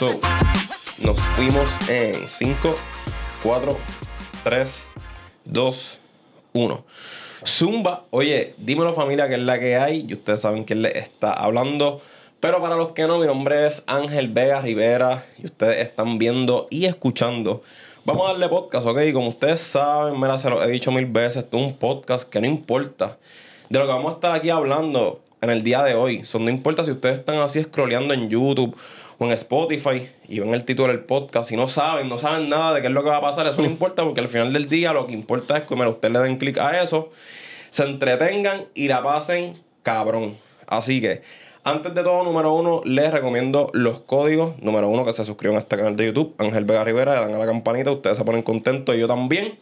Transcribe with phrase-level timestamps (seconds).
[0.00, 0.18] So,
[1.04, 2.74] nos fuimos en 5,
[3.42, 3.76] 4,
[4.44, 4.86] 3,
[5.44, 5.98] 2,
[6.54, 6.84] 1.
[7.46, 11.34] Zumba, oye, dímelo familia que es la que hay y ustedes saben quién le está
[11.34, 12.00] hablando.
[12.40, 16.66] Pero para los que no, mi nombre es Ángel Vega Rivera y ustedes están viendo
[16.70, 17.62] y escuchando.
[18.06, 19.00] Vamos a darle podcast, ¿ok?
[19.12, 22.40] Como ustedes saben, mira, se lo he dicho mil veces, esto es un podcast que
[22.40, 23.18] no importa
[23.68, 26.24] de lo que vamos a estar aquí hablando en el día de hoy.
[26.24, 28.74] So, no importa si ustedes están así scrolleando en YouTube
[29.20, 32.72] o en Spotify y ven el título del podcast y no saben, no saben nada
[32.72, 34.66] de qué es lo que va a pasar, eso no importa porque al final del
[34.66, 37.10] día lo que importa es que mira, ustedes le den clic a eso,
[37.68, 40.38] se entretengan y la pasen cabrón.
[40.66, 41.20] Así que,
[41.64, 44.58] antes de todo, número uno, les recomiendo los códigos.
[44.62, 47.34] Número uno, que se suscriban a este canal de YouTube, Ángel Vega Rivera, le dan
[47.34, 49.58] a la campanita, ustedes se ponen contentos y yo también.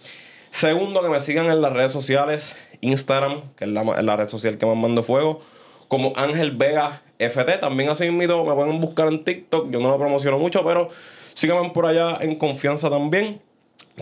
[0.50, 4.56] Segundo, que me sigan en las redes sociales, Instagram, que es la, la red social
[4.56, 5.40] que más mando fuego,
[5.88, 7.58] como Ángel Vega FT.
[7.58, 9.70] También así mismo me pueden buscar en TikTok.
[9.70, 10.88] Yo no lo promociono mucho, pero
[11.34, 13.40] síganme por allá en confianza también.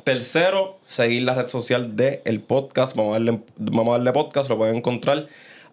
[0.05, 2.95] Tercero, seguir la red social del el podcast.
[2.95, 5.27] Vamos a, darle, vamos a darle podcast, lo pueden encontrar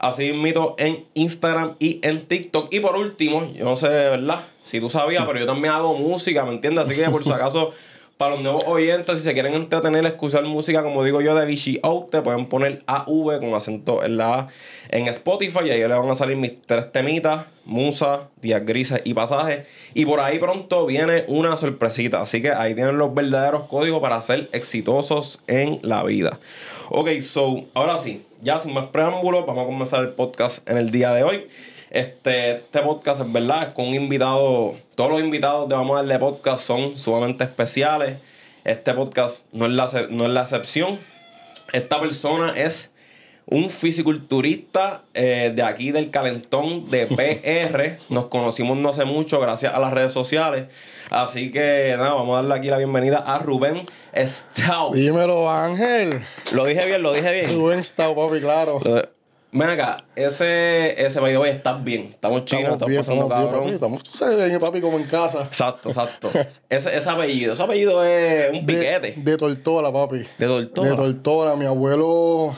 [0.04, 2.74] así mismo en Instagram y en TikTok.
[2.74, 4.46] Y por último, yo no sé, ¿verdad?
[4.64, 6.86] Si tú sabías, pero yo también hago música, ¿me entiendes?
[6.86, 7.74] Así que por si acaso
[8.18, 11.80] para los nuevos oyentes, si se quieren entretener, escuchar música, como digo yo, de Vichy
[11.84, 14.48] Out, te pueden poner AV con acento en la A
[14.90, 19.14] en Spotify y ahí le van a salir mis tres temitas, musa, días grises y
[19.14, 19.68] pasajes.
[19.94, 22.22] Y por ahí pronto viene una sorpresita.
[22.22, 26.40] Así que ahí tienen los verdaderos códigos para ser exitosos en la vida.
[26.90, 30.92] Ok, so, ahora sí, ya sin más preámbulos, vamos a comenzar el podcast en el
[30.92, 31.48] día de hoy.
[31.94, 34.74] Este, este podcast es verdad, es con un invitado.
[34.96, 38.18] Todos los invitados de Vamos a darle podcast son sumamente especiales.
[38.64, 41.00] Este podcast no es la, no es la excepción.
[41.72, 42.90] Esta persona es
[43.46, 48.00] un fisiculturista eh, de aquí del Calentón de PR.
[48.10, 50.66] Nos conocimos no hace mucho gracias a las redes sociales.
[51.12, 53.86] Así que nada, vamos a darle aquí la bienvenida a Rubén
[54.16, 54.96] Stau.
[54.96, 56.24] Dímelo, Ángel.
[56.54, 57.56] Lo dije bien, lo dije bien.
[57.56, 58.80] Rubén Stau, papi, claro.
[58.84, 59.13] Lo-
[59.56, 62.10] Ven acá, ese, ese by the way, estás bien.
[62.12, 63.64] Estamos chinos, estamos, bien, pasando estamos bien, cabrón.
[63.64, 64.02] papi.
[64.10, 65.44] Estamos, bien, papi, como en casa.
[65.44, 66.32] Exacto, exacto.
[66.70, 69.14] ese, ese apellido, ese apellido es un piquete.
[69.16, 70.24] De, de Tortola, papi.
[70.40, 70.90] De Tortola.
[70.90, 71.56] De Tortola.
[71.56, 72.56] Mi abuelo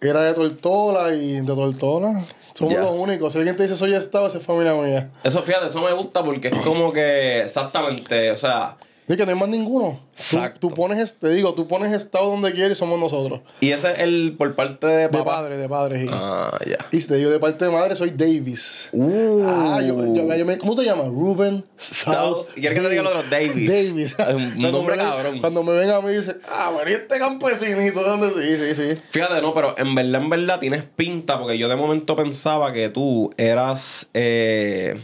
[0.00, 2.18] era de Tortola y de Tortola.
[2.54, 2.80] Somos Ya.
[2.80, 3.30] los únicos.
[3.32, 5.10] Si alguien te dice soy Estado, esa es familia mía.
[5.22, 9.32] Eso, fíjate, eso me gusta porque es como que exactamente, o sea, Dice que no
[9.32, 10.00] hay más ninguno.
[10.16, 10.68] Exacto.
[10.68, 13.40] tú pones, te digo, tú pones Estado donde quieres y somos nosotros.
[13.60, 15.24] y ese es el por parte de De papá.
[15.36, 16.02] padre, de padre.
[16.02, 16.10] sí.
[16.12, 16.76] Ah, ya.
[16.90, 18.88] Y si te digo de parte de madre, soy Davis.
[18.92, 21.06] Uh, Ah, yo, yo- yo me- ¿Cómo te llamas?
[21.06, 21.64] Ruben.
[21.80, 22.48] Stout.
[22.56, 23.66] ¿Y quieres que te diga lo de los Davis?
[23.68, 24.16] Davis.
[24.56, 25.40] Un nombre cabrón.
[25.40, 28.00] Cuando me ven a mí, dicen, ah, bueno, ¿y este campesinito?
[28.02, 28.30] ¿De dónde?
[28.30, 29.00] Sí, sí, sí.
[29.10, 32.88] Fíjate, no, pero en verdad, en verdad tienes pinta, porque yo de momento pensaba que
[32.90, 34.98] tú eras eh,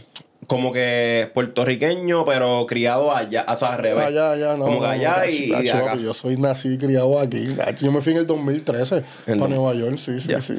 [0.47, 4.03] como que puertorriqueño, pero criado allá, o sea, al revés.
[4.05, 4.65] Allá, allá, no.
[4.65, 5.95] Como que allá y, acá.
[5.95, 7.55] yo soy nací y criado aquí.
[7.81, 10.55] Yo me fui en el 2013 En para el- Nueva York, sí, sí, sí.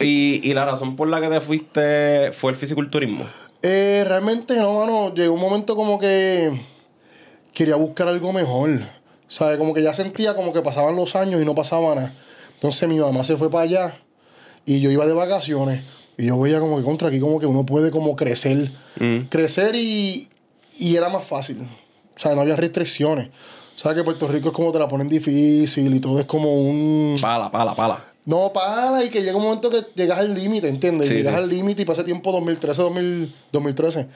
[0.00, 3.24] Y, y la razón por la que te fuiste fue el fisiculturismo.
[3.62, 5.12] Eh, realmente no, mano.
[5.12, 6.60] Llegó un momento como que
[7.52, 8.82] quería buscar algo mejor.
[9.26, 9.58] ¿Sabes?
[9.58, 12.14] Como que ya sentía como que pasaban los años y no pasaba nada.
[12.54, 13.94] Entonces mi mamá se fue para allá
[14.64, 15.82] y yo iba de vacaciones.
[16.18, 18.72] Y yo veía como que contra aquí como que uno puede como crecer.
[18.98, 19.28] Mm.
[19.30, 20.28] Crecer y,
[20.76, 21.62] y era más fácil.
[22.16, 23.28] O sea, no había restricciones.
[23.76, 27.16] ¿Sabes que Puerto Rico es como te la ponen difícil y todo es como un...
[27.22, 28.04] Pala, pala, pala.
[28.24, 31.06] No, para, y que llega un momento que llegas al límite, ¿entiendes?
[31.06, 31.40] Sí, llegas sí.
[31.40, 34.06] al límite y pasa tiempo 2013, 2000, 2013.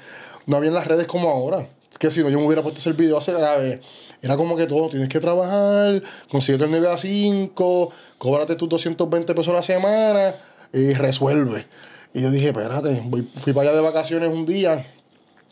[0.47, 1.69] No había en las redes como ahora.
[1.91, 3.81] Es que si no, yo me hubiera puesto hacer video hace, a ver,
[4.21, 9.34] era como que todo, tienes que trabajar, consíguete el 9 a 5, cóbrate tus 220
[9.34, 10.34] pesos a la semana
[10.73, 11.67] y resuelve.
[12.15, 14.87] Y yo dije, espérate, voy- fui para allá de vacaciones un día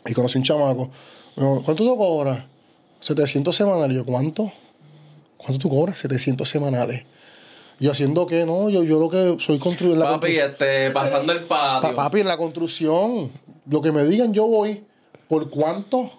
[0.05, 0.89] y conocí un chamaco.
[1.35, 2.43] Me dijo, ¿Cuánto tú cobras?
[2.99, 3.95] 700 semanales.
[3.97, 4.51] Yo, ¿cuánto?
[5.37, 5.97] ¿Cuánto tú cobras?
[5.99, 7.03] 700 semanales.
[7.79, 11.39] Y haciendo qué, no, yo, yo lo que soy construir la Papi, este, pasando el
[11.45, 11.89] patio.
[11.89, 13.31] Pa- papi, en la construcción,
[13.67, 14.83] lo que me digan, yo voy.
[15.27, 16.11] ¿Por cuánto?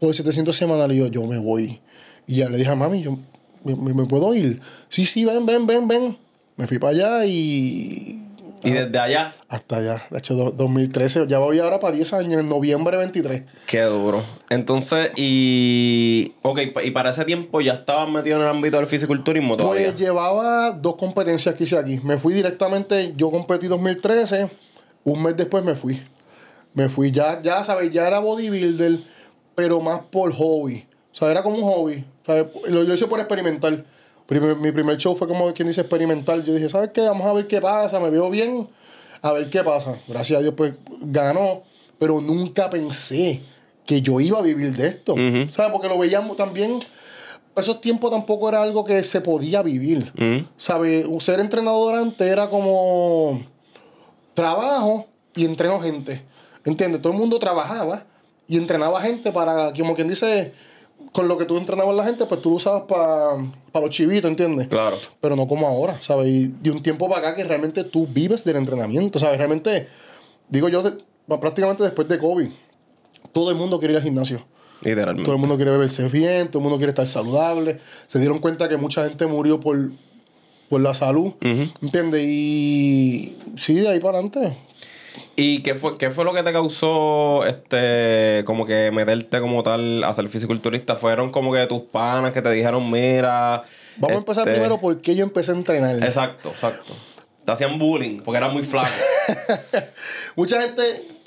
[0.00, 0.96] Por 700 semanales.
[0.96, 1.80] Y yo, yo me voy.
[2.26, 3.16] Y ya le dije a mami, yo,
[3.62, 4.60] ¿me, me- me puedo ir?
[4.88, 6.18] Sí, sí, ven, ven, ven, ven.
[6.56, 8.24] Me fui para allá y...
[8.64, 10.02] Y desde allá, Hasta allá.
[10.10, 11.26] De hecho, do- 2013.
[11.28, 13.42] Ya voy ahora para 10 años, en noviembre 23.
[13.66, 14.22] qué duro.
[14.50, 16.32] Entonces, y.
[16.42, 19.86] Ok, y para ese tiempo ya estabas metido en el ámbito del fisiculturismo todavía.
[19.88, 22.00] Pues llevaba dos competencias que hice aquí.
[22.02, 24.50] Me fui directamente, yo competí 2013,
[25.04, 26.02] un mes después me fui.
[26.74, 28.98] Me fui ya, ya sabes, ya era bodybuilder,
[29.54, 30.86] pero más por hobby.
[31.12, 32.04] O sea, era como un hobby.
[32.22, 33.84] O sea, lo yo hice por experimentar.
[34.28, 36.44] Primer- mi primer show fue como quien dice experimental.
[36.44, 37.00] Yo dije, ¿sabes qué?
[37.00, 38.68] Vamos a ver qué pasa, me veo bien,
[39.22, 39.98] a ver qué pasa.
[40.06, 41.62] Gracias a Dios, pues ganó,
[41.98, 43.40] pero nunca pensé
[43.86, 45.14] que yo iba a vivir de esto.
[45.50, 45.72] ¿Sabes?
[45.72, 46.78] Porque lo veíamos también.
[47.56, 50.12] Esos tiempos tampoco era algo que se podía vivir.
[50.14, 50.46] Ujú.
[50.58, 51.06] ¿Sabes?
[51.20, 53.40] Ser entrenador antes era como
[54.34, 56.22] trabajo y entreno gente.
[56.64, 57.00] ¿Entiendes?
[57.00, 58.04] Todo el mundo trabajaba
[58.46, 60.52] y entrenaba gente para, como quien dice,
[61.12, 63.36] con lo que tú entrenabas a la gente, pues tú lo usabas para
[63.80, 64.68] los chivitos, ¿entiendes?
[64.68, 64.98] Claro.
[65.20, 66.28] Pero no como ahora, ¿sabes?
[66.28, 69.38] Y de un tiempo para acá que realmente tú vives del entrenamiento, ¿sabes?
[69.38, 69.88] Realmente,
[70.48, 70.98] digo yo, de-
[71.38, 72.48] prácticamente después de COVID,
[73.32, 74.44] todo el mundo quiere ir al gimnasio.
[74.80, 75.24] Literalmente.
[75.24, 77.78] Todo el mundo quiere beberse bien, todo el mundo quiere estar saludable.
[78.06, 79.90] Se dieron cuenta que mucha gente murió por,
[80.68, 81.68] por la salud, Ujú.
[81.82, 82.24] ¿entiendes?
[82.28, 84.56] Y sí, de ahí para adelante.
[85.40, 90.02] ¿Y qué fue, qué fue lo que te causó este como que meterte como tal
[90.02, 90.96] a ser fisiculturista?
[90.96, 93.62] ¿Fueron como que tus panas que te dijeron, mira.
[93.98, 95.94] Vamos a empezar este, primero por qué yo empecé a entrenar.
[96.02, 96.92] Exacto, exacto.
[97.44, 98.90] Te hacían bullying porque eras muy flaco.
[100.34, 100.82] Mucha gente,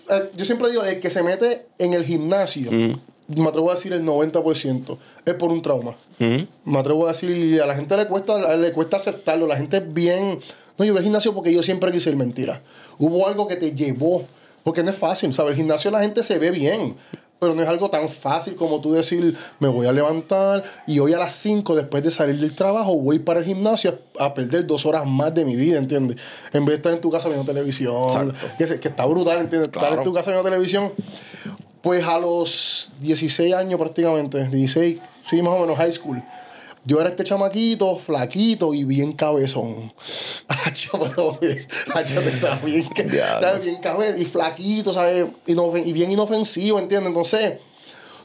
[0.10, 3.94] eh, yo siempre digo, el que se mete en el gimnasio, me atrevo a decir
[3.94, 5.96] el 90%, es por un trauma.
[6.20, 6.48] Ujú.
[6.66, 9.48] Me atrevo a decir, y a la gente le cuesta, le cuesta aceptarlo.
[9.48, 10.42] La gente es bien.
[10.78, 12.62] No, yo voy al gimnasio porque yo siempre quise ir mentira.
[13.02, 14.24] Hubo algo que te llevó.
[14.64, 15.52] Porque no es fácil, ¿sabes?
[15.52, 16.96] El gimnasio la gente se ve bien.
[17.40, 21.14] Pero no es algo tan fácil como tú decir, me voy a levantar y hoy
[21.14, 24.86] a las 5 después de salir del trabajo voy para el gimnasio a, perder dos
[24.86, 26.18] horas más de mi vida, ¿entiendes?
[26.54, 28.36] En vez de estar en tu casa viendo televisión.
[28.60, 29.70] Que, se- que está brutal, ¿entiendes?
[29.70, 29.96] Estar Claro.
[29.98, 30.92] en tu casa viendo televisión.
[31.82, 36.22] Pues a los 16 años prácticamente, 16, sí, más o menos, high school.
[36.84, 39.94] Yo era este chamaquito, flaquito y bien cabezón.
[40.66, 41.38] Hacho, pero,
[41.94, 45.28] hacho, estaba bien, estaba bien cabezón y flaquito, ¿sabes?
[45.48, 47.10] Inofen- y bien inofensivo, ¿entiendes?
[47.10, 47.54] Entonces,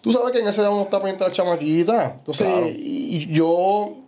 [0.01, 2.15] tú sabes que en esa edad uno está pendiente de la chamaquita.
[2.19, 2.67] Entonces, Claro.
[2.71, 3.99] y, yo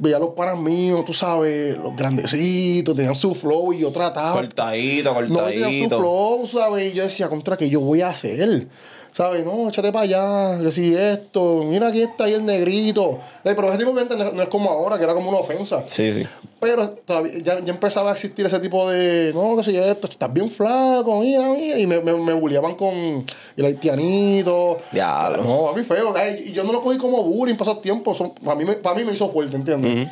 [0.00, 4.32] veía a los panas míos, tú sabes, los grandecitos, tenían su flow y yo trataba.
[4.32, 5.98] cortadito, No me tenían su cortadito.
[5.98, 6.92] flow, ¿sabes?
[6.92, 8.68] Y yo decía, contra, ¿qué yo voy a hacer?
[9.16, 9.46] ¿Sabes?
[9.46, 13.18] No, échate para allá, que si esto, mira aquí está ahí el negrito.
[13.42, 15.84] Pero ese tipo de gente no es como ahora, que era como una ofensa.
[15.86, 16.22] Sí, sí.
[16.60, 20.30] Pero todavía ya, ya empezaba a existir ese tipo de, no, que si esto, estás
[20.30, 21.78] bien flaco, mira, mira.
[21.78, 23.24] Y me, me, me bulleaban con
[23.56, 24.76] el haitianito.
[24.92, 25.42] Diablo.
[25.44, 26.12] No, a mí feo.
[26.44, 28.14] Y yo no lo cogí como bullying pasó tiempo.
[28.14, 30.08] Son, para, mí, me- para mí me hizo fuerte, ¿entiendes?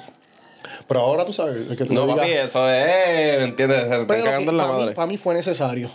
[0.88, 3.38] Pero ahora tú sabes, el que tú No, le digas- papi, eso es.
[3.38, 3.82] ¿Me entiendes?
[3.82, 4.94] Se te están cagando en la para, mí, madre.
[4.94, 5.90] para mí fue necesario.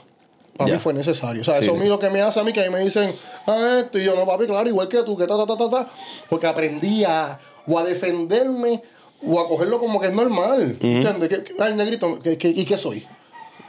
[0.59, 1.41] Para mí fue necesario.
[1.41, 1.79] O sea, Sí, eso sí.
[1.79, 3.11] mí lo que me hace a mí, que a mí me dicen,
[3.47, 5.69] ah, esto, y yo, no, papi, claro, igual que tú, que ta, ta, ta, ta,
[5.69, 5.87] ta.
[6.29, 8.81] Porque aprendí a, o a defenderme,
[9.25, 10.77] o a cogerlo como que es normal.
[10.79, 11.29] ¿Entiendes?
[11.29, 13.05] Que, que- ay, negrito, ¿qué, qué, y qué soy?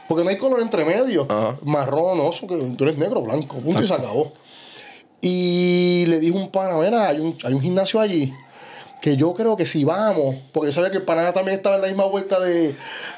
[0.07, 1.25] Porque no hay color entre medio.
[1.29, 1.57] Ajá.
[1.63, 4.33] Marrón, oso, que tú eres negro, blanco, punto y se acabó.
[5.21, 8.33] Y le dije a un pana, mira, hay un, hay un gimnasio allí
[9.01, 11.81] que yo creo que si vamos, porque yo sabía que el pana también estaba en
[11.81, 12.75] la misma vuelta de,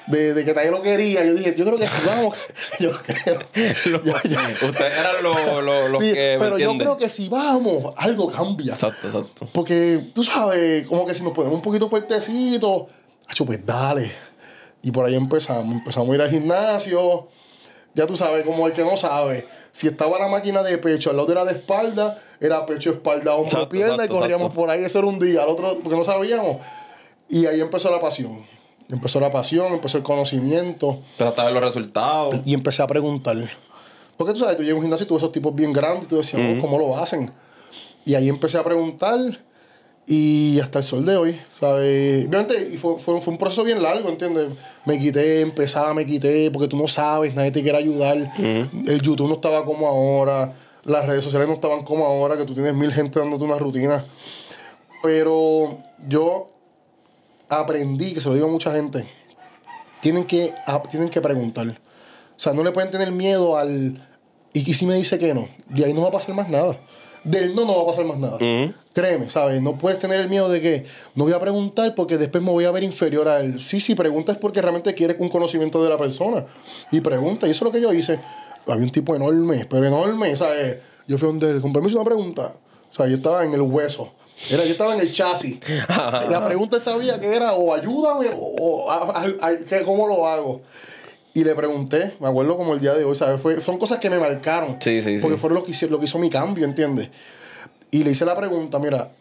[0.07, 1.25] de, de que nadie lo quería.
[1.25, 2.37] Yo dije, yo creo que si vamos,
[2.79, 3.39] yo creo.
[3.87, 4.39] Lo- yo- yo-
[4.69, 6.37] Ustedes eran los, los, los Sí, que.
[6.39, 8.73] ¿me pero yo creo que si vamos, algo cambia.
[8.73, 9.47] Exacto, exacto.
[9.51, 12.83] Porque tú sabes, como que si nos ponemos un poquito fuertecitos,
[13.45, 14.11] pues dale.
[14.81, 15.73] Y por ahí empezamos.
[15.75, 17.27] Empezamos a ir al gimnasio.
[17.95, 19.45] Ya tú sabes, como el que no sabe.
[19.71, 23.33] Si estaba la máquina de pecho al lado de la de espalda, era pecho, espalda,
[23.33, 24.61] hombro, Exacto, pierna exacto, y corríamos exacto.
[24.61, 24.83] por ahí.
[24.83, 26.57] Ese era un día, al otro, porque no sabíamos.
[27.29, 28.45] Y ahí empezó la pasión.
[28.89, 30.99] Empezó la pasión, empezó el conocimiento.
[31.13, 32.35] Empezaste a ver los resultados.
[32.45, 33.37] Y empecé a preguntar.
[34.17, 36.05] Porque tú sabes, tú llegas a un gimnasio y tú ves esos tipos bien grandes
[36.05, 37.31] y tú decías, "Oh, ¿cómo lo hacen?
[38.05, 39.19] Y ahí empecé a preguntar
[40.05, 42.27] y hasta el sol de hoy, ¿sabes?
[42.27, 44.49] Obviamente, y fue, fue, fue un proceso bien largo, ¿entiendes?
[44.85, 48.31] Me quité, empezaba, me quité, porque tú no sabes, nadie te quiere ayudar.
[48.37, 52.53] El YouTube no estaba como ahora, las redes sociales no estaban como ahora, que tú
[52.53, 54.05] tienes mil gente dándote una rutina.
[55.01, 56.49] Pero yo
[57.49, 59.05] aprendí, que se lo digo a mucha gente,
[60.01, 60.53] tienen que,
[60.89, 61.67] tienen que preguntar.
[62.35, 64.05] O sea, no le pueden tener miedo al...
[64.51, 65.47] ¿Y si me dice que no?
[65.69, 66.77] De ahí no va a pasar más nada.
[67.23, 68.35] Del no no va a pasar más nada.
[68.35, 68.73] Ujú.
[68.93, 69.61] Créeme, ¿sabes?
[69.61, 70.85] No puedes tener el miedo de que
[71.15, 73.59] no voy a preguntar porque después me voy a ver inferior a él.
[73.61, 76.45] Sí, sí, preguntas porque realmente quieres un conocimiento de la persona.
[76.91, 77.47] Y pregunta.
[77.47, 78.19] Y eso es lo que yo hice.
[78.67, 80.77] Había un tipo enorme, pero enorme, ¿sabes?
[81.07, 82.53] Yo fui donde él, con permiso, una pregunta.
[82.91, 84.11] O sea, yo estaba en el hueso.
[84.51, 85.59] Era, yo estaba en el chasis.
[86.29, 90.27] La pregunta sabía que era o ayúdame o, o a- a- a- que ¿cómo lo
[90.27, 90.61] hago?
[91.33, 93.41] Y le pregunté, me acuerdo como el día de hoy, ¿sabes?
[93.41, 94.77] Fue, son cosas que me marcaron.
[94.79, 95.21] Sí, sí, sí.
[95.21, 97.09] Porque fueron lo que, hizo, lo que hizo mi cambio, ¿entiendes?
[97.93, 99.11] Y le hice la pregunta, mira,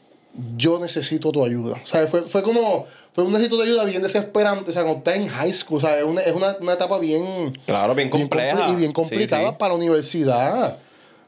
[0.57, 1.75] yo necesito tu ayuda.
[1.83, 4.71] O sea, fue, fue como, fue un necesito tu ayuda bien desesperante.
[4.71, 5.99] O sea, cuando estás en high school, ¿sabes?
[5.99, 8.57] Es una, es una, una etapa bien, Claro, bien compleja.
[8.69, 9.57] compli- y bien Sí, complicada sí.
[9.59, 10.79] para la universidad.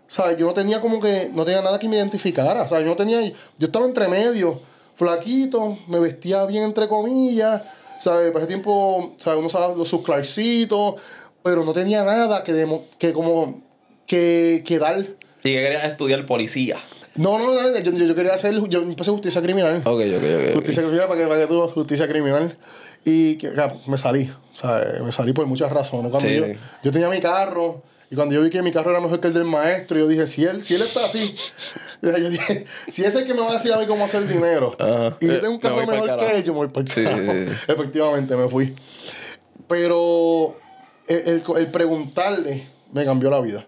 [0.09, 0.39] ¿Sabes?
[0.39, 2.67] Yo no tenía como que, no tenía nada que me identificara.
[2.67, 2.85] ¿Sabes?
[2.85, 3.35] Yo no tenía, yo
[3.67, 4.61] estaba entre medio,
[4.95, 7.61] flaquito, me vestía bien entre comillas.
[8.01, 8.29] ¿Sabes?
[8.33, 9.39] Para ese tiempo, ¿sabes?
[9.39, 10.95] Uno usaba los sus clarcitos,
[11.43, 13.61] pero no tenía nada que, demo- que como,
[14.07, 15.01] que, que dar.
[15.01, 16.79] ¿Y que querías estudiar policía?
[17.17, 19.83] No, no, no, yo, yo, yo quería hacer, yo empecé justicia criminal.
[19.85, 20.55] Ok, ok, ok.
[20.55, 22.57] Justicia criminal para que, para que tú, justicia criminal.
[23.05, 26.11] Y que, claro, me salí, o sea, me salí por muchas razones.
[26.11, 26.47] Cuando Sí, yo,
[26.83, 29.35] yo tenía mi carro, y cuando yo vi que mi carro era mejor que el
[29.35, 31.35] del maestro, yo dije, si él, si él está así,
[32.03, 34.27] yo dije, si ese es el que me va a decir a mí cómo hacer
[34.27, 35.17] dinero, Ajá.
[35.21, 37.53] y yo tengo un carro mejor que él, yo me voy por Sí, sí, sí.
[37.69, 38.75] Efectivamente, me fui.
[39.69, 40.57] Pero
[41.09, 43.67] el, el, el preguntarle me cambió la vida.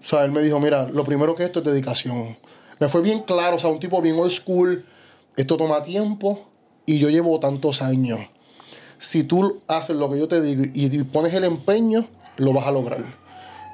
[0.00, 2.36] O sea, él me dijo, mira, lo primero que esto es dedicación.
[2.80, 4.84] Me fue bien claro, o sea, un tipo bien old school.
[5.36, 6.46] Esto toma tiempo
[6.86, 8.20] y yo llevo tantos años.
[8.98, 12.06] Si tú haces lo que yo te digo y, pones el empeño,
[12.36, 13.04] lo vas a lograr.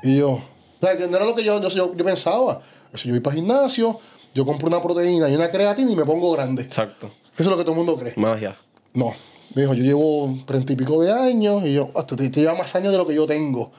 [0.03, 0.41] Y yo, o
[0.83, 2.61] sea, que no era lo que yo, yo, yo- yo pensaba.
[2.93, 3.99] Eso, yo voy para gimnasio,
[4.35, 6.63] yo compro una proteína y una creatina y me pongo grande.
[6.63, 7.11] Eso Exacto.
[7.39, 8.13] es lo que todo el mundo cree.
[8.17, 8.57] Magia.
[8.93, 9.15] No.
[9.55, 12.41] Me dijo, yo llevo treinta y pico de años y yo, "Ah, tú te, te
[12.41, 13.71] llevas más años de lo que yo tengo.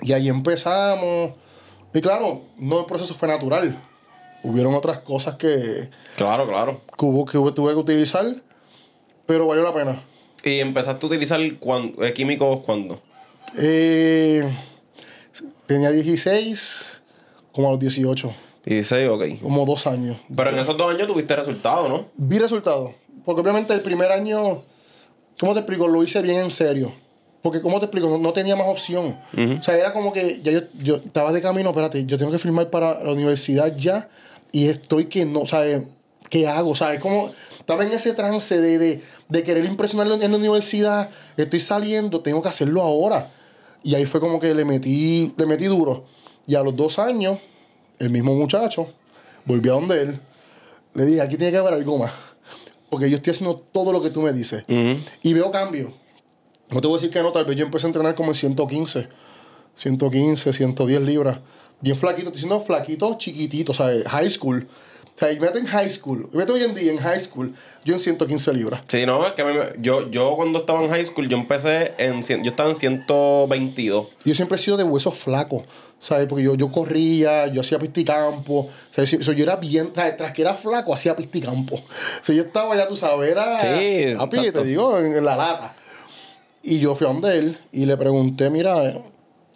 [0.00, 1.32] Y ahí empezamos.
[1.92, 3.78] Y claro, no el proceso fue natural.
[4.48, 6.80] Hubieron otras cosas que, Claro, claro.
[6.98, 8.24] que, hubo- que hubo- tuve que utilizar,
[9.26, 10.02] pero valió la pena.
[10.44, 13.00] ¿Y empezaste a utilizar cuan- eh, químicos cuándo?
[13.58, 14.48] Eh,
[15.66, 17.02] tenía 16,
[17.52, 18.32] como a los 18,
[18.64, 19.40] 16, ok.
[19.42, 20.18] como dos años.
[20.34, 22.06] Pero en esos dos años tuviste resultados, ¿no?
[22.16, 22.92] Vi resultados.
[23.24, 24.62] Porque obviamente el primer año,
[25.40, 25.88] ¿cómo te explico?
[25.88, 26.92] Lo hice bien en serio.
[27.42, 28.08] Porque, ¿cómo te explico?
[28.08, 29.16] No, no tenía más opción.
[29.58, 32.38] O sea, era como que ya yo, yo estaba de camino, espérate, yo tengo que
[32.40, 34.08] firmar para la universidad ya
[34.52, 35.82] y estoy que no, ¿sabes?
[36.28, 36.74] ¿Qué hago?
[36.74, 37.00] ¿Sabes?
[37.00, 42.20] Como estaba en ese trance de, de, de querer impresionarlo en la universidad, estoy saliendo,
[42.20, 43.30] tengo que hacerlo ahora.
[43.82, 46.06] Y ahí fue como que le metí, le metí duro.
[46.46, 47.38] Y a los dos años,
[47.98, 48.88] el mismo muchacho
[49.44, 50.20] volvió a donde él.
[50.94, 52.12] Le dije, aquí tiene que haber algo más.
[52.90, 54.64] Porque yo estoy haciendo todo lo que tú me dices.
[54.68, 55.00] Ujú.
[55.22, 55.94] Y veo cambio.
[56.70, 58.34] No te voy a decir que no, tal vez yo empecé a entrenar como en
[58.34, 59.08] 115,
[59.76, 61.38] 115, 110 libras.
[61.80, 64.66] Bien flaquito, estoy diciendo flaquito, chiquitito, o sea, high school.
[65.14, 66.28] O sea, mete en high school.
[66.32, 67.54] Mete hoy en día en high school,
[67.84, 68.82] yo en 115 libras.
[68.88, 71.94] Sí, no, es que a me- yo, yo cuando estaba en high school, yo empecé
[71.96, 72.20] en...
[72.44, 74.08] Yo estaba en 122.
[74.24, 75.62] Yo siempre he sido de huesos flacos,
[75.98, 76.26] ¿sabes?
[76.26, 79.16] Porque yo, yo corría, yo hacía pisticampo, ¿sabes?
[79.22, 80.18] So, yo era bien, ¿sabes?
[80.18, 81.76] Tras que era flaco, hacía pisticampo.
[81.76, 81.84] O
[82.20, 83.58] sea, yo estaba ya, tú sabes, era...
[83.60, 84.60] Sí, papi, exacto.
[84.60, 85.76] te digo, en, en la lata.
[86.62, 88.74] Y yo fui a donde él y le pregunté, mira,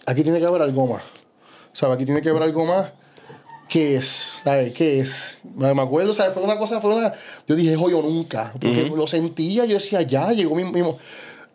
[0.06, 1.02] aquí tiene que haber algo más.
[1.72, 1.96] ¿Sabes?
[1.96, 2.92] Aquí tiene que haber algo más.
[3.68, 4.40] ¿Qué es?
[4.44, 4.72] ¿Sabes?
[4.72, 5.38] ¿Qué es?
[5.54, 6.34] Me acuerdo, ¿sabes?
[6.34, 7.12] Fue una cosa, fue una...
[7.46, 8.50] Yo dije, hoy o nunca.
[8.52, 10.64] Porque lo sentía, yo decía, ya, llegó mi...
[10.64, 10.98] mi mo-".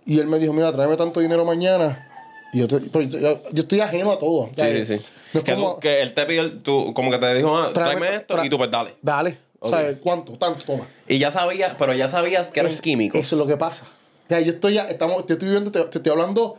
[0.06, 2.08] Y él me dijo, mira, tráeme tanto dinero mañana.
[2.54, 3.20] Y yo, te- pero yo,
[3.52, 4.46] yo- estoy ajeno a todo.
[4.56, 4.88] Sí, ¿sabes?
[4.88, 5.04] sí, sí.
[5.34, 7.74] No es que, como, tú- que él te pidió, tú, como que te dijo, ah,
[7.74, 8.94] Tráeme- tráeme esto tra- y tú pues dale.
[9.02, 9.38] dale.
[9.60, 9.72] Ok.
[9.72, 9.98] ¿Sabes?
[10.02, 10.34] ¿Cuánto?
[10.38, 10.88] Tanto, toma.
[11.08, 13.20] Y ya sabías, pero ya sabías que eran Es- químicos.
[13.20, 13.84] Eso es lo que pasa.
[14.26, 16.58] O sea, yo estoy, ya, estamos, te estoy viviendo, te, te estoy hablando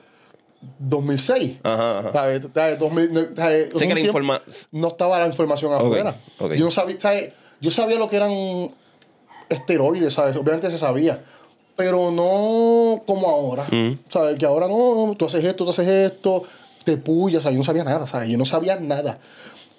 [0.78, 1.58] 2006.
[1.62, 2.12] Ajá, ajá.
[2.12, 2.48] ¿Sabes?
[2.54, 2.78] ¿Sabes?
[2.78, 3.70] 2000, no, ¿sabes?
[3.74, 4.42] Sí que la informa...
[4.72, 6.14] no estaba la información afuera.
[6.56, 7.32] Yo sabía, ¿sabes?
[7.60, 8.70] Yo sabía lo que eran
[9.48, 10.36] esteroides, ¿sabes?
[10.36, 11.22] Obviamente se sabía.
[11.76, 13.64] Pero no como ahora.
[13.70, 13.98] Mm.
[14.08, 14.38] ¿Sabes?
[14.38, 16.42] Que ahora no, tú haces esto, tú haces esto,
[16.84, 17.54] te pullas, ¿sabes?
[17.54, 18.28] Yo no sabía nada, ¿sabes?
[18.28, 19.18] Yo no sabía nada.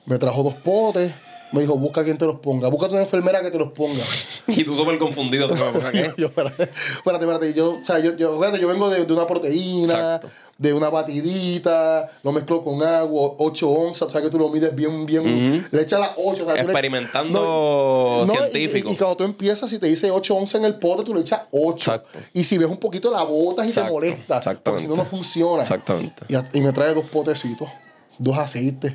[0.06, 1.12] Me trajo dos potes,
[1.52, 4.04] me dijo, busca quien te los ponga, búscate una enfermera que te los ponga.
[4.48, 5.48] Y tú súper confundido.
[6.18, 7.54] yo, espérate, espérate, espérate.
[7.54, 10.30] Yo, o sea, yo, yo, fíjate, yo vengo de, de una proteína, Exacto.
[10.58, 14.74] De una batidita, lo mezclo con agua, 8 onzas, o sea que tú lo mides
[14.76, 15.68] bien, bien.
[15.72, 16.22] Le echas las 8.
[16.32, 18.90] O sea, tú le- Experimentando No, y- científico.
[18.90, 21.22] Y, y cuando tú empiezas, si te dice 8 onzas en el pote, tú le
[21.22, 21.76] echas 8.
[21.94, 22.20] Exacto.
[22.34, 24.42] Y si ves un poquito, la botas y Exacto, te molesta.
[24.64, 25.62] Porque si no, no funciona.
[25.62, 26.24] Exactamente.
[26.54, 27.70] Y, me trae dos potecitos,
[28.18, 28.94] dos aceites.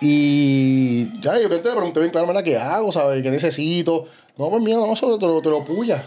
[0.00, 2.90] Y ya, de repente le pregunté bien claro, mira, ¿qué hago?
[2.90, 3.22] ¿Sabes?
[3.22, 4.06] ¿Qué necesito?
[4.38, 6.04] No, pues mira, no, solo te lo, te lo puya.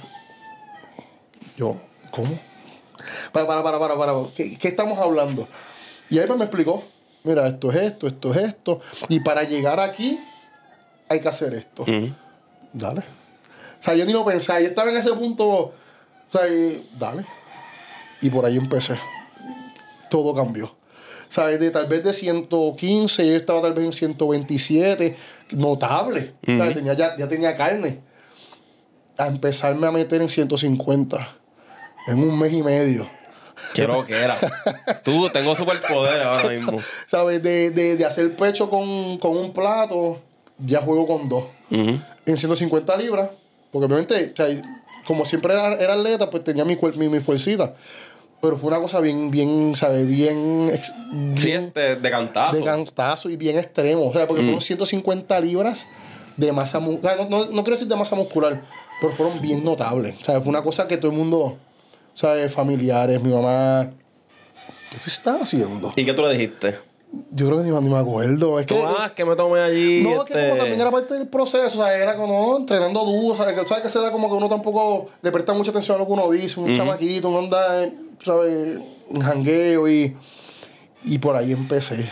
[1.58, 1.76] Yo,
[2.12, 2.38] ¿cómo?
[3.32, 4.14] Para, para, para, para, para.
[4.36, 5.48] ¿Qué, qué estamos hablando?
[6.10, 6.84] Y ahí pues me explicó,
[7.24, 8.82] mira, esto es esto, esto es esto.
[9.10, 10.20] Y para llegar aquí,
[11.10, 11.86] hay que hacer esto.
[12.74, 13.02] Dale.
[13.02, 14.60] O sea, yo ni lo pensaba.
[14.60, 15.46] Yo estaba en ese punto.
[15.48, 15.74] O
[16.30, 17.26] sea, y, dale.
[18.22, 18.96] Y por ahí empecé.
[20.10, 20.76] Todo cambió.
[21.28, 21.60] ¿Sabes?
[21.60, 25.16] De tal vez de 115, yo estaba tal vez en 127.
[25.52, 26.36] Notable.
[26.42, 28.02] Tenía, ya, ya tenía carne.
[29.18, 31.38] A empezarme a meter en 150.
[32.08, 33.08] En un mes y medio.
[33.74, 34.38] Qué que era.
[35.04, 36.80] Tú, tengo superpoder ahora mismo.
[37.06, 37.42] ¿Sabes?
[37.42, 40.20] De, de, de hacer pecho con, con un plato,
[40.58, 41.46] ya juego con dos.
[41.72, 41.98] Ujú.
[42.26, 43.30] en 150 libras,
[43.72, 44.62] porque obviamente, o sea,
[45.08, 47.74] como siempre era, era atleta, pues tenía mi, mi, mi fuercita.
[48.42, 50.06] Pero fue una cosa bien, bien, ¿sabes?
[50.06, 50.94] Bien, ex-
[51.36, 52.58] Sí, bien este, de cantazo.
[52.58, 54.08] de cantazo y bien extremo.
[54.10, 55.88] O sea, porque fueron 150 libras
[56.38, 57.18] de masa muscular.
[57.18, 58.62] No, no, no quiero decir de masa muscular,
[59.02, 60.16] pero fueron bien notables.
[60.22, 61.58] O sea, fue una cosa que todo el mundo,
[62.13, 62.51] ¿sabes?
[62.53, 63.91] Familiares, mi mamá.
[64.91, 65.91] ¿Qué tú estás haciendo?
[65.96, 66.77] ¿Y qué tú le dijiste?
[67.29, 68.60] Yo creo que ni, ni me acuerdo.
[68.60, 70.01] Es que, ah, que me tomé allí.
[70.01, 73.05] no, es que como este, también era parte del proceso, o sea, era como entrenando
[73.05, 73.53] duro, ¿sabes?
[73.53, 73.84] Que, ¿sabes?
[73.84, 76.32] que se da como que uno tampoco le presta mucha atención a lo que uno
[76.32, 78.79] dice, un chamaquito, uno anda, eh, ¿sabes?
[79.12, 80.17] En jangueo y,
[81.03, 82.12] y por ahí empecé.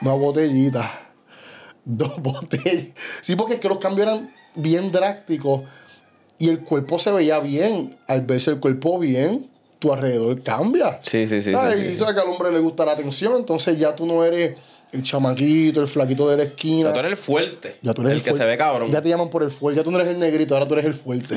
[0.00, 1.12] Una botellita,
[1.84, 2.94] dos botellas.
[3.20, 5.62] Sí, porque es que los cambios eran bien drásticos
[6.38, 7.96] y el cuerpo se veía bien.
[8.06, 9.48] Al verse el cuerpo bien,
[9.78, 11.00] tu alrededor cambia.
[11.02, 11.78] Sí, sí, sí, ¿Sabes?
[11.78, 11.98] sí, sí, y sí.
[11.98, 14.56] sabes que al hombre le gusta la atención, entonces ya tú no eres
[14.92, 16.88] el chamaquito, el flaquito de la esquina.
[16.88, 17.76] Ya tú eres el fuerte.
[17.80, 18.44] Ya tú eres el, el, que fuerte.
[18.44, 18.90] se ve cabrón.
[18.90, 19.78] Ya te llaman por el fuerte.
[19.80, 21.34] Ya tú no eres el negrito, ahora tú eres el fuerte.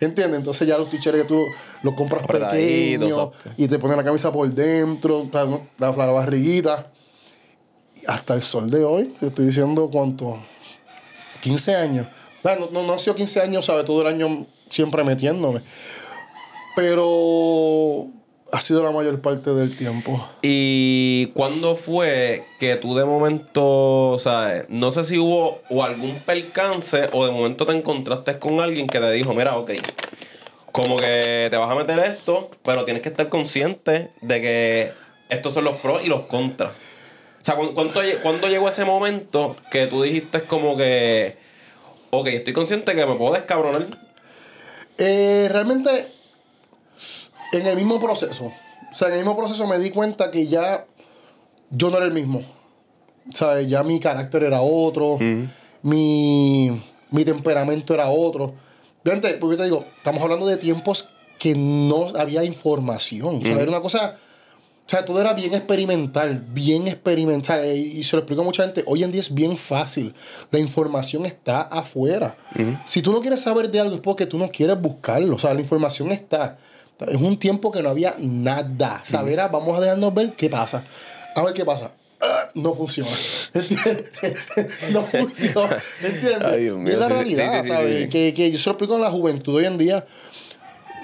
[0.00, 0.38] ¿Entiendes?
[0.38, 1.40] Entonces ya los t-shirts que tú
[1.82, 6.90] los compras Apretadito, pequeños y te ponen la camisa por dentro, la, la barriguita.
[7.94, 10.38] Y hasta el sol de hoy, te estoy diciendo cuánto.
[11.40, 12.08] 15 años.
[12.44, 13.84] No, no, no ha sido 15 años, ¿sabes?
[13.84, 15.60] Todo el año siempre metiéndome.
[16.74, 18.06] Pero
[18.52, 20.24] ha sido la mayor parte del tiempo.
[20.42, 27.08] ¿Y cuándo fue que tú de momento, sabes, no sé si hubo o algún percance
[27.12, 29.72] o de momento te encontraste con alguien que te dijo, mira, ok,
[30.70, 34.92] como que te vas a meter esto, pero tienes que estar consciente de que
[35.28, 36.72] estos son los pros y los contras.
[37.40, 41.36] O sea, ¿cu- ¿cuánto, ¿cuándo llegó ese momento que tú dijiste como que,
[42.10, 43.86] ok, estoy consciente que me puedo descabronar?
[44.98, 46.08] Eh, realmente,
[47.52, 50.86] en el mismo proceso, o sea, en el mismo proceso me di cuenta que ya
[51.70, 52.42] yo no era el mismo.
[53.30, 53.66] ¿Sabes?
[53.66, 55.18] Ya mi carácter era otro,
[55.82, 58.54] mi, mi temperamento era otro.
[59.02, 61.08] Obviamente, porque te digo, estamos hablando de tiempos
[61.38, 63.36] que no había información.
[63.36, 64.16] O sea, era una cosa.
[64.86, 67.64] O sea, todo era bien experimental, bien experimental.
[67.64, 68.84] eh, Y se lo explico a mucha gente.
[68.86, 70.14] Hoy en día es bien fácil.
[70.52, 72.36] La información está afuera.
[72.84, 75.34] Si tú no quieres saber de algo es porque tú no quieres buscarlo.
[75.34, 76.56] O sea, la información está.
[77.00, 79.00] Es un tiempo que no había nada.
[79.04, 80.84] Saber, ah, vamos a dejarnos ver qué pasa.
[81.34, 81.90] A ver qué pasa.
[82.20, 83.10] Ah, No funciona.
[84.92, 85.82] No funciona.
[86.02, 86.42] ¿Entiendes?
[86.48, 88.02] Ay, Dios Y mío, es la realidad, sí, sí, ¿sabes?
[88.04, 88.08] sí.
[88.08, 90.06] Que, que yo se lo explico a la juventud hoy en día.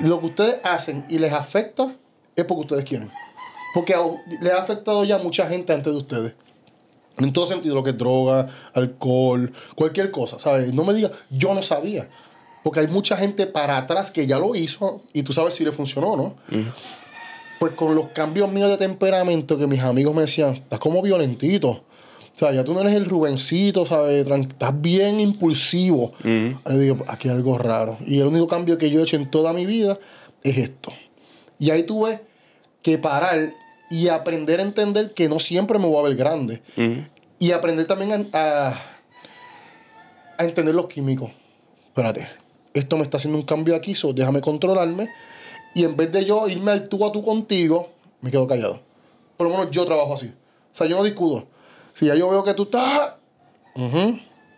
[0.01, 1.95] Lo que ustedes hacen y les afecta
[2.37, 3.11] es porque ustedes quieren.
[3.75, 3.95] Porque
[4.41, 6.33] les ha afectado ya a mucha gente antes de ustedes.
[7.19, 10.73] En todo sentido, lo que es droga, alcohol, cualquier cosa, ¿sabes?
[10.73, 12.09] No me digas, yo no sabía.
[12.65, 15.73] Porque hay mucha gente para atrás que ya lo hizo y tú sabes si le
[15.73, 16.35] funcionó o no.
[17.59, 21.69] Pues con los cambios míos de temperamento que mis amigos me decían, estás como violentito.
[21.69, 24.27] O sea, ya tú no eres el Rubencito, ¿sabes?
[24.27, 26.13] Estás bien impulsivo.
[26.25, 27.99] Yo digo, aquí hay algo raro.
[28.07, 29.99] Y el único cambio que yo he hecho en toda mi vida
[30.43, 30.93] es esto.
[31.59, 32.23] Y ahí tuve
[32.81, 33.55] que parar
[33.93, 36.63] y aprender a entender que no siempre me voy a ver grande.
[37.39, 38.83] Y aprender también a, a,
[40.39, 41.31] a entender los químicos.
[41.89, 42.27] Espérate,
[42.73, 45.11] esto me está haciendo un cambio aquí, so déjame controlarme.
[45.75, 48.81] Y en vez de yo irme al tú a tú contigo, me quedo callado.
[49.37, 50.27] Por lo menos yo trabajo así.
[50.73, 51.47] O sea, yo no discuto.
[51.95, 53.15] Si ya yo veo que tú estás...
[53.75, 54.15] mm,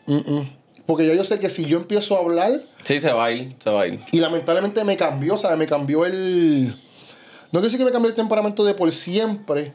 [0.07, 0.49] mm.
[0.87, 3.57] Porque ya yo sé que si yo empiezo a hablar, Sí, se va a ir,
[3.59, 4.01] se va a ir.
[4.12, 5.57] y lamentablemente me cambió, ¿sabes?
[5.59, 6.77] Me cambió el...
[7.55, 9.73] No quiero decir que me cambió el temperamento de por siempre,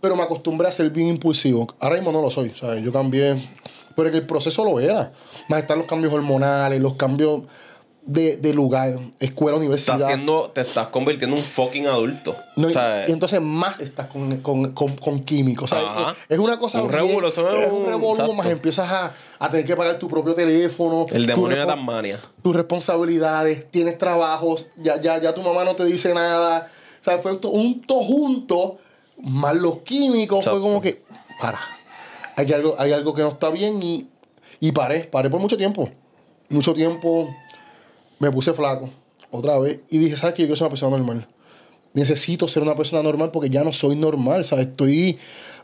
[0.00, 1.66] pero me acostumbré a ser bien impulsivo.
[1.80, 2.84] Ahora mismo no lo soy, ¿sabes?
[2.84, 3.50] Yo cambié,
[3.96, 5.10] pero en el proceso lo era.
[5.48, 7.42] Más están los cambios hormonales, los cambios
[8.02, 9.96] de, de lugar, escuela, universidad.
[9.96, 12.36] Estás te estás convirtiendo en un fucking adulto.
[12.54, 12.74] No, y-
[13.08, 15.72] entonces más estás con, con, con, con químicos.
[15.72, 15.78] Es,
[16.28, 16.80] es una cosa.
[16.80, 17.86] Un eso es un
[18.20, 18.34] exacto.
[18.34, 21.06] más empiezas a, a tener que pagar tu propio teléfono.
[21.10, 22.20] el demonio de Tasmania.
[22.40, 26.70] tus responsabilidades, tienes trabajos, ya, ya, ya tu mamá no te dice nada.
[27.06, 28.76] O sea, fue un todo junto,
[29.22, 30.58] más los químicos, Exacto.
[30.60, 31.02] fue como que,
[31.40, 31.60] para,
[32.36, 34.08] hay algo, hay algo que no está bien y,
[34.58, 35.88] y paré, paré por mucho tiempo.
[36.48, 37.32] Mucho tiempo
[38.18, 38.90] me puse flaco,
[39.30, 40.42] otra vez, y dije, ¿sabes qué?
[40.42, 41.28] Yo quiero ser una persona normal.
[41.92, 44.66] Necesito ser una persona normal porque ya no soy normal, ¿sabes?
[44.66, 45.16] Estoy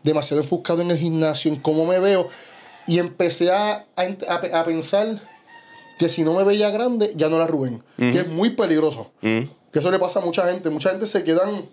[0.05, 2.29] demasiado enfocado en el gimnasio, en cómo me veo.
[2.87, 4.03] Y empecé a, a,
[4.53, 5.21] a- pensar
[5.99, 7.83] que si no me veía grande, ya no era Rubén.
[7.99, 9.11] Que es muy peligroso.
[9.23, 9.41] Mm.
[9.73, 10.71] Que eso le pasa a mucha gente.
[10.71, 11.69] Mucha gente se quedan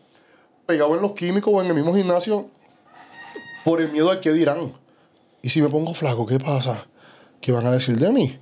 [0.66, 2.48] pegados en los químicos o en el mismo gimnasio
[3.66, 4.72] por el miedo al que dirán.
[5.42, 6.88] Y si me pongo flaco, ¿qué pasa?
[7.42, 8.40] ¿Qué van a decir de mí?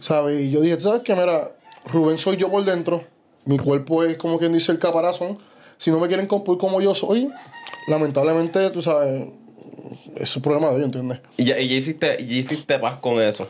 [0.00, 0.40] ¿Sabes?
[0.40, 1.14] Y yo dije, ¿tú ¿sabes qué?
[1.14, 1.52] Mira,
[1.86, 3.04] Rubén soy yo por dentro.
[3.44, 5.38] Mi cuerpo es como quien dice el caparazón.
[5.78, 7.28] Si no me quieren comprar como yo soy,
[7.88, 9.30] lamentablemente, tú sabes,
[10.16, 11.20] es un problema de ellos, ¿entiendes?
[11.36, 13.48] Y ya, y ya hiciste, ya hiciste paz con eso.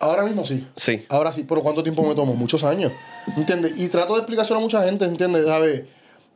[0.00, 0.66] Ahora mismo sí.
[0.76, 1.04] Sí.
[1.10, 2.34] Ahora sí, pero ¿cuánto tiempo me tomó?
[2.34, 2.90] Muchos años.
[3.36, 3.74] ¿Entiendes?
[3.76, 5.44] Y trato de explicárselo a mucha gente, ¿entiendes?
[5.44, 5.82] ¿Sabes?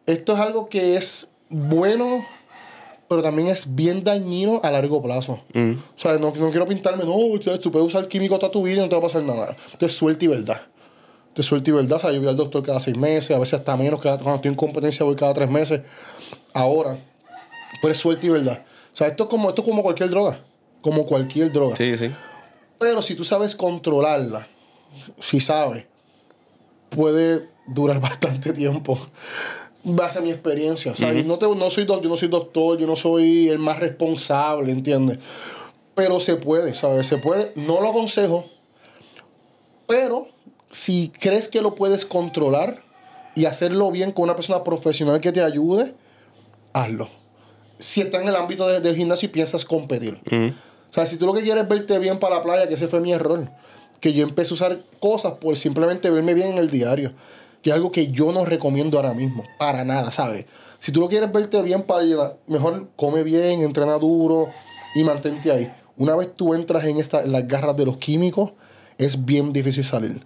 [0.07, 2.23] Esto es algo que es bueno,
[3.09, 5.41] pero también es bien dañino a largo plazo.
[5.55, 5.73] Mm.
[5.73, 8.77] O sea, no, no quiero pintarme, no, tú tú puedes usar químico toda tu vida
[8.77, 9.57] y no te va a pasar nada.
[9.73, 10.61] Entonces, suerte y verdad.
[11.35, 11.97] De suerte y verdad.
[11.97, 14.37] O sea, yo voy al doctor cada seis meses, a veces hasta menos, cada, cuando
[14.37, 15.81] estoy en competencia voy cada tres meses.
[16.53, 16.99] Ahora,
[17.81, 18.63] pero es suerte y verdad.
[18.93, 20.39] O sea, esto es como, esto es como cualquier droga.
[20.83, 21.77] Como cualquier droga.
[21.77, 22.11] Sí, sí.
[22.79, 24.47] Pero si tú sabes controlarla,
[25.21, 25.85] si sabes,
[26.91, 28.99] puede durar bastante tiempo.
[29.87, 30.93] Base a mi experiencia.
[30.93, 33.59] O sea, no, te, no soy doc- yo no soy doctor, yo no soy el
[33.59, 35.19] más responsable, ¿entiendes?
[35.95, 37.07] Pero se puede, ¿sabes?
[37.07, 37.53] Se puede.
[37.55, 38.47] No lo aconsejo.
[39.87, 40.29] Pero
[40.71, 42.83] si crees que lo puedes controlar
[43.35, 45.95] y hacerlo bien con una persona profesional que te ayude,
[46.73, 47.09] hazlo.
[47.79, 50.19] Si está en el ámbito de- del gimnasio y piensas competir.
[50.95, 52.87] O sea, si tú lo que quieres es verte bien para la playa, que ese
[52.87, 53.51] fue mi error.
[53.99, 57.13] Que yo empecé a usar cosas por simplemente verme bien en el diario.
[57.63, 59.43] Que es algo que yo no recomiendo ahora mismo.
[59.59, 60.47] Para nada, ¿sabes?
[60.79, 64.51] Si tú lo quieres verte bien para mejor come bien, entrena duro
[64.95, 65.73] y mantente ahí.
[65.97, 68.53] Una vez tú entras en, esta, en las garras de los químicos,
[68.97, 70.25] es bien difícil salir.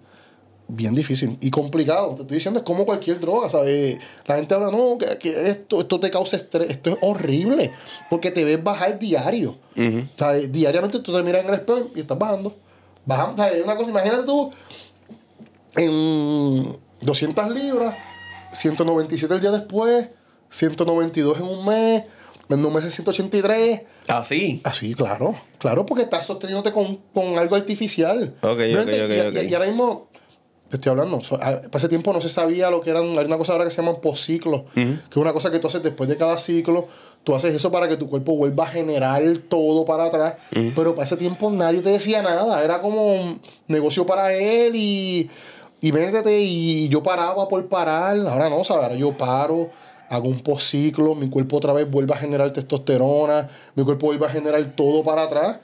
[0.70, 2.14] Bien difícil y complicado.
[2.14, 3.98] Te estoy diciendo, es como cualquier droga, ¿sabes?
[4.26, 6.68] La gente habla, no, que, que esto, esto te causa estrés.
[6.70, 7.72] Esto es horrible.
[8.10, 9.56] Porque te ves bajar diario.
[9.76, 12.54] O sea, diariamente tú te miras en el espejo y estás bajando.
[13.06, 13.32] Bajando.
[13.42, 14.50] O sea, es una cosa, imagínate tú
[15.76, 17.94] en 200 libras,
[18.52, 20.08] 197 el día después,
[20.50, 22.02] 192 en un mes,
[22.48, 23.82] en un mes es 183.
[24.08, 24.60] Así.
[24.64, 28.34] Así, claro, claro, porque estás sosteniéndote con, con algo artificial.
[28.40, 29.44] Ok, ok, Obviamente, ok, y, ok.
[29.44, 30.07] y- y ahora mismo,
[30.70, 33.24] te estoy hablando, so- a- para ese tiempo no se sabía lo que eran, hay
[33.24, 36.08] una cosa ahora que se llaman postciclos, que es una cosa que tú haces después
[36.08, 36.86] de cada ciclo,
[37.24, 40.34] tú haces eso para que tu cuerpo vuelva a generar todo para atrás,
[40.74, 45.30] pero para ese tiempo nadie te decía nada, era como un negocio para él y,
[45.80, 48.84] y métete y yo paraba por parar, ahora no, ¿sabes?
[48.84, 49.70] Ahora yo paro,
[50.10, 54.30] hago un postciclo, mi cuerpo otra vez vuelve a generar testosterona, mi cuerpo vuelve a
[54.30, 55.58] generar todo para atrás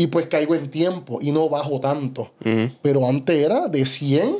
[0.00, 2.30] y pues caigo en tiempo y no bajo tanto.
[2.80, 4.38] Pero antes era de 100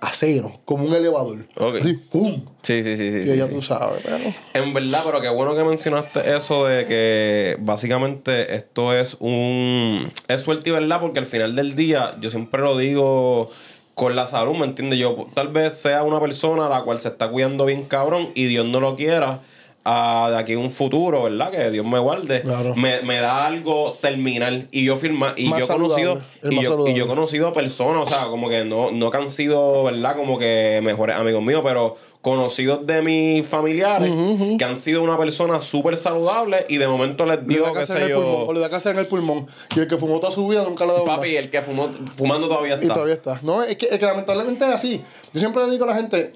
[0.00, 1.48] a 0, como un elevador.
[1.56, 1.78] Ok.
[1.80, 2.44] Así, ¡pum!
[2.62, 3.18] Sí, sí, sí, sí.
[3.18, 3.54] Y sí, ya sí.
[3.54, 4.32] tú sabes, pero...
[4.54, 10.12] En verdad, pero qué bueno que mencionaste eso de que básicamente esto es un...
[10.28, 13.50] Es suerte y verdad porque al final del día, yo siempre lo digo
[13.94, 15.00] con la salud, ¿me entiendes?
[15.00, 18.44] Yo tal vez sea una persona a la cual se está cuidando bien cabrón y
[18.44, 19.40] Dios no lo quiera.
[19.84, 21.50] A de aquí un futuro, ¿verdad?
[21.50, 22.42] Que Dios me guarde.
[22.42, 22.74] Claro.
[22.74, 24.68] Me, me da algo terminal.
[24.70, 28.02] Y yo firma, y Más yo he conocido, y yo, y yo he conocido personas,
[28.02, 30.16] o sea, como que no, no que han sido, ¿verdad?
[30.16, 34.10] Como que mejores amigos míos, pero conocidos de mis familiares
[34.56, 37.86] que han sido una persona súper saludable y de momento les Le digo, da en
[37.86, 39.46] sé el pulmón, o yo, le da cáncer en el pulmón.
[39.76, 41.18] Y el que fumó toda su vida nunca le ha dado nada.
[41.18, 42.94] papi, el que fumó, fumando todavía Y está.
[42.94, 43.40] todavía está.
[43.42, 45.02] No, es que, es que lamentablemente es así.
[45.34, 46.32] Yo siempre le digo a la gente,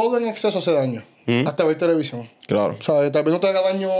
[0.00, 1.02] todo en exceso hace daño.
[1.46, 2.28] Hasta ver televisión.
[2.46, 2.76] Claro.
[2.78, 3.90] O sea, tal vez no te haga daño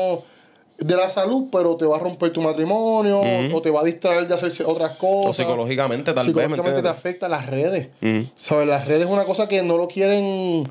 [0.78, 3.20] de la salud, pero te va a romper tu matrimonio,
[3.52, 5.30] o te va a distraer de hacer otras cosas.
[5.30, 6.98] O psicológicamente, tal vez, ¿me Psicológicamente te entiendes?
[6.98, 7.88] afecta las redes.
[8.00, 8.30] Ujú.
[8.36, 8.66] ¿Sabes?
[8.68, 10.68] Las redes es una cosa que no lo quieren.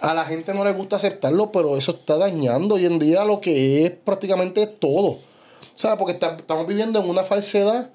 [0.00, 3.40] A la gente no le gusta aceptarlo, pero eso está dañando hoy en día lo
[3.40, 5.18] que es prácticamente todo.
[5.74, 5.98] ¿Sabes?
[5.98, 7.90] Porque está- estamos viviendo en una falsedad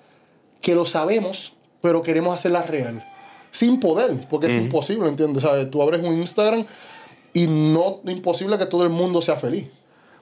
[0.61, 3.03] que lo sabemos, pero queremos hacerla real.
[3.51, 5.43] Sin poder, porque es imposible, ¿entiendes?
[5.43, 5.69] ¿Sabes?
[5.69, 6.65] Tú abres un Instagram
[7.33, 9.67] y no es imposible que todo el mundo sea feliz.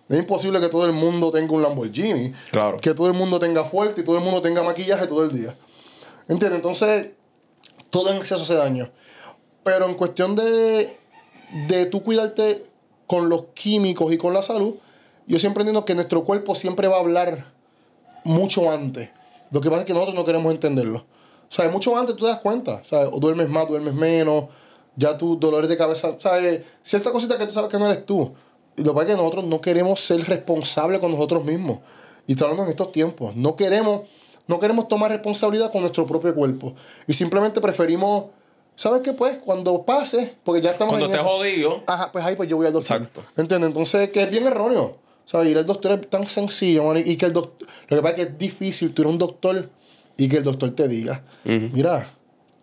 [0.09, 2.33] Es imposible que todo el mundo tenga un Lamborghini.
[2.51, 2.77] Claro.
[2.77, 5.55] Que todo el mundo tenga fuerte y todo el mundo tenga maquillaje todo el día.
[6.27, 6.57] ¿Entiendes?
[6.57, 7.11] Entonces,
[7.91, 8.89] todo en exceso hace daño.
[9.63, 10.97] Pero en cuestión de,
[11.67, 12.65] de tú cuidarte
[13.05, 14.75] con los químicos y con la salud,
[15.27, 17.45] yo siempre entiendo que nuestro cuerpo siempre va a hablar
[18.23, 19.09] mucho antes.
[19.51, 21.05] Lo que pasa es que nosotros no queremos entenderlo.
[21.49, 22.81] O sea, mucho antes tú te das cuenta.
[22.83, 24.45] O sea, o duermes más, duermes menos.
[24.95, 26.09] Ya tus dolores de cabeza.
[26.09, 28.33] O sea, eh, cierta cosita que tú sabes que no eres tú.
[28.77, 31.79] Y lo que pasa es que nosotros no queremos ser responsables con nosotros mismos.
[32.27, 33.35] Y hablando en estos tiempos.
[33.35, 34.01] No queremos,
[34.47, 36.75] no queremos tomar responsabilidad con nuestro propio cuerpo.
[37.07, 38.25] Y simplemente preferimos.
[38.75, 39.11] ¿Sabes qué?
[39.11, 42.55] Pues cuando pase, porque ya estamos Cuando en estés jodido, Ajá, pues ahí pues yo
[42.55, 42.97] voy al doctor.
[42.97, 43.23] Exacto.
[43.35, 43.67] ¿Entiendes?
[43.67, 44.83] Entonces, que es bien erróneo.
[44.83, 47.67] O sea, ir al doctor es tan sencillo, y que el doctor...
[47.89, 49.69] Lo que pasa es que es difícil tú a un doctor
[50.19, 52.11] y que el doctor te diga, mira,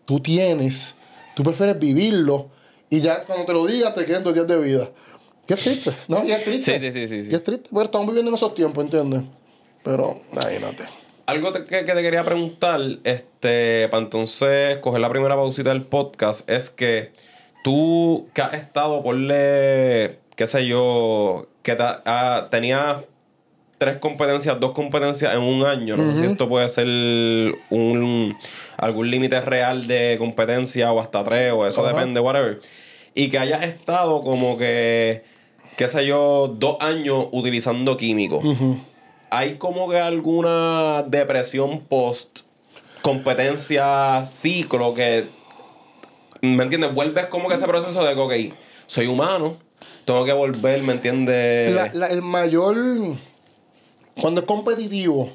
[0.05, 0.95] tú tienes,
[1.35, 2.51] tú prefieres vivirlo
[2.89, 4.91] y ya cuando te lo diga te quedan dos días de vida.
[5.47, 6.25] Qué triste, ¿no?
[6.25, 6.79] Y es triste.
[6.79, 7.29] Sí, sí, sí, sí, sí.
[7.31, 9.23] Y es triste, pero estamos viviendo en esos tiempos, ¿entiendes?
[9.85, 10.85] Pero, imagínate.
[11.27, 15.83] Algo te- que, que te quería preguntar, este, para entonces coger la primera pausita del
[15.83, 17.13] podcast, es que
[17.65, 22.99] tú que has estado, ponle, qué sé yo, que te- ah, tenías
[23.79, 25.97] tres competencias, dos competencias en un año.
[25.97, 26.87] No sé si esto puede ser
[27.71, 28.37] un
[28.77, 32.61] algún límite real de competencia o hasta tres, o eso depende, whatever.
[33.15, 35.25] Y que hayas estado como que,
[35.77, 38.45] qué sé yo, dos años utilizando químicos.
[39.31, 42.41] ¿Hay como que alguna depresión post
[43.03, 45.27] competencia ciclo que
[46.41, 46.95] ¿me entiendes?
[46.95, 48.33] Vuelves como que ese proceso de que, ok,
[48.87, 49.57] soy humano,
[50.05, 51.95] tengo que volver, ¿me entiendes?
[51.95, 52.77] El mayor
[54.21, 55.29] Cuando es competitivo,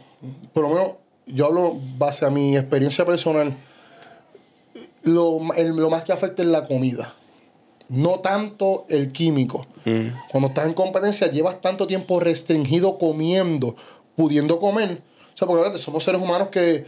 [0.53, 0.91] por lo menos
[1.27, 3.57] yo hablo base a mi experiencia personal,
[5.03, 7.15] lo, el- lo más que afecta es la comida.
[7.89, 9.65] No tanto el químico.
[10.31, 13.75] Cuando estás en competencia, llevas tanto tiempo restringido comiendo,
[14.15, 15.01] pudiendo comer.
[15.33, 16.85] O sea, porque somos seres humanos que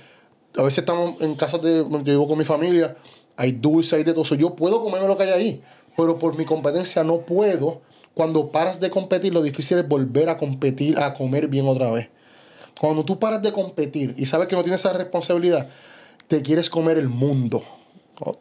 [0.58, 1.80] a veces estamos en casas de.
[1.80, 2.96] Yo vivo con mi familia,
[3.36, 4.24] hay dulce, hay de todo.
[4.24, 4.36] eso.
[4.36, 5.62] Yo puedo comerme lo que hay ahí,
[5.98, 7.82] pero por mi competencia no puedo.
[8.14, 12.10] Cuando paras de competir, lo difícil es volver a competir, a comer bien otra vez.
[12.80, 15.68] Cuando tú paras de competir y sabes que no tienes esa responsabilidad,
[16.28, 17.64] te quieres comer el mundo.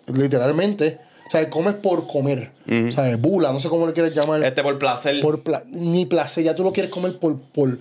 [0.07, 0.99] Literalmente.
[1.27, 2.51] O sea, comes por comer.
[2.89, 4.43] O sea, bula, no sé cómo le quieres llamar.
[4.45, 5.21] Este por placer.
[5.23, 7.79] Por pla- ni placer, ya tú lo quieres comer por, por,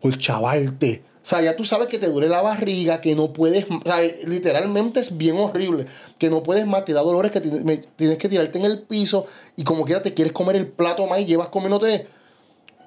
[0.00, 1.02] por chavarte.
[1.22, 3.66] O sea, ya tú sabes que te duele la barriga, que no puedes.
[3.70, 5.86] O sea, literalmente es bien horrible.
[6.18, 8.80] Que no puedes más, te da dolores, que tienes, me- tienes que tirarte en el
[8.82, 12.06] piso y como quiera te quieres comer el plato más y llevas comiéndote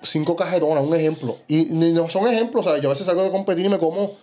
[0.01, 1.37] cinco cajas de donas, un ejemplo.
[1.47, 2.81] Y no son ejemplos, ¿sabes?
[2.81, 4.13] Yo a veces salgo de competir y me como.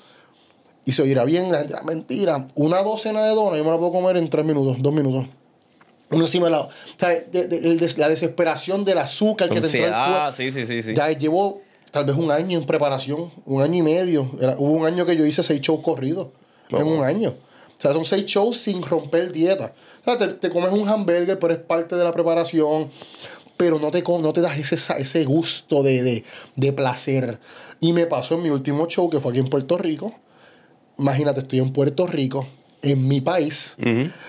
[0.85, 2.49] Y se oirá bien, la gente dirá, mentira.
[2.55, 5.27] Una docena de donas yo me la puedo comer en tres minutos, dos minutos.
[6.11, 6.65] Uno encima del lado.
[6.69, 10.37] O sea, de- de- el des- la desesperación del azúcar que te entró al cuerpo.
[10.37, 10.95] Sí, sí, sí, sí.
[10.97, 11.61] Ya llevo
[11.91, 14.31] tal vez un año en preparación, un año y medio.
[14.41, 16.29] Era- hubo un año que yo hice seis shows corridos
[16.71, 17.31] en un año.
[17.31, 19.73] O sea, son seis shows sin romper dieta.
[20.03, 22.91] O sea, te, te comes un hamburger, pero es parte de la preparación.
[23.57, 26.25] Pero no te, no te das ese, ese gusto de, de,
[26.57, 27.39] de placer.
[27.81, 30.15] Y me pasó en mi último show, que fue aquí en Puerto Rico.
[30.99, 32.47] Imagínate, estoy en Puerto Rico,
[32.83, 33.77] en mi país.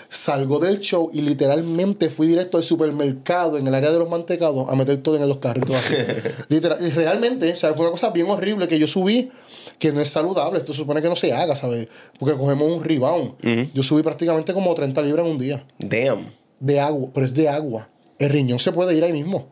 [0.10, 4.70] Salgo del show y literalmente fui directo al supermercado en el área de los mantecados
[4.70, 5.96] a meter todo en los carritos así.
[6.50, 9.32] Literal, y realmente, o sea, fue una cosa bien horrible que yo subí
[9.80, 10.60] que no es saludable.
[10.60, 11.88] Esto se supone que no se haga, ¿sabes?
[12.20, 13.72] Porque cogemos un rebound.
[13.74, 16.32] Yo subí prácticamente como 30 libras en un día Damn.
[16.60, 17.90] de agua, pero es de agua.
[18.20, 19.50] El riñón se puede ir ahí mismo.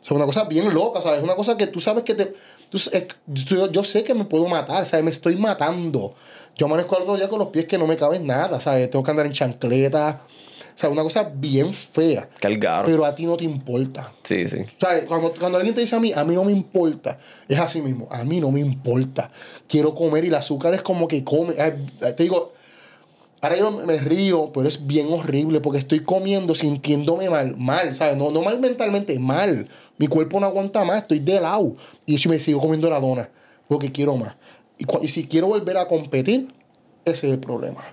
[0.00, 1.22] O sea, una cosa bien loca, ¿sabes?
[1.22, 2.32] Una cosa que tú sabes que te...
[2.72, 2.90] es-
[3.26, 5.04] yo, yo sé que me puedo matar, ¿sabes?
[5.04, 6.14] Me estoy matando.
[6.56, 8.90] Yo amanezco al otro día con los pies que no me caben nada, ¿sabes?
[8.90, 10.22] Tengo que andar en chancleta.
[10.74, 12.28] O sea, una cosa bien fea.
[12.40, 12.84] Cargaro.
[12.86, 14.10] Pero a ti no te importa.
[14.22, 14.58] Sí, sí.
[14.78, 15.04] ¿Sabes?
[15.04, 18.06] Cuando, cuando alguien te dice a mí, a mí no me importa, es así mismo,
[18.10, 19.30] a mí no me importa.
[19.66, 21.54] Quiero comer y el azúcar es como que come.
[21.54, 22.52] Te digo,
[23.40, 28.16] ahora yo me río, pero es bien horrible porque estoy comiendo sintiéndome mal, mal, ¿sabes?
[28.16, 29.68] No, no mal mentalmente, mal.
[29.98, 31.74] Mi cuerpo no aguanta más, estoy de lado.
[32.06, 33.30] Y yo me sigo comiendo la dona
[33.68, 34.34] porque quiero más.
[34.78, 36.52] Y, y si quiero volver a competir,
[37.04, 37.84] ese es el problema.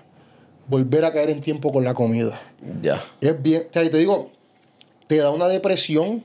[0.66, 2.40] Volver a caer en tiempo con la comida.
[2.82, 3.02] Ya.
[3.20, 4.30] Es bien, o sea, te digo,
[5.06, 6.24] te da una depresión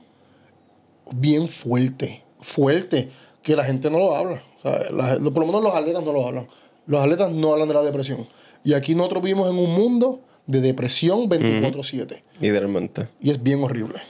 [1.12, 3.10] bien fuerte, fuerte,
[3.42, 4.42] que la gente no lo habla.
[4.58, 6.46] O sea, la- por lo menos los atletas no lo hablan.
[6.86, 8.26] Los atletas no hablan de la depresión.
[8.64, 12.22] Y aquí nosotros vivimos en un mundo de depresión 24/7.
[12.40, 13.08] Literalmente.
[13.20, 14.00] Y es bien horrible.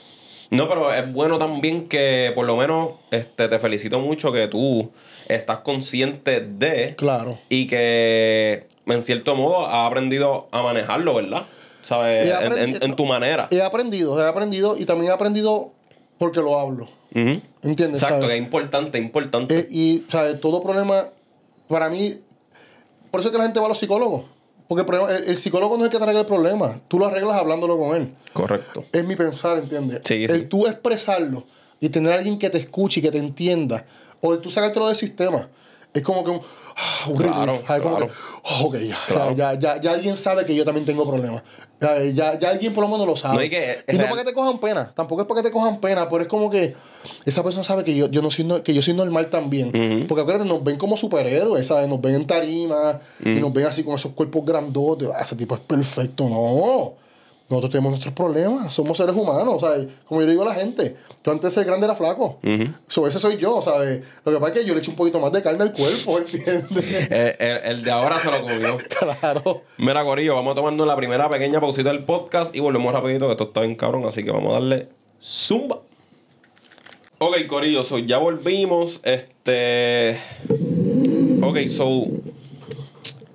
[0.50, 4.90] No, pero es bueno también que por lo menos este, te felicito mucho que tú
[5.28, 7.38] estás consciente de Claro.
[7.48, 11.44] y que en cierto modo has aprendido a manejarlo, ¿verdad?
[11.82, 12.24] ¿Sabes?
[12.26, 13.46] En, en- aprendi- en tu manera.
[13.52, 15.70] He aprendido, he aprendido y también he aprendido
[16.18, 16.86] porque lo hablo.
[17.14, 17.40] Ujú.
[17.62, 18.02] ¿Entiendes?
[18.02, 18.28] Exacto, ¿Sabes?
[18.28, 19.58] que es importante, importante.
[19.60, 20.40] Eh, y, ¿sabes?
[20.40, 21.08] Todo problema,
[21.68, 22.16] para mí,
[23.12, 24.24] por eso es que la gente va a los psicólogos.
[24.70, 26.78] Porque el, problema- el- el psicólogo no es el que te arregla el problema.
[26.86, 28.14] Tú lo arreglas hablándolo con él.
[28.32, 28.84] Correcto.
[28.92, 30.02] Es mi pensar, ¿entiendes?
[30.04, 30.46] Sí, el sí.
[30.46, 31.44] tú expresarlo
[31.80, 33.84] y tener a alguien que te escuche y que te entienda.
[34.20, 35.48] O el tú sacártelo del sistema.
[35.92, 36.40] Es como que un,
[36.76, 37.66] ah, un Claro, relief.
[37.66, 38.06] Como claro.
[38.06, 38.12] que,
[38.44, 39.32] oh, ok, ya, Claro.
[39.32, 41.42] ya, ya, ya alguien sabe que yo también tengo problemas.
[41.80, 43.36] Ya, ya, ya alguien por lo menos lo sabe.
[43.36, 44.92] No, y que es y no para que te cojan pena.
[44.94, 46.76] Tampoco es para que te cojan pena, pero es como que
[47.24, 49.72] esa persona sabe que yo, yo no soy, que yo soy normal también.
[50.06, 51.88] Porque acuérdate, nos ven como superhéroes, ¿sabes?
[51.88, 55.08] Nos ven en tarima y nos ven así con esos cuerpos grandotes.
[55.12, 56.28] Ah, ese tipo es perfecto.
[56.28, 56.94] No.
[57.50, 59.88] Nosotros tenemos nuestros problemas, somos seres humanos, ¿sabes?
[60.06, 62.38] Como yo le digo a la gente, yo antes de ser grande era flaco.
[62.86, 64.02] So, ese soy yo, ¿sabes?
[64.24, 66.18] Lo que pasa es que yo le echo un poquito más de carne al cuerpo,
[66.32, 66.68] ¿entiendes?
[67.10, 68.76] Eh, el, el de ahora se lo comió.
[69.20, 69.62] claro.
[69.78, 73.32] Mira, Corillo, vamos a tomarnos la primera pequeña pausita del podcast y volvemos rapidito, que
[73.32, 74.88] esto está bien cabrón, así que vamos a darle
[75.20, 75.80] zumba.
[77.18, 79.00] Ok, Corillo, so ya volvimos.
[79.02, 80.18] Este.
[81.42, 82.06] Ok, so.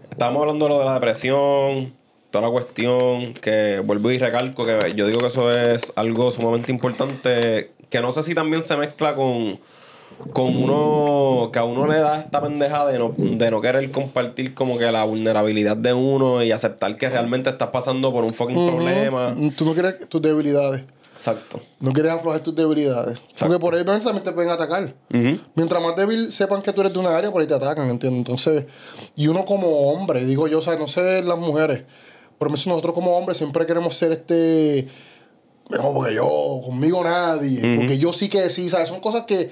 [0.10, 1.94] Estamos hablando de lo de la depresión,
[2.36, 6.70] toda la cuestión, que vuelvo y recalco que yo digo que eso es algo sumamente
[6.70, 9.58] importante, que no sé si también se mezcla con,
[10.34, 14.54] con uno, que a uno le da esta pendeja de no, de no querer compartir
[14.54, 18.68] como que la vulnerabilidad de uno y aceptar que realmente estás pasando por un fucking
[18.68, 19.34] problema.
[19.56, 20.84] Tú no quieres tus debilidades.
[21.14, 21.62] Exacto.
[21.80, 23.18] No quieres aflojar tus debilidades.
[23.40, 24.94] Porque por ahí también te pueden atacar.
[25.56, 28.20] Mientras más débil sepan que tú eres de una área, por ahí te atacan, ¿entiendes?
[28.20, 28.66] Entonces,
[29.16, 31.84] y uno como hombre, digo yo, o sea, no sé las mujeres,
[32.38, 34.88] por eso nosotros como hombres siempre queremos ser este,
[35.70, 38.90] no, porque yo, conmigo nadie, porque yo sí que sí, ¿sabes?
[38.90, 39.52] Son cosas que,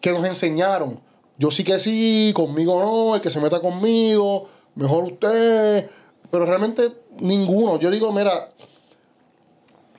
[0.00, 1.00] que nos enseñaron,
[1.38, 5.90] yo sí que sí, conmigo no, el que se meta conmigo, mejor usted.
[6.30, 7.78] Pero realmente ninguno.
[7.78, 8.50] Yo digo, mira,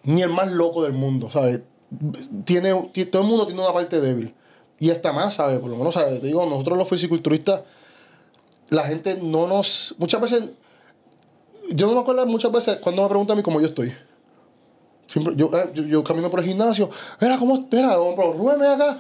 [0.04, 1.62] ni el más loco del mundo, ¿sabes?
[2.44, 4.34] Tiene, ti- todo el mundo tiene una parte débil.
[4.80, 5.60] Y hasta más, ¿sabes?
[5.60, 6.20] Por lo menos, ¿sabes?
[6.20, 7.62] Te digo, nosotros los fisiculturistas,
[8.70, 9.96] la gente no nos.
[9.98, 10.44] Muchas veces.
[11.72, 13.94] Yo no me acuerdo muchas veces cuando me preguntan a mí cómo yo estoy.
[15.08, 16.90] Siempre, yo, eh, yo, yo camino por el gimnasio.
[17.22, 17.68] Mira, ¿cómo?
[17.72, 18.98] Mira, hombre, Rubén, acá.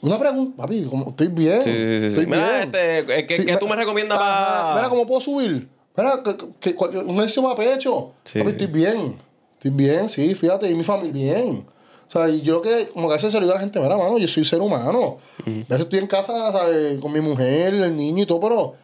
[0.00, 1.10] Una pregunta, papi, ¿cómo?
[1.10, 1.62] estoy bien.
[1.62, 2.06] Sí, sí, sí.
[2.06, 2.62] Estoy Mira, bien.
[2.64, 5.68] este, eh, ¿qué- Sí, qué me- tú me recomiendas Ajá, pa- Mira, ¿cómo puedo subir?
[5.96, 8.10] Mira, que, que- un ejercicio para pecho.
[8.24, 9.16] Sí, papi, estoy bien.
[9.54, 11.64] Estoy bien, sí, fíjate, y mi familia bien.
[12.08, 13.96] O sea, y yo que, como que a veces se digo a la gente, mira,
[13.96, 15.18] mano, yo soy ser humano.
[15.46, 16.98] A veces estoy en casa, ¿sabes?
[16.98, 18.74] Con mi mujer, el niño y todo, pero,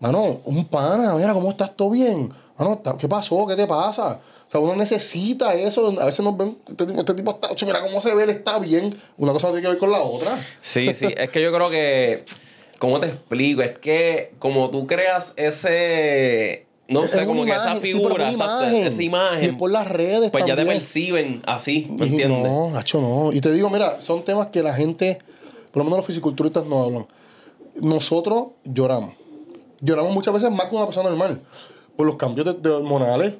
[0.00, 1.74] mano, un pana, mira, ¿cómo estás?
[1.76, 2.32] ¿Todo bien?
[2.58, 3.46] Mano, ¿está- ¿qué pasó?
[3.46, 4.20] ¿Qué te pasa?
[4.48, 5.88] O sea, uno necesita eso.
[6.00, 8.30] A veces nos ven, este tipo, este tipo está, ocho, mira cómo se ve, él
[8.30, 8.96] está bien.
[9.18, 10.38] Una cosa no tiene que ver con la otra.
[10.60, 12.24] Sí, sí, es que yo creo que,
[12.78, 13.62] ¿cómo te explico?
[13.62, 18.36] Es que como tú creas ese, no Es sé, como que esa sí, figura, es
[18.36, 18.74] imagen.
[18.86, 22.42] esa imagen, Y por las redes pues ya te perciben así, ¿me entiendes?
[22.42, 23.32] No, Nacho, no.
[23.32, 25.18] Y te digo, mira, son temas que la gente,
[25.72, 27.06] por lo menos los fisiculturistas no hablan.
[27.74, 29.14] Nosotros lloramos.
[29.80, 31.42] Lloramos muchas veces más que una persona normal.
[31.96, 33.34] Por los cambios de, de hormonales.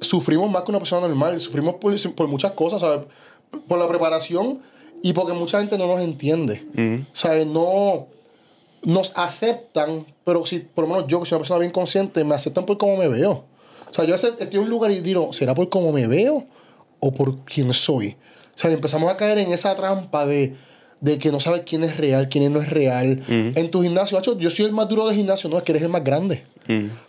[0.00, 1.40] Sufrimos más que una persona normal.
[1.40, 3.06] Sufrimos por, por muchas cosas, ¿sabes?
[3.68, 4.60] Por la preparación
[5.02, 7.04] y porque mucha gente no nos entiende.
[7.12, 7.46] ¿Sabes?
[7.46, 8.06] No
[8.84, 12.34] nos aceptan, pero si por lo menos yo, que soy una persona bien consciente, me
[12.34, 13.44] aceptan por cómo me veo.
[13.90, 16.46] O sea, yo estoy en un lugar y digo, ¿será por cómo me veo
[17.00, 18.16] o por quién soy?
[18.54, 20.54] O sea, empezamos a caer en esa trampa de,
[21.04, 23.22] de que no sabes quién es real, quién no es real.
[23.56, 25.82] En tu gimnasio, macho, yo soy el más duro del gimnasio, no es que eres
[25.82, 26.44] el más grande.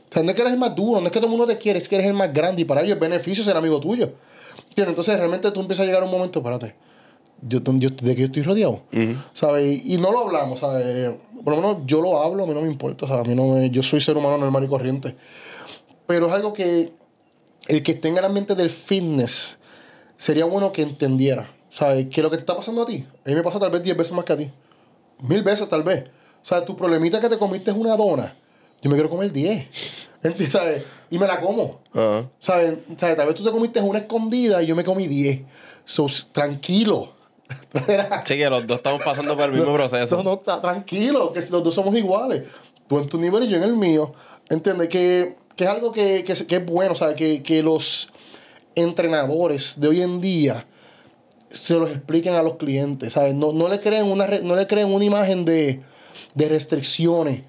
[0.10, 1.48] O sea, no es que eres el más duro, no es que todo el mundo
[1.48, 3.80] te quiere, es que eres el más grande y para ellos es beneficio ser amigo
[3.80, 4.12] tuyo.
[4.70, 4.90] ¿Entiendes?
[4.90, 6.76] Entonces realmente tú empiezas a llegar a un momento, espérate,
[7.42, 8.82] yo, yo, de que yo estoy rodeado,
[9.34, 9.82] ¿sabes?
[9.86, 11.12] Y, y no lo hablamos, ¿sabes?
[11.44, 13.26] Por lo menos yo lo hablo, a mí no me importa, ¿sabes?
[13.26, 15.16] A mí no me- yo soy ser humano normal y corriente.
[16.08, 16.92] Pero es algo que
[17.68, 19.58] el que esté en el ambiente del fitness
[20.18, 22.08] sería bueno que entendiera, ¿sabes?
[22.10, 23.98] Que lo que te está pasando a ti, a mí me pasa tal vez 10
[23.98, 24.52] veces más que a ti.
[25.20, 26.06] Mil veces tal vez.
[26.44, 28.36] O sea, tu problemita que te comiste es una dona.
[28.82, 29.66] Yo me quiero comer 10.
[30.22, 30.54] ¿Entiendes?
[30.54, 30.84] ¿Sabes?
[31.10, 31.80] Y me la como.
[31.92, 32.30] Ajá.
[32.40, 32.76] ¿Sabes?
[32.98, 33.16] ¿Sabes?
[33.16, 35.42] Tal vez tú te comiste una escondida y yo me comí 10.
[35.86, 37.14] So, tranquilo.
[38.26, 40.18] Sí, que los dos estamos pasando por el mismo proceso.
[40.18, 42.44] No, no, está tranquilo, que los dos somos iguales.
[42.88, 44.14] Tú en tu nivel y yo en el mío.
[44.50, 44.90] ¿Entiendes?
[44.90, 47.16] Que, que es algo que, que, que es bueno, ¿sabes?
[47.16, 48.10] Que, que los
[48.76, 50.66] entrenadores de hoy en día
[51.56, 53.34] se los expliquen a los clientes, ¿sabes?
[53.34, 55.82] No, no, le, creen una, no le creen una imagen de,
[56.34, 57.44] de restricciones.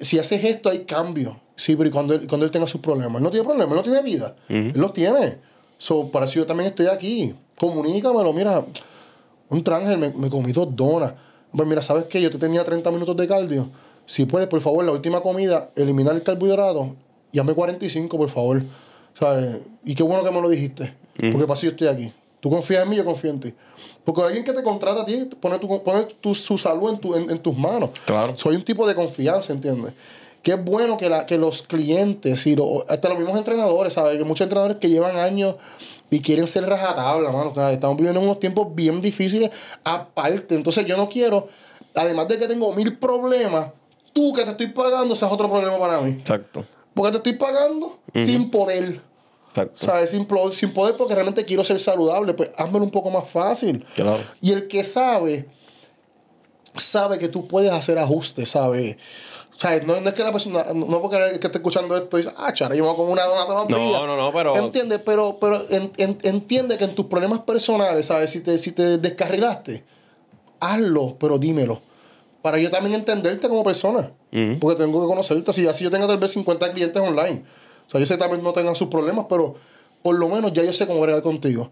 [0.00, 1.36] Si haces esto, hay cambio.
[1.56, 3.16] Sí, pero ¿y cuando él, cuando él tenga sus problemas?
[3.16, 4.36] Él no tiene problemas, él no tiene vida.
[4.48, 5.38] Él los tiene.
[5.76, 7.34] So, para eso yo también estoy aquí.
[7.58, 8.64] Comunícamelo, mira.
[9.48, 11.12] Un trángel, me, me comí dos donas.
[11.52, 12.22] Pues mira, ¿sabes qué?
[12.22, 13.68] Yo te tenía 30 minutos de cardio.
[14.06, 16.94] Si puedes, por favor, la última comida, eliminar el carbohidrato
[17.32, 18.62] y hazme 45, por favor.
[19.18, 19.58] ¿Sabes?
[19.84, 20.94] Y qué bueno que me lo dijiste.
[21.16, 22.12] Porque para eso yo estoy aquí.
[22.40, 23.54] Tú confías en mí, yo confío en ti.
[24.04, 27.14] Porque alguien que te contrata a ti pone, tu, pone tu- su salud en, tu-
[27.14, 27.90] en- en tus manos.
[28.06, 28.36] Claro.
[28.36, 29.92] Soy un tipo de confianza, ¿entiendes?
[30.42, 34.16] Que es bueno que, la, que los clientes y lo- hasta los mismos entrenadores, ¿sabes?
[34.16, 35.56] Que muchos entrenadores que llevan años
[36.10, 37.50] y quieren ser rajatabla, mano.
[37.50, 39.50] O sea, estamos viviendo en unos tiempos bien difíciles
[39.84, 40.54] aparte.
[40.54, 41.48] Entonces yo no quiero,
[41.94, 43.68] además de que tengo mil problemas,
[44.14, 46.10] tú que te estoy pagando, ese es otro problema para mí.
[46.12, 46.64] Exacto.
[46.94, 49.00] Porque te estoy pagando sin poder.
[49.50, 49.84] Exacto.
[49.86, 50.10] ¿Sabes?
[50.10, 52.34] Sin, sin poder porque realmente quiero ser saludable.
[52.34, 53.84] Pues házmelo un poco más fácil.
[53.94, 54.22] Claro.
[54.40, 55.46] Y el que sabe,
[56.76, 58.96] sabe que tú puedes hacer ajustes, ¿sabes?
[59.56, 59.84] ¿Sabes?
[59.86, 62.30] No, no es que la persona, no no porque el que esté escuchando esto dice,
[62.36, 64.06] ah, chara, yo me como una dona todos los No, días.
[64.06, 68.30] no, no, pero- Entiende, pero, pero en- en- entiende que en tus problemas personales, ¿sabes?
[68.30, 69.84] Si te, si te descarrilaste,
[70.60, 71.80] hazlo, pero dímelo.
[72.40, 74.12] Para yo también entenderte como persona.
[74.60, 75.52] Porque tengo que conocerte.
[75.52, 77.44] Si así yo tengo tal vez 50 clientes online.
[77.90, 79.56] O sea, yo sé que también no tengan sus problemas, pero
[80.02, 81.70] por lo menos ya yo sé cómo bregar contigo.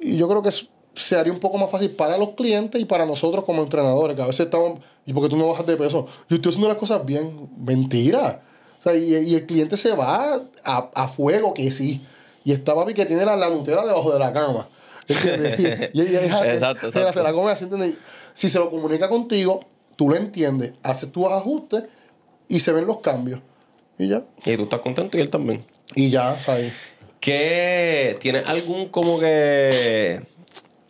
[0.00, 0.50] Y yo creo que
[0.94, 4.22] se haría un poco más fácil para los clientes y para nosotros como entrenadores, que
[4.22, 6.06] a veces estamos, ¿y porque tú no bajas de peso?
[6.28, 7.48] Yo estoy haciendo las cosas bien.
[7.58, 8.42] Mentira.
[8.80, 12.00] O sea, y, y el cliente se va a, a fuego, que sí.
[12.44, 14.68] Y está papi que tiene la, la Nutella debajo de la cama.
[15.08, 16.16] Y, y- y-
[16.54, 17.12] Exacto, exacto.
[17.12, 17.94] se la come así, ¿entiendes?
[18.34, 19.60] Si se lo comunica contigo,
[19.96, 21.84] tú lo entiendes, haces tus ajustes
[22.48, 23.40] y se ven los cambios.
[23.98, 24.22] Y ya.
[24.44, 25.64] Y tú estás contento y él también.
[25.94, 26.72] Y ya, ¿sabes?
[27.20, 30.22] ¿Qué tienes algún como que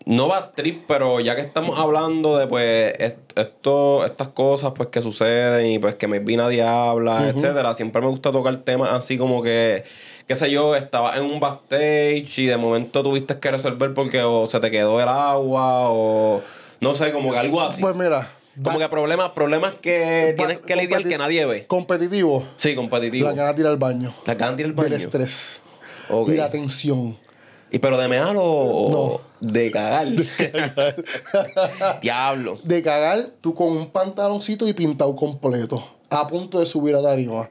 [0.07, 4.89] no va trip, pero ya que estamos hablando de pues est- esto, estas cosas pues
[4.89, 8.89] que suceden y pues que me vino nadie habla, etcétera, siempre me gusta tocar temas
[8.93, 9.85] así como que
[10.27, 14.49] qué sé yo, estabas en un backstage y de momento tuviste que resolver porque o
[14.49, 16.41] se te quedó el agua o
[16.81, 17.81] no sé, como que algo así.
[17.83, 18.29] Pues mira,
[18.63, 21.67] Como que problemas, problemas que tienes que lidiar que nadie ve.
[21.67, 22.47] Competitivo.
[22.57, 23.29] Sí, competitivo.
[23.29, 24.15] La ganas de ir al baño.
[24.27, 24.91] La ganas de ir al baño.
[24.91, 25.63] Del estrés.
[26.27, 27.17] Y la tensión.
[27.71, 29.49] ¿Y pero de mear o, No.
[29.49, 30.07] de cagar?
[32.03, 32.59] Diablo.
[32.63, 35.83] De cagar tú con un pantaloncito y pintado completo.
[36.11, 37.49] A punto de subir a tarima.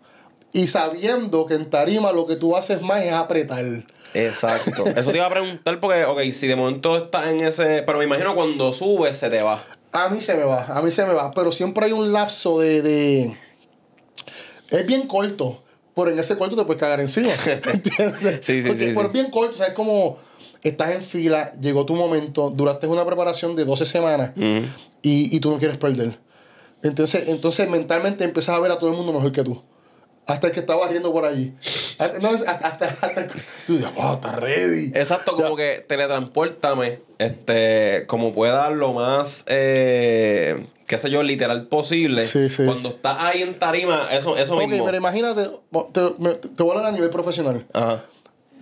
[0.53, 3.65] Y sabiendo que en tarima lo que tú haces más es apretar.
[4.13, 4.85] Exacto.
[4.95, 7.81] Eso te iba a preguntar porque, ok, si de momento estás en ese...
[7.83, 9.63] Pero me imagino cuando subes se te va.
[9.93, 11.31] A mí se me va, a mí se me va.
[11.31, 12.81] Pero siempre hay un lapso de.
[12.81, 13.37] de-
[14.69, 15.63] Es bien corto.
[15.93, 17.29] Pero en ese corto te puedes cagar encima.
[17.73, 18.45] ¿Entiendes?
[18.45, 19.51] Sí, sí, Porque sí, pero es bien corto.
[19.51, 20.17] O sea, es como.
[20.63, 25.49] Estás en fila, llegó tu momento, duraste una preparación de 12 semanas y, y tú
[25.49, 26.19] no quieres perder.
[26.83, 29.59] Entonces, entonces mentalmente empiezas a ver a todo el mundo mejor que tú.
[30.31, 31.53] Hasta el que estaba riendo por allí.
[31.99, 33.27] Hasta, no, hasta, hasta, hasta-
[33.67, 34.91] tú dices, wow, está ready.
[34.95, 42.25] Exacto, como que teletransportame, este, como pueda lo más, eh, qué sé yo, literal posible.
[42.25, 42.63] Sí, sí.
[42.65, 44.85] Cuando estás ahí en tarima, eso, eso Ok, mismo.
[44.85, 45.49] pero imagínate,
[45.93, 47.65] te, me- te voy a hablar a nivel profesional.
[47.73, 48.03] Ajá.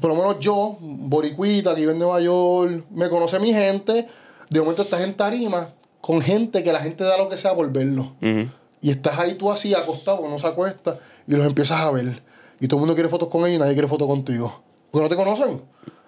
[0.02, 4.08] por lo menos yo, boricuita, que vive en Nueva York, me conoce mi gente.
[4.50, 7.70] De momento estás en tarima con gente que la gente da lo que sea por
[7.72, 8.16] verlo.
[8.22, 8.48] Ujú.
[8.82, 12.24] Y estás ahí tú así acostado, no se acuesta, y los empiezas a ver.
[12.60, 14.64] Y todo el mundo quiere fotos con ellos y nadie quiere fotos contigo.
[14.92, 15.62] Porque no te conocen.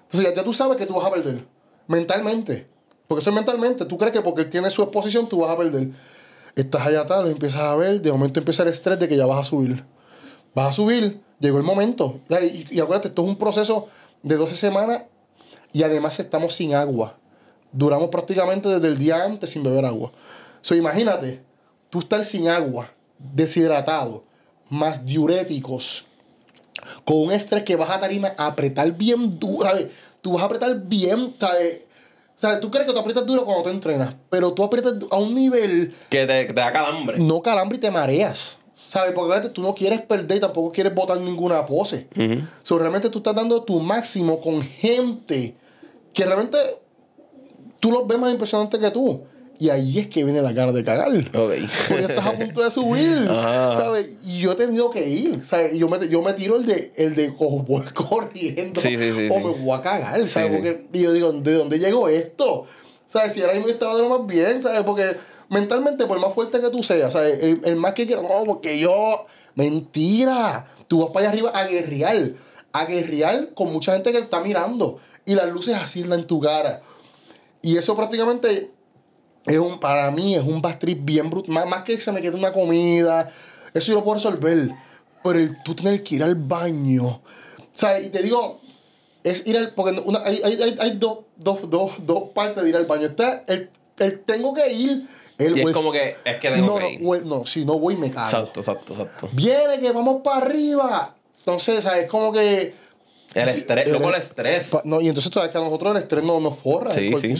[0.03, 1.45] Entonces ya, tú sabes que tú vas a perder.
[1.87, 2.67] Mentalmente.
[3.07, 3.85] Porque eso es mentalmente.
[3.85, 5.89] Tú crees que porque él tiene su exposición, tú vas a perder.
[6.55, 9.25] Estás allá atrás, los empiezas a ver, de momento empieza el estrés de que ya
[9.25, 9.85] vas a subir.
[10.53, 12.19] Vas a subir, llegó el momento.
[12.71, 13.87] Y acuérdate, esto es un proceso
[14.23, 15.03] de 12 semanas
[15.71, 17.17] y además estamos sin agua.
[17.71, 20.11] Duramos prácticamente desde el día antes sin beber agua.
[20.61, 21.41] So, imagínate,
[21.91, 22.89] tú estar sin agua,
[23.19, 24.23] deshidratado,
[24.69, 26.05] más diuréticos,
[27.05, 29.87] con un estrés que vas a tarima a apretar bien duro, ¿sabes?
[30.21, 31.85] Tú vas a apretar bien, ¿sabes?
[32.35, 35.17] O sea, tú crees que tú aprietas duro cuando te entrenas, pero tú aprietas a
[35.17, 37.19] un nivel Que te, te da calambre.
[37.19, 38.57] no calambre y te mareas.
[38.73, 39.11] ¿Sabes?
[39.13, 42.07] Porque realmente tú no quieres perder y tampoco quieres botar ninguna pose.
[42.15, 42.47] Ujú.
[42.63, 45.53] So, realmente tú estás dando tu máximo con gente
[46.13, 46.57] que realmente
[47.79, 49.21] tú los ves más impresionantes que tú.
[49.61, 51.11] Y ahí es que viene la ganas de cagar.
[51.11, 51.53] Ok.
[51.87, 53.27] Porque estás a punto de subir.
[53.27, 54.17] ¿Sabes?
[54.23, 55.45] Y yo he tenido que ir.
[55.45, 55.73] ¿Sabes?
[55.75, 58.81] Yo me, yo me tiro el de, el de voy corriendo.
[58.81, 60.25] Sí, sí, sí, o me voy a cagar.
[60.25, 60.53] ¿Sabes?
[60.53, 62.65] Porque y yo digo, ¿de dónde llegó esto?
[63.05, 63.33] ¿Sabes?
[63.33, 64.81] Si ahora mismo estaba de lo más bien, ¿sabes?
[64.81, 65.17] Porque
[65.49, 67.43] mentalmente, por más fuerte que tú seas, ¿sabes?
[67.43, 69.27] El, el más que quiero, no, porque yo.
[69.53, 70.65] Mentira.
[70.87, 72.31] Tú vas para allá arriba a guerrear.
[72.73, 74.97] A guerrear con mucha gente que te está mirando.
[75.23, 76.81] Y las luces así en tu cara.
[77.61, 78.71] Y eso prácticamente
[79.45, 81.53] es un, para mí es un bad trip bien brutal.
[81.53, 83.29] Más, más que se me quede una comida,
[83.73, 84.69] eso yo lo puedo resolver.
[85.23, 87.05] Pero el tú tener que ir al baño.
[87.07, 87.21] O
[87.73, 88.59] sea, y te digo,
[89.23, 89.73] es ir al.
[89.73, 93.05] Porque una- hay, hay, hay, hay dos, dos, dos, dos partes de ir al baño.
[93.07, 93.69] Está el,
[93.99, 95.07] el tengo que ir.
[95.37, 96.99] El, Y es el- como que es que tengo no, que no, ir.
[97.03, 98.25] o el- no, si no voy me cago.
[98.25, 99.29] Exacto, exacto, exacto.
[99.31, 101.15] Viene que vamos para arriba.
[101.39, 102.03] Entonces, ¿sabes?
[102.03, 102.73] Es como que.
[103.33, 104.69] El estrés, El- loco, el estrés.
[104.83, 107.35] No, y entonces sabes que a nosotros el estrés no nos forra, Sí, el sí.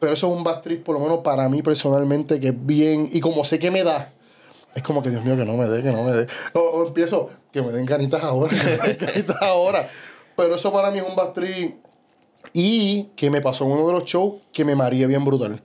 [0.00, 3.08] Pero eso es un bad trip, por lo menos para mí personalmente, que es bien.
[3.12, 4.12] Y como sé que me da,
[4.74, 6.26] es como que Dios mío, que no me dé, que no me dé.
[6.54, 9.88] O, o empiezo, que me den ganitas ahora, que me den ganitas ahora.
[10.36, 11.76] Pero eso para mí es un bad trip.
[12.52, 15.62] Y que me pasó en uno de los shows que me mareé bien brutal.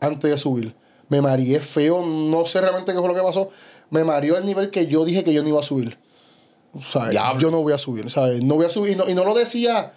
[0.00, 0.76] Antes de subir.
[1.08, 3.50] Me mareé feo, no sé realmente qué fue lo que pasó.
[3.90, 5.98] Me mareó al nivel que yo dije que yo no iba a subir.
[6.72, 8.42] O sea, yo no voy a subir, ¿sabes?
[8.42, 8.92] No voy a subir.
[8.92, 9.92] Y no, y no lo decía,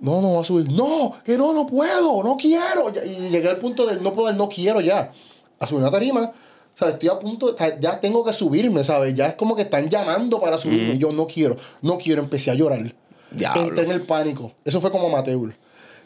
[0.00, 0.70] no, no voy a subir.
[0.70, 2.92] No, que no, no puedo, no quiero.
[3.04, 5.12] Y llegué al punto del no poder, no quiero ya.
[5.60, 6.32] A subir una tarima.
[6.74, 6.94] ¿sabes?
[6.94, 9.12] Estoy a punto, sea, ya tengo que subirme, ¿sabes?
[9.14, 10.94] Ya es como que están llamando para subirme.
[10.94, 12.22] Y yo no quiero, no quiero.
[12.22, 12.94] Empecé a llorar.
[13.32, 13.62] Diablo.
[13.64, 14.52] Entré en el pánico.
[14.64, 15.56] Eso fue como amateur.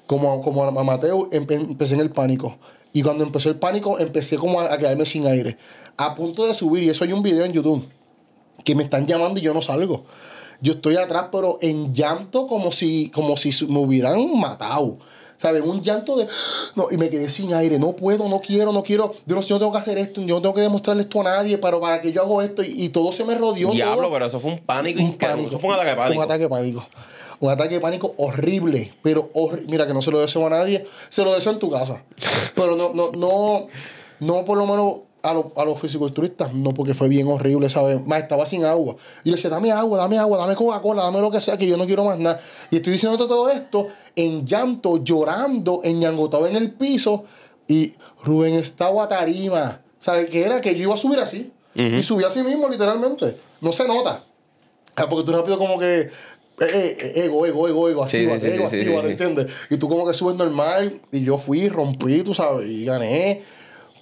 [0.07, 2.57] Como, como amateur, empe- empecé en el pánico.
[2.95, 5.59] Y cuando empezó el pánico, empecé como a, a quedarme sin aire.
[5.99, 7.86] A punto de subir, y eso hay un video en YouTube,
[8.64, 10.05] que me están llamando y yo no salgo.
[10.63, 14.97] Yo estoy atrás, pero en llanto como si, como si me hubieran matado.
[15.37, 15.61] ¿Sabes?
[15.65, 16.29] Un llanto de...
[16.77, 17.77] No, y me quedé sin aire.
[17.77, 19.13] No puedo, no quiero, no quiero.
[19.27, 20.21] Yo no, yo no tengo que hacer esto.
[20.23, 21.59] Yo no tengo que demostrarle esto a nadie.
[21.59, 22.63] Pero para que yo hago esto.
[22.63, 23.73] Y, y todo se me rodeó.
[23.73, 24.13] Diablo, todo.
[24.13, 25.29] pero eso fue un pánico Un increíble.
[25.29, 25.49] pánico.
[25.49, 26.19] Eso fue un ataque de pánico.
[26.21, 26.87] Un ataque de pánico.
[27.41, 28.95] Un ataque de pánico horrible.
[29.03, 30.85] Pero horri- mira que no se lo deseo a nadie.
[31.09, 32.05] Se lo deseo en tu casa.
[32.55, 33.67] Pero no, no, no,
[34.21, 36.53] no por lo menos a, los- a los fisiculturistas.
[36.53, 38.05] No, porque fue bien horrible, ¿sabes?
[38.07, 38.97] Más estaba sin agua.
[39.25, 41.77] Y le decía, dame agua, dame agua, dame Coca-Cola, dame lo que sea, que yo
[41.77, 42.41] no quiero más nada.
[42.70, 47.25] Y estoy diciendo todo esto en llanto, llorando, enñangotado en el piso.
[47.68, 47.95] Y
[48.25, 49.81] Rubén estaba a tarima.
[50.01, 50.61] ¿Sabes qué era?
[50.61, 51.53] Que yo iba a subir así.
[51.75, 53.37] Y subí así mismo, literalmente.
[53.61, 54.25] No se nota.
[54.97, 56.01] Ah, porque tú rápido como que...
[56.01, 56.11] eh,
[56.61, 59.09] eh, ego, ego, ego, ego, Sí, activa, sí, ego, sí, activa, sí.
[59.09, 59.47] ¿entiendes?
[59.70, 63.43] Y tú como que subes normal y yo fui, rompí, tú sabes, y gané.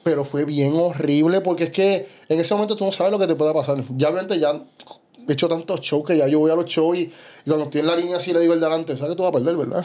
[0.02, 3.26] Pero fue bien horrible porque es que en ese momento tú no sabes lo que
[3.26, 3.82] te pueda pasar.
[3.96, 4.62] Ya obviamente ya
[5.28, 7.12] he hecho tantos shows que ya yo voy a los shows y, y
[7.46, 9.32] cuando estoy en la línea así le digo el delante, sabes que tú vas a
[9.32, 9.84] perder, ¿verdad?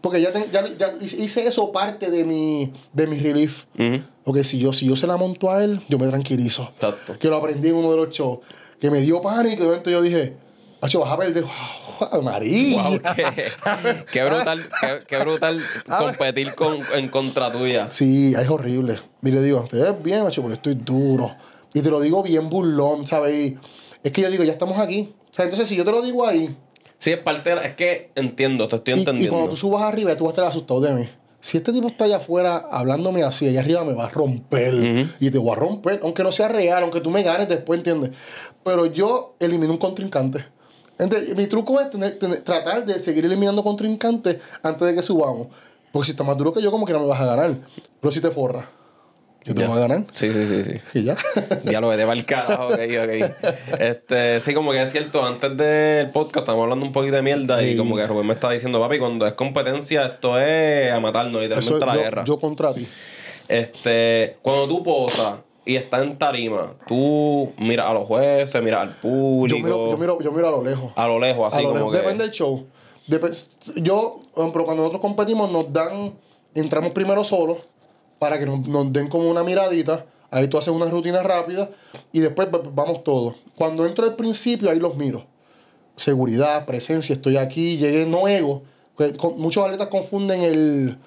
[0.00, 3.64] Porque ya, ten- ya, ya hice eso parte de mi, de mi relief.
[3.78, 4.02] Ujú.
[4.24, 6.64] Porque si yo, si yo se la monto a él, yo me tranquilizo.
[6.74, 7.18] Exacto.
[7.18, 8.40] Que lo aprendí en uno de los shows.
[8.80, 10.34] Que me dio pánico y de momento yo dije,
[10.84, 11.44] Hacho, vas a perder.
[11.44, 12.82] ¡Wow, María!
[12.82, 15.60] Wow, qué, qué brutal, qué, qué brutal
[15.98, 17.90] competir con, en contra tuya.
[17.90, 18.98] Sí, es horrible.
[19.22, 21.34] Y le digo, te ves bien, macho, pero estoy duro.
[21.72, 23.34] Y te lo digo bien burlón, ¿sabes?
[23.34, 23.58] Y
[24.02, 25.14] es que yo digo, ya estamos aquí.
[25.30, 26.54] O sea, entonces si yo te lo digo ahí,
[26.98, 29.32] Sí, es parte de la- Es que entiendo, te estoy y, y entendiendo.
[29.36, 31.08] cuando tú subas arriba, tú vas a estar asustado de mí.
[31.40, 34.74] Si este tipo está allá afuera hablándome así, allá arriba me va a romper.
[35.20, 38.10] Y te voy a romper, aunque no sea real, aunque tú me ganes después, ¿entiendes?
[38.64, 40.46] Pero yo elimino un contrincante.
[40.98, 45.48] Entonces, mi truco es tener- tener- tratar de seguir eliminando contrincantes antes de que subamos.
[45.92, 47.56] Porque si estás más duro que yo, como que no me vas a ganar.
[48.00, 48.66] Pero si te forras,
[49.44, 49.68] yo te Ya.
[49.68, 50.06] voy a ganar.
[50.12, 50.80] Sí, sí, sí, sí.
[50.98, 51.16] Y ya.
[51.64, 53.78] Ya lo vete para el carajo, ok, ok.
[53.80, 57.62] Este, sí, como que es cierto, antes del podcast estábamos hablando un poquito de mierda
[57.62, 61.40] y como que Rubén me estaba diciendo, papi, cuando es competencia, esto es a matarnos,
[61.42, 62.24] literalmente Eso, la yo, guerra.
[62.24, 62.86] yo contra ti.
[63.48, 65.34] Este, cuando tú posas
[65.66, 69.96] y estás en tarima, tú miras a los jueces, miras al Yo público, miro, yo,
[69.98, 70.92] miro, yo miro a lo lejos.
[70.94, 71.92] a lo lejos, A así lo como lejos.
[71.92, 71.98] que.
[72.02, 72.66] Depende del show.
[73.08, 76.14] Dep- yo, pero cuando nosotros competimos, nos dan,
[76.54, 77.58] entramos primero solos
[78.18, 80.06] para que nos, nos den como una miradita.
[80.30, 81.70] Ahí tú haces una rutina rápida
[82.12, 83.36] y después va- vamos todos.
[83.56, 85.24] Cuando entro al principio, ahí los miro.
[85.96, 88.62] Seguridad, presencia, estoy aquí, llegué, no ego.
[89.36, 90.98] Muchos atletas confunden el,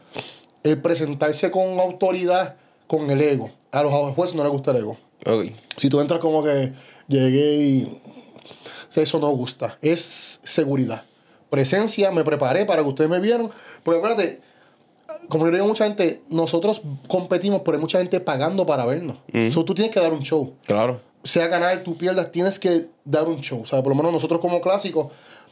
[0.64, 2.55] el presentarse con autoridad
[2.88, 3.51] con el ego.
[3.71, 4.97] A los jueces no les gusta el ego.
[5.25, 5.51] Ok.
[5.75, 6.73] Si tú entras como que
[7.07, 8.01] llegué y
[9.01, 9.77] eso no gusta.
[9.81, 11.03] Es seguridad.
[11.49, 13.49] Presencia, me preparé para que ustedes me vieran.
[13.83, 14.41] Porque acuérdate,
[15.29, 19.17] como yo digo mucha gente, nosotros competimos, pero hay mucha gente pagando para vernos.
[19.51, 20.53] So, tú tienes que dar un show.
[20.65, 21.01] Claro.
[21.23, 23.61] Sea ganar, tú pierdas, tienes que dar un show.
[23.61, 25.07] O sea, por lo menos nosotros como clásicos,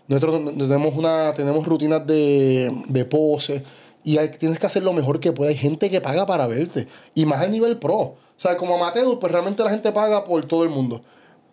[0.08, 3.64] nosotros tenemos una tenemos rutinas de, de pose
[4.06, 5.50] y hay- tienes que hacer lo mejor que pueda.
[5.50, 6.88] Hay gente que paga para verte.
[7.14, 7.98] Y más a nivel pro.
[7.98, 11.02] O sea, como amateur, pues realmente la gente paga por todo el mundo.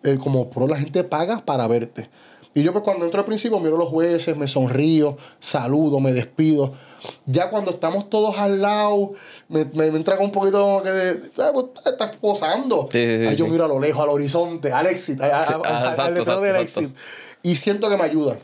[0.03, 2.09] Eh, como pro, la gente paga para verte.
[2.55, 6.13] Y yo pues cuando entro al principio miro a los jueces, me sonrío, saludo, me
[6.13, 6.73] despido.
[7.25, 9.13] Ya cuando estamos todos al lado,
[9.49, 12.87] me, me, me entra con un poquito como que de, "Ah, pues, estás posando.
[12.91, 15.43] Sí, sí, sí, Ahí yo miro a lo lejos, al horizonte, al exit, a- a-
[15.43, 16.97] Sí, a- ah, al exacto, letrero del exacto, exit.
[17.41, 18.37] Y siento que me ayuda.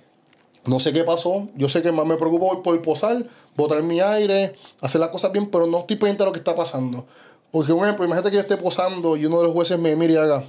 [0.66, 1.48] No sé qué pasó.
[1.56, 5.32] Yo sé que más me preocupo por, por posar, botar mi aire, hacer las cosas
[5.32, 7.06] bien, pero no estoy pendiente de lo que está pasando.
[7.52, 10.14] Porque, un ejemplo, imagínate que yo esté posando y uno de los jueces me mire
[10.14, 10.44] y haga.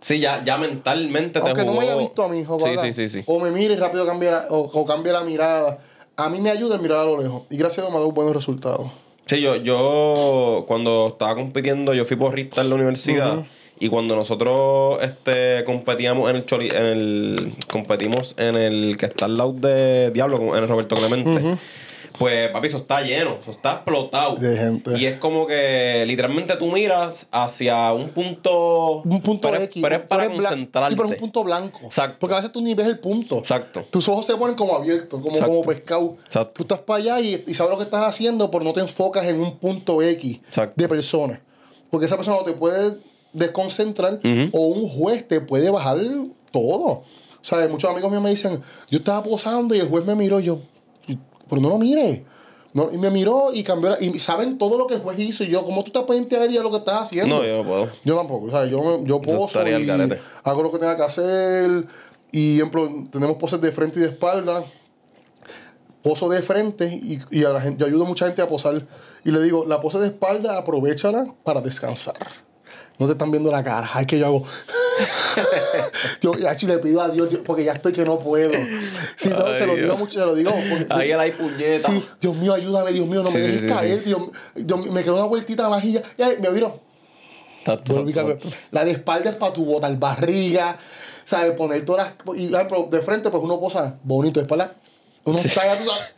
[0.00, 2.92] Sí, ya, ya mentalmente te Aunque no me haya visto a mi hijo, Sí, sí,
[2.92, 3.22] sí, sí.
[3.26, 5.78] O me mire y rápido cambie la, o, o cambie la mirada.
[6.16, 7.42] A mí me ayuda el mirar a lo lejos.
[7.50, 8.90] Y gracias a Dios me ha dado buenos resultados.
[9.26, 13.44] Sí, yo, yo cuando estaba compitiendo, yo fui porrista en la universidad.
[13.80, 17.52] Y cuando nosotros este, competíamos en el Choli, en el.
[17.70, 21.58] competimos en el que está al lado de Diablo, en el Roberto Clemente.
[22.18, 24.36] Pues, papi, eso está lleno, eso está explotado.
[24.36, 24.96] De gente.
[24.96, 29.02] Y es como que literalmente tú miras hacia un punto.
[29.02, 29.82] Un punto pero, X.
[29.82, 30.90] Pero es para pero concentrarte.
[30.90, 31.80] Sí, pero es un punto blanco.
[31.82, 32.16] Exacto.
[32.20, 33.38] Porque a veces tú ni ves el punto.
[33.38, 33.84] Exacto.
[33.90, 35.52] Tus ojos se ponen como abiertos, como, Exacto.
[35.52, 36.16] como pescado.
[36.24, 36.52] Exacto.
[36.54, 39.26] Tú estás para allá y, y sabes lo que estás haciendo, pero no te enfocas
[39.26, 40.74] en un punto X Exacto.
[40.76, 41.40] de persona.
[41.90, 42.96] Porque esa persona te puede
[43.34, 44.20] desconcentrar
[44.52, 45.98] o un juez te puede bajar
[46.50, 47.02] todo.
[47.42, 47.68] ¿Sabes?
[47.70, 50.60] Muchos amigos míos me dicen, yo estaba posando y el juez me miró y yo,
[51.50, 52.24] pero no lo mire.
[52.72, 53.90] No, y me miró y cambió.
[53.90, 55.44] la- y saben todo lo que el juez hizo.
[55.44, 57.36] Y yo, ¿cómo tú estás pendiente a lo que estás haciendo?
[57.36, 57.88] No, yo no puedo.
[58.04, 59.48] Yo tampoco, o sea, yo, yo poso
[59.82, 59.84] y
[60.42, 61.84] hago lo que tenga que hacer.
[62.32, 64.64] Y, ejemplo, tenemos poses de frente y de espalda.
[66.02, 68.86] Poso de frente y, y a la gente, yo ayudo a mucha gente a posar.
[69.24, 72.16] Y le digo, la pose de espalda, aprovechala para descansar.
[72.98, 73.90] No te están viendo la cara.
[73.92, 74.42] Ay, que yo hago.
[76.20, 78.52] yo ya, si le pido a Dios, Dios, porque ya estoy que no puedo.
[79.16, 79.84] Sí, no, Ay, se lo Dios.
[79.86, 80.52] digo mucho, se lo digo.
[80.52, 81.90] porque- Ahí él hay puñeta.
[81.90, 84.04] Sí, Dios mío, ayúdame, Dios mío, no Sí, me dejes caer.
[84.04, 84.22] Dios,
[84.54, 86.80] Dios, me quedó una vueltita más y ya, ya me viro.
[88.70, 90.78] La de espalda es para tu botar barriga,
[91.24, 91.52] ¿sabes?
[91.52, 92.36] Poner todas las.
[92.38, 94.74] Y, ejemplo, de frente, pues uno posa bonito, de espalda.
[95.24, 96.14] Uno sabe, tú sabes.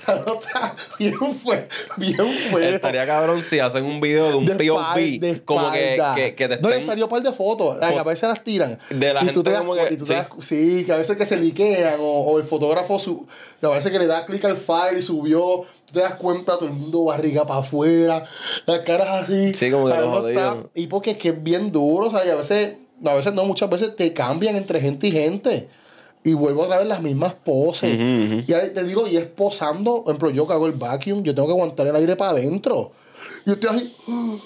[0.06, 2.16] La nota bien fue, bien
[2.50, 2.74] fue.
[2.74, 6.48] Estaría cabrón si hacen un video de un De POV de como que, que, que
[6.48, 6.86] te No, le estén...
[6.90, 7.78] salió un par de fotos.
[7.82, 8.78] Ay, a veces las tiran.
[8.90, 10.18] De la y tú te das, como que- y tú te sí.
[10.18, 13.26] das- sí, que a veces que se liquean o, o el fotógrafo su,
[13.62, 15.64] a veces que le da clic al file y subió.
[15.86, 18.24] Tú te das cuenta, todo el mundo barriga para afuera,
[18.66, 19.54] las caras así.
[19.54, 20.70] Sí, como que jodido.
[20.74, 23.44] Y porque es que es bien duro, o sea, y a veces, a veces no,
[23.44, 25.68] muchas veces te cambian entre gente y gente.
[26.22, 27.98] Y vuelvo otra vez las mismas poses.
[28.46, 31.34] Y ahí te digo, y es posando, por ejemplo, yo que hago el vacuum, yo
[31.34, 32.92] tengo que aguantar el aire para adentro.
[33.46, 33.96] Y estoy así.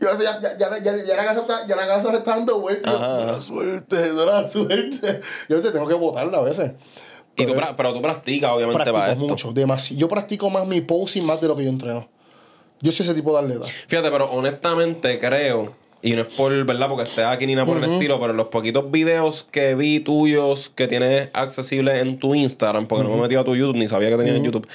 [0.00, 2.36] Y ahora ya, ya, ya, ya, ya la casa está, ya la casa me está
[2.36, 2.92] dando vueltas.
[2.94, 3.16] Y yo, Ajá.
[3.16, 5.20] "Da la suerte, la suerte.
[5.48, 6.72] Y a veces tengo que botarla a veces.
[7.36, 9.32] Y tú, pero tú practicas, obviamente, para Practico esto.
[9.32, 10.00] mucho, demasiado.
[10.00, 12.08] Yo practico más mi posing más de lo que yo entreno.
[12.80, 13.66] Yo soy ese tipo de atleta.
[13.88, 15.74] Fíjate, pero honestamente creo,
[16.06, 18.48] y no es por verdad porque estés aquí ni nada por el estilo, pero los
[18.48, 23.22] poquitos videos que vi tuyos que tienes accesibles en tu Instagram, porque no me he
[23.22, 24.68] metido a tu YouTube ni sabía que tenías en YouTube,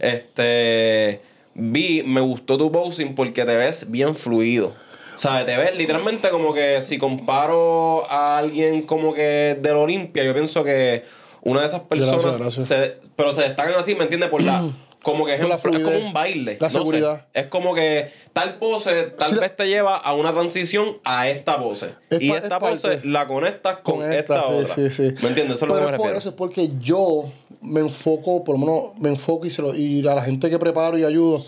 [0.00, 1.20] este
[1.54, 4.74] vi, me gustó tu posing porque te ves bien fluido.
[5.16, 5.44] ¿Sabes?
[5.44, 10.64] Te ves literalmente como que si comparo a alguien como que del Olimpia, yo pienso
[10.64, 11.04] que
[11.42, 12.66] una de esas Gracias, personas gracias.
[12.66, 14.30] se- pero se destacan así, ¿me entiendes?
[14.30, 14.64] Por la
[15.02, 16.56] como que Por la ejemplo, es como fluidez, un baile.
[16.60, 16.78] la no sé.
[16.78, 17.26] seguridad.
[17.32, 21.58] Es como que tal pose tal Sí, vez te lleva a una transición a esta
[21.58, 21.94] pose.
[22.10, 24.74] Es y pa- esta es pose la conectas con, con esta, esta, sí, otra.
[24.74, 25.02] sí, sí.
[25.22, 25.56] ¿Me entiendes?
[25.56, 26.18] Eso es lo que me es por refiero.
[26.18, 30.06] eso, es porque yo me enfoco, por lo menos me enfoco y, se lo- y
[30.06, 31.44] a la gente que preparo y ayudo.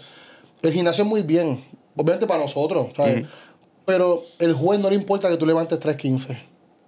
[0.63, 1.65] El gimnasio es muy bien,
[1.97, 3.27] obviamente para nosotros, ¿sabes?
[3.87, 6.33] Pero el juez no le importa que tú levantes 3.15.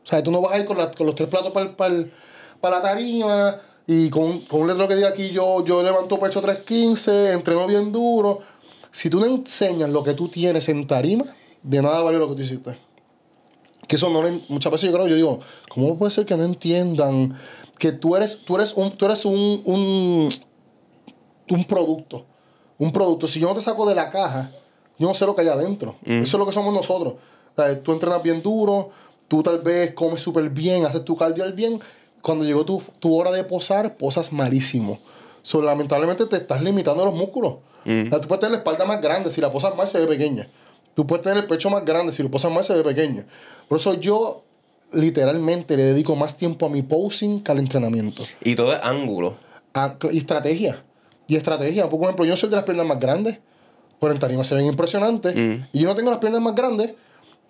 [0.03, 2.83] O sea, tú no vas a ir con, la- con los tres platos para la
[2.83, 7.66] tarima y con, con un letrero que diga aquí yo, yo levanto pecho 3.15, entreno
[7.66, 8.41] bien duro.
[8.91, 11.24] Si tú no enseñas lo que tú tienes en tarima,
[11.62, 12.78] de nada vale lo que tú hiciste.
[13.87, 16.43] Que eso no le- muchas veces yo creo, yo digo, ¿cómo puede ser que no
[16.45, 17.37] entiendan
[17.78, 20.28] que tú eres, tú eres un, tú eres un, un,
[21.51, 22.24] un producto?
[22.78, 23.26] Un producto.
[23.28, 24.51] Si yo no te saco de la caja,
[24.99, 25.97] yo no sé lo que hay adentro.
[26.05, 27.14] Eso es lo que somos nosotros.
[27.14, 28.91] O sea, tú entrenas bien duro,
[29.28, 31.80] tú tal vez comes súper bien, haces tu cardio al bien.
[32.27, 34.99] Cuando llegó tu, tu hora de posar, posas malísimo.
[35.43, 37.53] So, lamentablemente te estás limitando los músculos.
[37.53, 40.07] O sea, tú puedes tener la espalda más grande, si la posas mal se ve
[40.09, 40.49] pequeña.
[40.95, 43.24] Tú puedes tener el pecho más grande, si lo posas mal se ve pequeño.
[43.68, 44.43] Por eso yo
[44.93, 48.22] literalmente le dedico más tiempo a mi posing que al entrenamiento.
[48.43, 49.37] Y todo es ángulo.
[49.74, 50.83] A- y estrategia.
[51.29, 51.89] Y estrategia.
[51.89, 53.39] Por ejemplo, yo no soy de las piernas más grandes,
[54.01, 55.35] pero en tarima se ven impresionantes.
[55.72, 56.93] Y yo no tengo las piernas más grandes.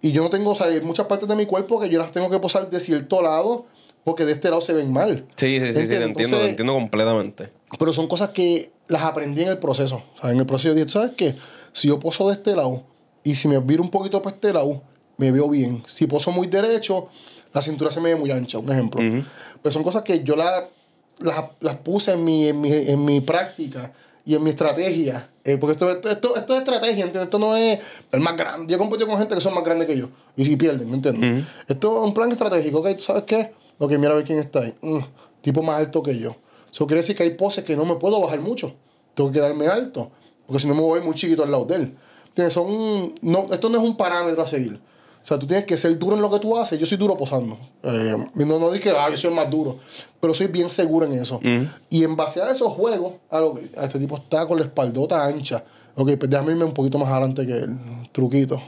[0.03, 2.13] Y yo no tengo, o sea, hay muchas partes de mi cuerpo que yo las
[2.13, 3.65] tengo que posar de cierto lado,
[4.07, 5.27] porque de este lado se ven mal.
[5.35, 7.51] Sí, sí, sí, sí, te entiendo, te Entonces, entiendo completamente.
[7.77, 9.97] pero son cosas que las aprendí en el proceso.
[10.17, 11.35] O sea, en el proceso dije, ¿sabes qué?
[11.73, 12.85] Si yo poso de este lado
[13.25, 14.81] y si me viro un poquito para este lado,
[15.17, 15.83] me veo bien.
[15.89, 17.09] Si poso muy derecho,
[17.53, 19.01] la cintura se me ve muy ancha, un ejemplo.
[19.61, 20.69] Pero son cosas que yo la-
[21.19, 23.93] las, las puse en mi, en, mi, en mi práctica
[24.25, 25.31] y en mi estrategia.
[25.45, 27.25] Eh, porque esto, esto, esto, esto es estrategia, ¿entiendes?
[27.25, 27.81] Esto no es
[28.13, 28.73] el más grande.
[28.73, 31.45] Yo compito con gente que son más grandes que yo y, y pierden, ¿me entiendes?
[31.67, 32.95] Esto es un plan estratégico, ¿ok?
[32.97, 33.53] ¿Tú ¿Sabes qué?
[33.79, 34.75] Ok, mira a ver quién está ahí.
[34.81, 35.01] Mm,
[35.43, 36.37] tipo más alto que yo.
[36.71, 38.75] Eso quiere decir que hay poses que no me puedo bajar mucho.
[39.15, 40.11] Tengo que quedarme alto.
[40.47, 41.97] Porque si no me voy muy chiquito al lado de él.
[42.29, 42.53] ¿Entiendes?
[42.53, 44.75] Son, no, esto no es un parámetro a seguir.
[44.75, 46.79] O sea, tú tienes que ser duro en lo que tú haces.
[46.79, 47.59] Yo soy duro posando.
[47.83, 49.79] Eh, no, no dije, ah, yo soy el más duro.
[50.21, 51.41] Pero soy bien seguro en eso.
[51.91, 54.65] Y en base a esos juegos, a lo que a este tipo está con la
[54.65, 55.65] espaldota ancha.
[55.97, 57.77] Ok, pues déjame irme un poquito más adelante que él.
[58.13, 58.63] Truquito.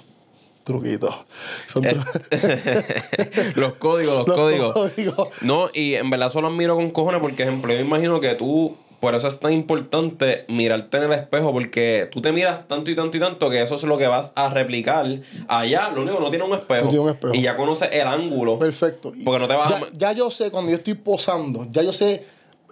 [0.69, 1.25] Truquito.
[1.67, 4.73] Son Eh, tru- los códigos, los, los códigos.
[4.75, 5.29] códigos.
[5.41, 9.15] No, y en verdad solo admiro con cojones porque, ejemplo, yo imagino que tú, por
[9.15, 13.17] eso es tan importante mirarte en el espejo porque tú te miras tanto y tanto
[13.17, 15.07] y tanto que eso es lo que vas a replicar.
[15.49, 16.85] Allá, lo único, no tiene un espejo.
[16.85, 17.35] No tiene un espejo.
[17.35, 18.59] Y ya conoces el ángulo.
[18.59, 19.13] Perfecto.
[19.25, 19.89] Porque no te vas ya, a...
[19.93, 22.25] ya yo sé, cuando yo estoy posando, ya yo sé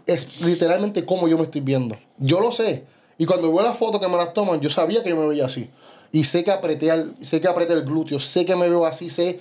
[0.07, 1.97] es literalmente cómo yo me estoy viendo.
[2.19, 2.85] Yo lo sé.
[3.19, 5.47] Y cuando veo las fotos que me las toman, yo sabía que yo me veía
[5.47, 5.71] así.
[6.17, 9.11] Y sé que apreté, al- sé que apreté el glúteo, sé que me veo así,
[9.11, 9.41] sé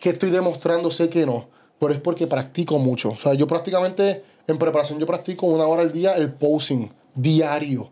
[0.00, 1.46] que estoy demostrando, sé que no.
[1.78, 3.10] Pero es porque practico mucho.
[3.10, 7.88] O sea, yo prácticamente en preparación, yo practico una hora al día el posing diario.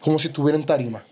[0.00, 1.02] Como si estuviera en tarima.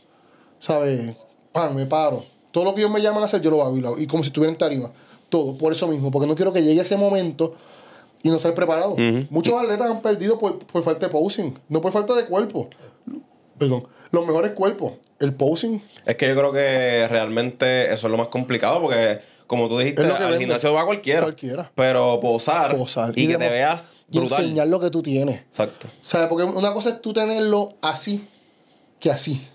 [0.59, 1.15] ¿sabes?
[1.53, 2.25] Pan, me paro.
[2.53, 3.99] Todo lo que ellos me llaman a hacer, yo lo hago y, lo hago.
[3.99, 4.91] Y como si estuviera en tarima.
[5.29, 6.11] Todo, por eso mismo.
[6.11, 7.55] Porque no quiero que llegue ese momento
[8.23, 8.97] y no estar preparado.
[9.31, 12.69] Muchos atletas han perdido por, por falta de posing, no por falta de cuerpo.
[13.59, 13.85] Perdón.
[14.11, 14.93] Los mejores cuerpos.
[15.21, 15.81] El posing.
[16.07, 20.03] Es que yo creo que realmente eso es lo más complicado porque, como tú dijiste,
[20.03, 20.39] al vende.
[20.39, 21.23] gimnasio va cualquiera.
[21.23, 21.71] Cualquiera.
[21.75, 23.13] Pero posar, Posar.
[23.17, 25.41] y, Y que te veas Y enseñar lo que tú tienes.
[25.43, 25.87] Exacto.
[26.03, 26.27] ¿Sabes?
[26.29, 28.27] Porque una cosa es tú tenerlo así
[28.99, 29.47] que así.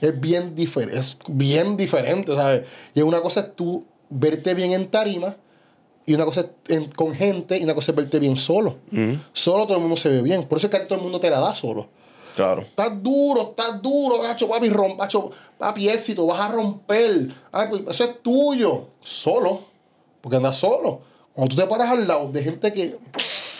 [0.00, 0.98] Es bien diferente.
[0.98, 2.62] Es bien diferente, ¿sabes?
[2.92, 5.36] Y una cosa es tú verte bien en tarima
[6.06, 8.78] y una cosa es en- con gente y una cosa es verte bien solo.
[9.32, 10.42] Solo todo el mundo se ve bien.
[10.48, 11.88] Por eso es que todo el mundo te la da solo.
[12.40, 12.62] Claro.
[12.62, 17.28] Estás duro, estás duro, gacho, papi, rom, gacho, papi, éxito, vas a romper.
[17.52, 18.86] Ay, pues, eso es tuyo.
[19.02, 19.60] Solo.
[20.20, 21.00] Porque andas solo.
[21.32, 22.96] Cuando tú te paras al lado de gente que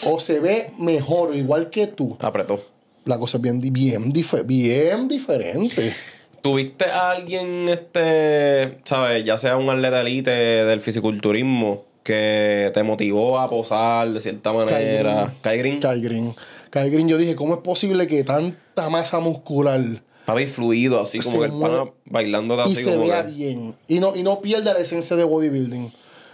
[0.05, 2.61] o se ve mejor o igual que tú, Apretó.
[3.05, 5.95] la cosa es bien, bien, dife- bien diferente.
[6.43, 13.39] ¿Tuviste a alguien, este, sabes, ya sea un atleta elite del fisiculturismo, que te motivó
[13.39, 14.73] a posar de cierta manera?
[14.73, 15.41] Kai Green.
[15.43, 15.81] Kai Green.
[15.81, 16.35] Kai Green,
[16.73, 21.53] yo dije, ¿cómo es posible que tanta masa muscular Papi fluido, así como Se el
[21.53, 23.75] pana bailando y así se como vea que- bien?
[23.89, 25.93] Y no, y no pierda la esencia de bodybuilding.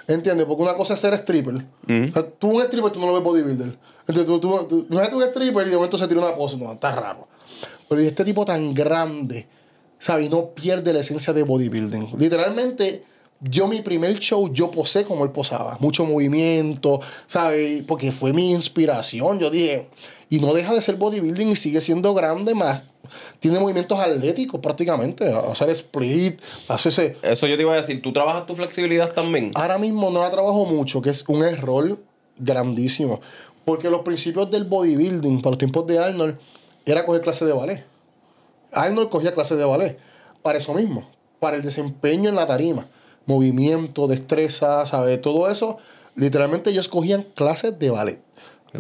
[0.09, 0.47] ¿Entiendes?
[0.47, 1.55] Porque una cosa es ser stripper.
[1.55, 3.79] O sea, tú un stripper, tú no lo ves bodybuilder.
[4.07, 6.57] Entonces, tú, tú, tú, imagínate un stripper y de momento se tira una pose.
[6.57, 7.27] No, está raro.
[7.89, 9.47] Pero y este tipo tan grande,
[9.99, 10.27] ¿sabes?
[10.27, 12.19] Y no pierde la esencia de bodybuilding.
[12.19, 13.03] Literalmente,
[13.41, 15.77] yo mi primer show, yo posé como él posaba.
[15.81, 17.83] Mucho movimiento, ¿sabes?
[17.87, 19.39] Porque fue mi inspiración.
[19.41, 19.89] Yo dije,
[20.29, 22.85] y no deja de ser bodybuilding y sigue siendo grande más.
[23.39, 25.33] Tiene movimientos atléticos prácticamente.
[25.33, 27.17] Hacer split, hacer ese...
[27.23, 29.53] Eso yo te iba a decir, ¿tú trabajas tu flexibilidad también?
[29.55, 31.99] Ahora mismo no la trabajo mucho, que es un error
[32.37, 33.21] grandísimo.
[33.65, 36.39] Porque los principios del bodybuilding, para los tiempos de Arnold,
[36.85, 37.85] era coger clases de ballet.
[38.73, 39.99] Arnold cogía clases de ballet.
[40.43, 41.09] Para eso mismo.
[41.39, 42.89] Para el desempeño en la tarima.
[43.27, 45.21] Movimiento, destreza, ¿sabes?
[45.21, 45.79] Todo eso.
[46.15, 48.26] Literalmente ellos cogían clases de ballet.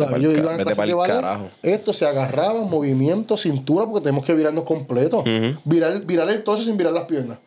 [0.05, 0.97] Iban a de ballet.
[1.07, 1.49] carajo.
[1.63, 5.25] Esto se agarraban, movimiento, cintura, porque tenemos que virarnos completo.
[5.65, 7.39] virar, virar el torso sin virar las piernas.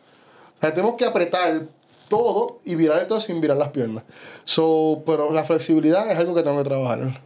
[0.56, 1.62] O sea, tenemos que apretar
[2.08, 4.04] todo y virar el torso sin virar las piernas.
[4.44, 7.22] So, pero la flexibilidad es algo que tengo que trabajar.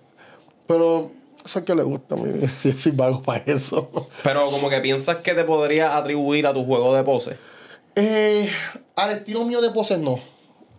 [0.67, 1.11] Pero
[1.45, 2.31] eso es que le gusta mí.
[2.65, 3.91] Yo soy vago para eso.
[4.23, 7.37] Pero como que piensas que te podría atribuir a tu juego de pose.
[7.97, 8.49] Eh,
[8.97, 10.19] al estilo mío de poses, no.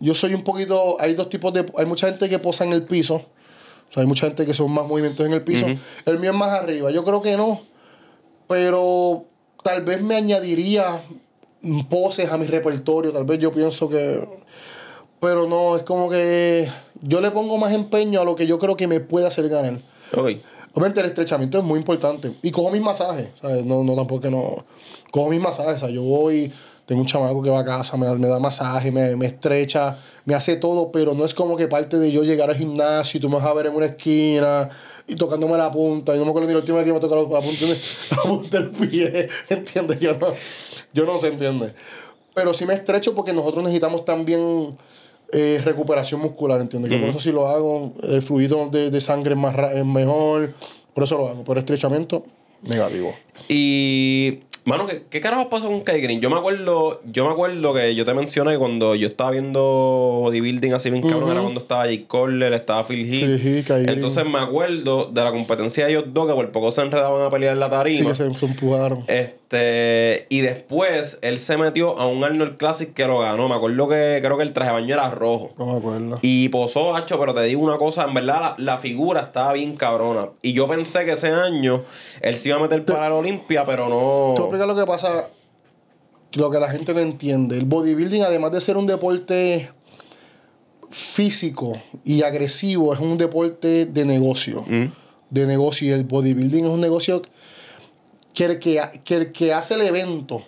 [0.00, 0.96] Yo soy un poquito.
[1.00, 1.64] Hay dos tipos de.
[1.76, 3.22] Hay mucha gente que posa en el piso.
[3.88, 5.66] O sea, hay mucha gente que son más movimientos en el piso.
[6.04, 6.90] El mío es más arriba.
[6.90, 7.60] Yo creo que no.
[8.48, 9.24] Pero
[9.62, 11.02] tal vez me añadiría
[11.88, 13.12] poses a mi repertorio.
[13.12, 14.26] Tal vez yo pienso que.
[15.20, 16.68] Pero no, es como que.
[17.02, 19.80] Yo le pongo más empeño a lo que yo creo que me puede hacer ganar.
[20.16, 20.30] Ok.
[20.72, 22.34] Obviamente el estrechamiento es muy importante.
[22.42, 23.64] Y cojo mis masajes, ¿sabes?
[23.64, 24.64] No, no tampoco que no.
[25.10, 25.94] Cojo mis masajes, ¿sabes?
[25.94, 26.52] Yo voy,
[26.86, 29.98] tengo un chamaco que va a casa, me da, me da masaje, me, me estrecha,
[30.24, 33.20] me hace todo, pero no es como que parte de yo llegar al gimnasio y
[33.20, 34.68] tú me vas a ver en una esquina
[35.06, 36.14] y tocándome la punta.
[36.14, 37.66] Y no me acuerdo ni la última vez que me tocó la, punta,
[38.10, 39.28] la punta del pie.
[39.48, 39.98] ¿Entiendes?
[39.98, 40.28] Yo no,
[40.94, 41.72] yo no sé, ¿entiendes?
[42.34, 44.76] Pero sí me estrecho porque nosotros necesitamos también
[45.32, 46.92] eh, recuperación muscular, ¿entiendes?
[46.92, 47.94] Yo por eso sí lo hago.
[48.02, 50.52] El fluido de, de sangre es, más es mejor.
[50.94, 51.44] Por eso lo hago.
[51.44, 52.24] Pero estrechamiento,
[52.62, 53.14] negativo.
[53.48, 56.20] Y, mano, ¿qué, qué carajo pasó con Kai Green?
[56.20, 59.60] Yo me acuerdo, yo me acuerdo que yo te mencioné que cuando yo estaba viendo
[59.60, 63.20] bodybuilding así bien cabrón, era cuando estaba Jake Collier, estaba Phil Heath.
[63.40, 63.94] Phil Heath, Kai Green.
[63.96, 67.30] Entonces me acuerdo de la competencia de ellos dos que por poco se enredaban a
[67.30, 68.10] pelear en la Sí, tarima.
[68.10, 69.04] que se, se empujaron.
[69.06, 73.48] Este, y después él se metió a un Arnold Classic que lo ganó.
[73.48, 75.52] Me acuerdo que creo que el traje de baño era rojo.
[75.58, 76.18] No me acuerdo.
[76.22, 79.76] Y posó, hacho, pero te digo una cosa, en verdad la, la figura estaba bien
[79.76, 80.30] cabrona.
[80.42, 81.84] Y yo pensé que ese año
[82.22, 84.34] él se iba a meter para la Olimpia, pero Te no.
[84.36, 85.28] explicar lo que pasa,
[86.32, 87.56] lo que la gente no entiende.
[87.56, 89.70] El bodybuilding, además de ser un deporte
[90.90, 94.64] físico y agresivo, es un deporte de negocio.
[94.66, 94.86] Mm.
[95.30, 95.88] De negocio.
[95.88, 97.22] Y el bodybuilding es un negocio
[98.36, 100.44] que el que, que el que hace el evento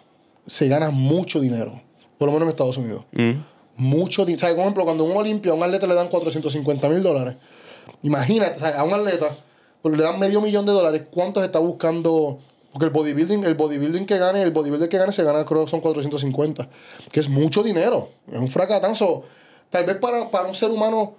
[0.47, 1.80] se gana mucho dinero.
[2.18, 3.05] Por lo menos en Estados Unidos.
[3.12, 3.32] Mm.
[3.76, 4.41] Mucho dinero.
[4.41, 4.57] ¿Sabes?
[4.57, 7.36] Por ejemplo, cuando a un Olimpia, a un atleta le dan 450 mil dólares.
[8.03, 8.76] Imagínate, ¿sabes?
[8.76, 9.34] a un atleta
[9.80, 11.03] pues, le dan medio millón de dólares.
[11.11, 12.41] ¿Cuánto se está buscando?
[12.72, 15.70] Porque el bodybuilding, el bodybuilding que gane, el bodybuilder que gane se gana, creo que
[15.70, 16.68] son 450.
[17.11, 18.11] Que es mucho dinero.
[18.30, 19.22] Es un fracatazo.
[19.70, 21.14] Tal vez para, para un ser humano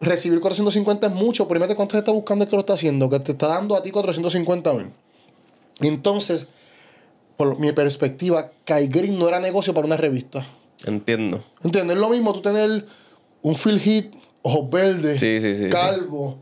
[0.00, 3.10] recibir 450 es mucho, pero imagínate cuánto se está buscando el que lo está haciendo,
[3.10, 4.92] que te está dando a ti 450 mil.
[5.80, 6.46] Entonces,
[7.36, 10.46] por mi perspectiva, Kai Green no era negocio para una revista.
[10.84, 11.42] Entiendo.
[11.64, 11.96] ¿Entiendes?
[11.96, 12.86] Es lo mismo tú tener
[13.42, 14.12] un Phil Hit,
[14.42, 16.38] ojos verdes, Sí, sí, sí, calvo,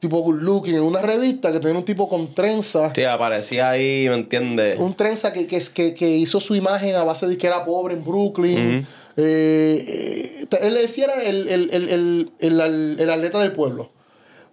[0.00, 2.92] tipo good looking en una revista que tener un tipo con trenza.
[2.94, 4.78] Sí, aparecía ahí, ¿me entiendes?
[4.80, 7.94] Un trenza que, que, que, que hizo su imagen a base de que era pobre
[7.94, 8.86] en Brooklyn.
[9.16, 13.90] Eh, eh, él decía era el, el, el, el, el, el- el atleta del pueblo.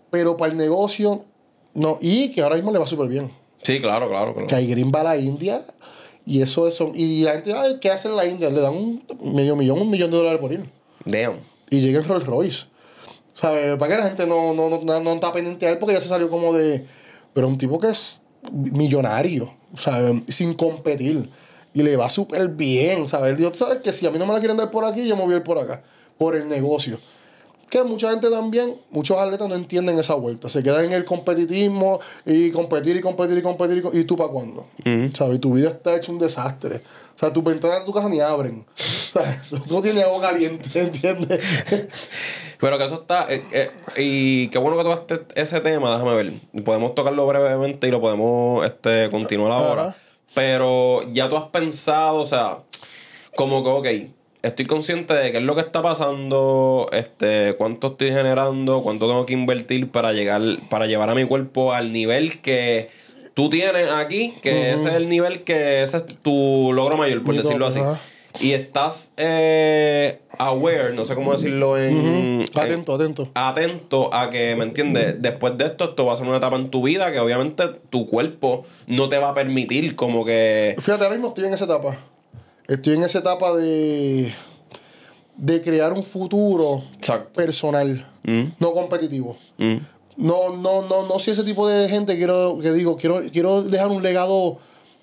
[0.10, 1.26] Pero para el negocio,
[1.74, 1.98] no.
[2.02, 3.32] Y que ahora mismo le va súper bien.
[3.64, 4.34] Sí, claro, claro.
[4.34, 4.48] claro.
[4.48, 5.62] Kai Green va a la India
[6.26, 6.80] y eso es.
[6.96, 8.50] Y la gente, ay, ¿qué hace en la India?
[8.50, 9.04] Le dan un
[9.34, 10.66] medio millón, un millón de dólares por ir.
[11.06, 11.40] Damn.
[11.70, 12.66] y llega en Rolls Royce.
[13.34, 13.76] ¿Sabes?
[13.78, 16.08] Para que la gente no, no, no, no está pendiente a él porque ya se
[16.08, 16.86] salió como de.
[17.34, 20.22] Pero un tipo que es millonario, ¿sabes?
[20.28, 21.30] Sin competir.
[21.74, 23.38] Y le va súper bien, ¿sabes?
[23.38, 25.24] Dios sabe que si a mí no me la quieren dar por aquí, yo me
[25.24, 25.82] voy a ir por acá.
[26.18, 27.00] Por el negocio.
[27.72, 30.50] Que mucha gente también, muchos atletas no entienden esa vuelta.
[30.50, 33.82] Se quedan en el competitismo y competir y competir y competir.
[33.94, 34.68] Y, ¿y tú para cuándo?
[35.14, 35.38] ¿Sabes?
[35.38, 36.82] Y tu vida está hecho un desastre.
[37.16, 38.66] O sea, tus ventanas de tu casa ni abren.
[39.12, 41.40] O sea, tú no tienes agua caliente, ¿entiendes?
[42.60, 43.26] Pero que eso está.
[43.30, 46.34] eh, eh, y qué bueno que tocaste ese tema, déjame ver.
[46.64, 49.96] Podemos tocarlo brevemente y lo podemos este, continuar ahora.
[50.34, 52.60] Pero ya tú has pensado, o sea,
[53.36, 54.12] como que, ok,
[54.44, 59.26] estoy consciente de qué es lo que está pasando, este, cuánto estoy generando, cuánto tengo
[59.26, 62.90] que invertir para llegar, para llevar a mi cuerpo al nivel que
[63.34, 67.36] tú tienes aquí, que ese es el nivel que ese es tu logro mayor, por
[67.36, 67.80] decirlo así.
[68.40, 73.28] Y estás eh, aware, no sé cómo decirlo en, en- Atento, atento.
[73.34, 75.16] atento a que, ¿me entiendes?
[75.22, 78.08] Después de esto, esto va a ser una etapa en tu vida que obviamente tu
[78.08, 80.76] cuerpo no te va a permitir como que...
[80.80, 81.98] Fíjate, ahora mismo estoy en esa etapa.
[82.68, 84.34] Estoy en esa etapa de,
[85.38, 87.34] de crear un futuro Exacto.
[87.34, 89.36] personal, Mm, no competitivo.
[89.58, 89.78] mm.
[90.18, 93.88] No, no, no, no soy ese tipo de gente quiero, que digo, quiero, quiero dejar
[93.88, 94.60] un legado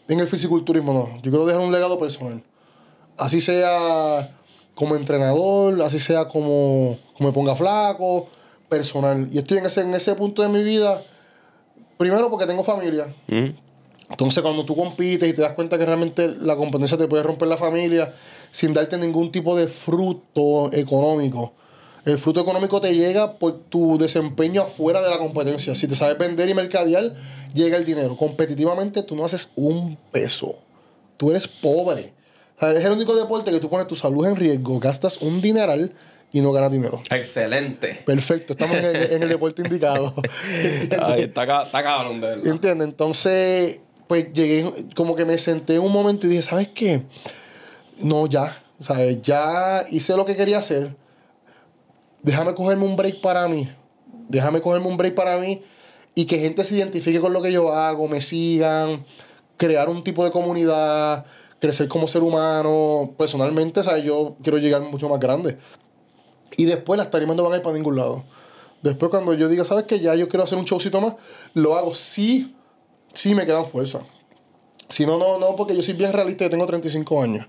[0.06, 1.16] en el fisiculturismo, no.
[1.22, 2.42] Yo quiero dejar un legado personal.
[3.16, 4.36] Así sea
[4.74, 8.28] como entrenador, así sea como, como me ponga flaco,
[8.68, 9.26] personal.
[9.32, 11.02] Y estoy en ese, en ese punto de mi vida,
[11.96, 13.12] primero porque tengo familia.
[13.26, 13.46] Mm.
[14.10, 17.48] Entonces, cuando tú compites y te das cuenta que realmente la competencia te puede romper
[17.48, 18.14] la familia
[18.50, 21.52] sin darte ningún tipo de fruto económico.
[22.04, 25.74] El fruto económico te llega por tu desempeño afuera de la competencia.
[25.74, 27.14] Si te sabes vender y mercadear,
[27.52, 28.16] llega el dinero.
[28.16, 30.58] Competitivamente, tú no haces un peso.
[31.18, 32.14] Tú eres pobre.
[32.56, 35.42] O sea, es el único deporte que tú pones tu salud en riesgo, gastas un
[35.42, 35.92] dineral
[36.32, 37.02] y no ganas dinero.
[37.10, 38.00] Excelente.
[38.06, 40.14] Perfecto, estamos en el, en el deporte indicado.
[41.00, 42.46] Ay, está, está cabrón, de verdad.
[42.46, 42.88] ¿Entiendes?
[42.88, 47.02] Entonces, pues llegué, como que me senté en un momento y dije, ¿sabes qué?
[48.02, 48.62] No, ya.
[48.80, 49.20] ¿Sabes?
[49.22, 50.96] Ya hice lo que quería hacer.
[52.22, 53.68] Déjame cogerme un break para mí.
[54.28, 55.62] Déjame cogerme un break para mí
[56.14, 59.04] y que gente se identifique con lo que yo hago, me sigan,
[59.56, 61.24] crear un tipo de comunidad,
[61.60, 63.14] crecer como ser humano.
[63.18, 64.04] Personalmente, ¿sabes?
[64.04, 65.58] Yo quiero llegar mucho más grande.
[66.56, 68.24] Y después las tarimas no van a ir para ningún lado.
[68.82, 70.00] Después cuando yo diga, ¿sabes qué?
[70.00, 71.14] Ya yo quiero hacer un showcito más,
[71.54, 72.54] lo hago sí,
[73.18, 74.00] sí me quedan fuerza.
[74.88, 77.46] Si no, no, no, porque yo soy bien realista, yo tengo 35 años.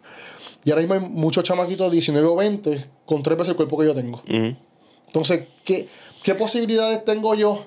[0.63, 3.77] Y ahora mismo hay muchos chamaquitos de 19 o 20 con tres veces el cuerpo
[3.77, 4.21] que yo tengo.
[5.07, 5.87] Entonces, ¿qué,
[6.23, 7.65] qué posibilidades tengo yo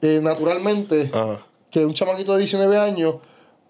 [0.00, 1.10] eh, naturalmente
[1.70, 3.16] que un chamaquito de 19 años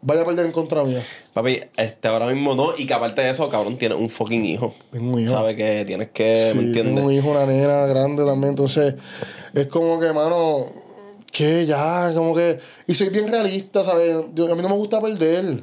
[0.02, 1.02] vaya a perder en contra mía?
[1.32, 2.76] Papi, este, ahora mismo no.
[2.76, 4.74] Y que aparte de eso, cabrón, tienes un fucking hijo.
[4.92, 5.32] Tengo un hijo.
[5.32, 8.50] Sabes que tienes que, Sí, ¿me tengo un hijo, una nena grande también.
[8.50, 8.94] Entonces,
[9.54, 10.87] es como que, mano,
[11.32, 12.58] que ya, como que.
[12.86, 14.16] Y soy bien realista, ¿sabes?
[14.34, 15.62] Yo- a mí no me gusta perder.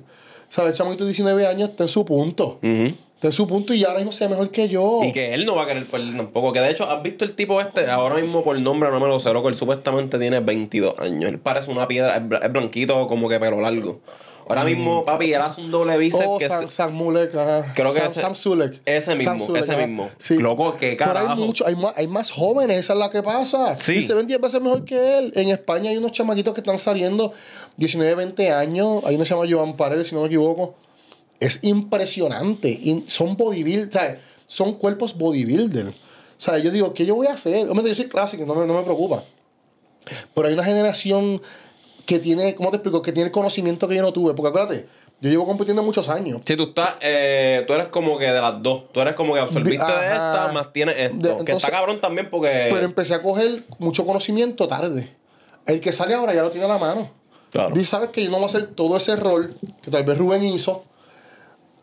[0.50, 0.72] ¿Sabes?
[0.74, 2.60] El chamaquito de 19 años está en su punto.
[2.64, 2.94] Ujú.
[3.16, 5.00] Está en su punto y ahora mismo sea mejor que yo.
[5.04, 6.52] Y que él no va a querer perder tampoco.
[6.54, 7.90] Que de hecho, ¿has visto el tipo este?
[7.90, 9.50] Ahora mismo por nombre no me lo sé, loco.
[9.50, 11.30] Él supuestamente tiene 22 años.
[11.30, 14.02] Él parece una piedra, es blanquito, como que pelo largo.
[14.48, 17.74] Ahora mismo, papi, él hace un doble bíceps Oh, que Sam, Mulek, ajá.
[17.74, 18.82] Creo que Sam, ese- Sam Sulek.
[18.86, 19.88] ese mismo, Sam ese ajá.
[19.88, 20.10] mismo.
[20.20, 20.38] Sí.
[20.38, 21.36] Loco, qué Pero hay, carajo.
[21.38, 23.76] mucho, hay, más, hay más jóvenes, esa es la que pasa.
[23.78, 23.94] Sí.
[23.94, 25.32] Y se ven 10 veces mejor que él.
[25.36, 27.34] En España hay unos chamaquitos que están saliendo
[27.78, 29.02] 19, 20 años.
[29.06, 30.76] Hay uno que se llama Joan Paredes, si no me equivoco.
[31.40, 32.80] Es impresionante.
[33.08, 34.20] Son bodybuilders, ¿sabes?
[34.48, 35.88] Son cuerpos bodybuilder.
[35.88, 35.94] O
[36.38, 37.66] sea, yo digo, ¿qué yo voy a hacer?
[37.66, 39.24] Obviamente yo soy clásico, no me, no me preocupa.
[40.36, 41.42] Pero hay una generación
[42.06, 43.02] que tiene, ¿cómo te explico?
[43.02, 44.34] Que tiene el conocimiento que yo no tuve.
[44.34, 44.88] Porque acuérdate,
[45.22, 46.42] yo llevo compitiendo muchos años.
[46.46, 48.92] Si tú estás, eh, tú eres como que de las dos.
[48.92, 51.36] Tú eres como que absorbiste de esta, más tienes esto.
[51.38, 52.68] De- que está cabrón también porque.
[52.72, 55.10] Pero empecé a coger mucho conocimiento tarde.
[55.66, 57.10] El que sale ahora ya lo tiene a la mano.
[57.52, 57.74] Claro.
[57.74, 60.44] Dice, sabes que yo no voy a hacer todo ese rol que tal vez Rubén
[60.44, 60.84] hizo,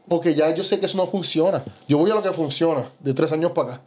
[0.07, 1.65] porque ya yo sé que eso no funciona.
[1.89, 3.83] Yo voy a lo que funciona, de tres años para acá.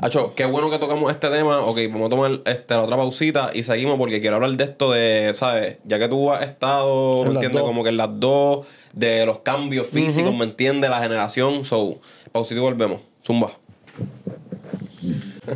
[0.00, 1.60] Acho, qué bueno que tocamos este tema.
[1.60, 4.90] Ok, vamos a tomar este, la otra pausita y seguimos porque quiero hablar de esto
[4.92, 5.76] de, ¿sabes?
[5.84, 7.62] Ya que tú has estado, En ¿me entiendes?
[7.62, 10.90] Como que en las dos, de los cambios físicos, ¿me entiendes?
[10.90, 11.64] La generación.
[11.64, 11.98] So,
[12.32, 13.00] pausita y volvemos.
[13.26, 13.52] Zumba.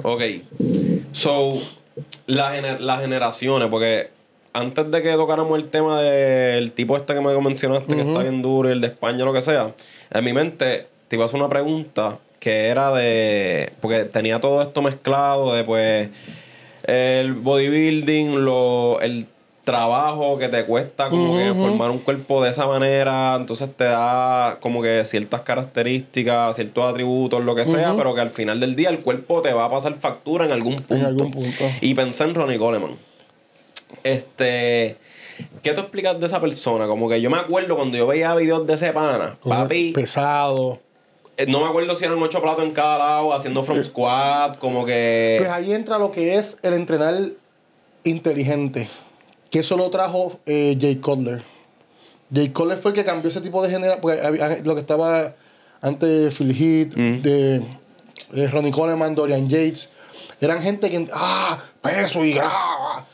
[0.03, 0.23] Ok.
[1.13, 1.55] So,
[2.27, 4.11] la gener- las generaciones, porque
[4.53, 8.43] antes de que tocáramos el tema del tipo este que me mencionaste, que está bien
[8.43, 9.73] duro, el de España, lo que sea,
[10.11, 13.73] en mi mente te iba a hacer una pregunta que era de.
[13.81, 16.11] Porque tenía todo esto mezclado de pues.
[16.85, 19.27] El bodybuilding, lo, el
[19.69, 24.57] trabajo que te cuesta como que formar un cuerpo de esa manera, entonces te da
[24.63, 28.89] como que ciertas características, ciertos atributos, lo que sea, pero que al final del día
[28.89, 31.07] el cuerpo te va a pasar factura en algún punto.
[31.07, 31.65] algún punto.
[31.83, 32.93] Y pensé en Ronnie Coleman.
[34.03, 34.97] Este.
[35.63, 36.87] ¿Qué tú explicas de esa persona?
[36.87, 39.93] Como que yo me acuerdo cuando yo veía videos de ese pana, papi.
[39.93, 40.81] Pesado.
[41.39, 44.85] Eh, No me acuerdo si eran ocho platos en cada lado, haciendo from squat, como
[44.85, 45.37] que.
[45.39, 47.15] Pues ahí entra lo que es el entrenar
[48.05, 48.89] inteligente.
[49.51, 51.43] Que eso lo trajo eh, Jay Cutler.
[52.33, 54.01] Jay Cutler fue el que cambió ese tipo de generación.
[54.03, 55.35] Porque había- lo que estaba
[55.81, 57.63] antes Phil Heath, de
[58.35, 59.89] eh, Ronnie Coleman, Dorian Yates.
[60.41, 61.09] Eran gente que.
[61.13, 61.59] ¡Ah!
[61.81, 63.07] Peso y graba.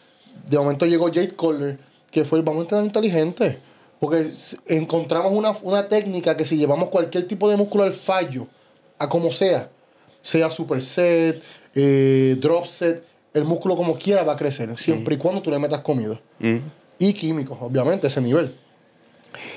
[0.49, 1.79] De momento llegó Jay Cutler,
[2.11, 3.59] que fue el vamos a entrenar inteligente.
[4.05, 4.31] Porque
[4.67, 8.47] encontramos una, una técnica que si llevamos cualquier tipo de músculo al fallo,
[8.99, 9.71] a como sea,
[10.21, 11.43] sea superset,
[11.75, 13.03] eh, drop set,
[13.33, 16.21] el músculo como quiera va a crecer, siempre y cuando tú le metas comida.
[16.99, 18.55] Y químicos, obviamente, ese nivel.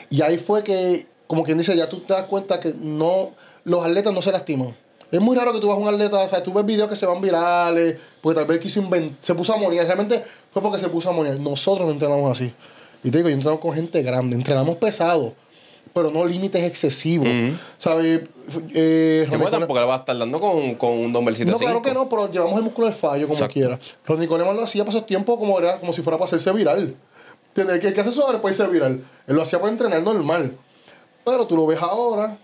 [0.10, 3.34] Y ahí fue que, como quien dice, ya tú te das cuenta que no,
[3.66, 4.74] los atletas no se lastiman.
[5.12, 7.06] Es muy raro que tú veas un atleta, o sea, tú ves videos que se
[7.06, 8.82] van virales, porque tal vez quiso
[9.20, 9.82] se puso a morir.
[9.82, 10.24] Realmente
[10.54, 11.38] fue porque se puso a morir.
[11.38, 12.54] Nosotros no entrenamos así.
[13.04, 15.34] Y te digo, yo entrenamos con gente grande, entrenamos pesado,
[15.94, 17.28] pero no límites excesivos.
[17.78, 18.22] ¿Sabes?
[18.74, 21.58] Eh, Que Ronnie pues tampoco le vas a estar dando con, con un dumbbellcito no,
[21.58, 23.54] claro que no, pero llevamos el músculo del fallo como Exacto.
[23.54, 23.80] quiera.
[24.06, 26.96] Ronnie Coleman lo hacía para esos tiempos como, era, como si fuera para hacerse viral.
[27.56, 29.04] El que hace eso puede ser viral.
[29.26, 30.56] Él lo hacía para entrenar normal.
[31.26, 32.38] Pero tú lo ves ahora,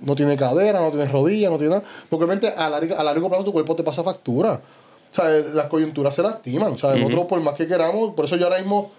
[0.00, 1.84] no tiene cadera, no tiene rodilla, no tiene nada.
[2.08, 4.60] Porque obviamente a largo, a largo plazo tu cuerpo te pasa factura.
[5.10, 6.72] O sea, las coyunturas se lastiman.
[6.72, 8.92] O sea, nosotros por más que queramos, por eso yo ahora mismo,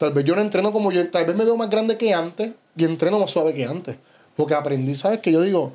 [0.00, 2.52] tal vez yo no entreno como yo, tal vez me veo más grande que antes
[2.74, 3.96] y entreno más suave que antes.
[4.34, 5.18] Porque aprendí, ¿sabes?
[5.18, 5.72] Que yo digo,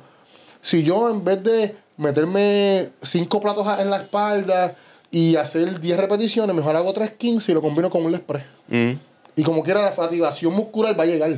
[0.60, 4.74] si yo en vez de meterme cinco platos a- en la espalda
[5.12, 8.42] y hacer 10 repeticiones, mejor hago 3 15 y lo combino con un leg press.
[8.66, 8.94] Mm.
[9.36, 11.30] Y como quiera, la fatigación muscular va a llegar.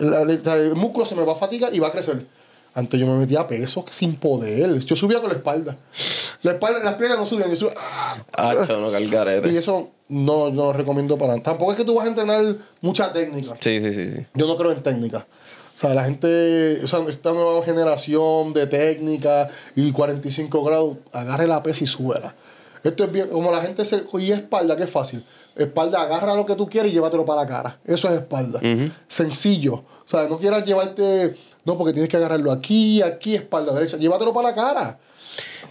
[0.00, 2.26] El, músculo se me va a fatigar y va a crecer.
[2.74, 4.80] Antes yo me metía pesos sin poder.
[4.80, 5.76] Yo subía con la espalda.
[6.42, 7.50] La espalda, las piernas no subían.
[7.50, 8.16] Yo subía, ¡ah!
[8.32, 9.52] Hacho, no cargarete.
[9.52, 11.42] Y eso no, no lo recomiendo para nada.
[11.42, 13.56] Tampoco es que tú vas a entrenar mucha técnica.
[13.60, 14.26] Sí, sí, sí, sí.
[14.34, 15.26] Yo no creo en técnica.
[15.74, 21.46] O sea, la gente, o sea, esta nueva generación de técnica y 45 grados, agarre
[21.46, 22.34] la pesa y súbela.
[22.82, 24.04] Esto es bien, como la gente se.
[24.18, 25.24] Y espalda, que es fácil.
[25.56, 27.78] Espalda, agarra lo que tú quieres y llévatelo para la cara.
[27.84, 28.60] Eso es espalda.
[29.08, 29.74] Sencillo.
[29.74, 31.36] O sea, no quieras llevarte.
[31.64, 33.96] No, porque tienes que agarrarlo aquí, aquí, espalda derecha.
[33.96, 34.98] Llévatelo para la cara.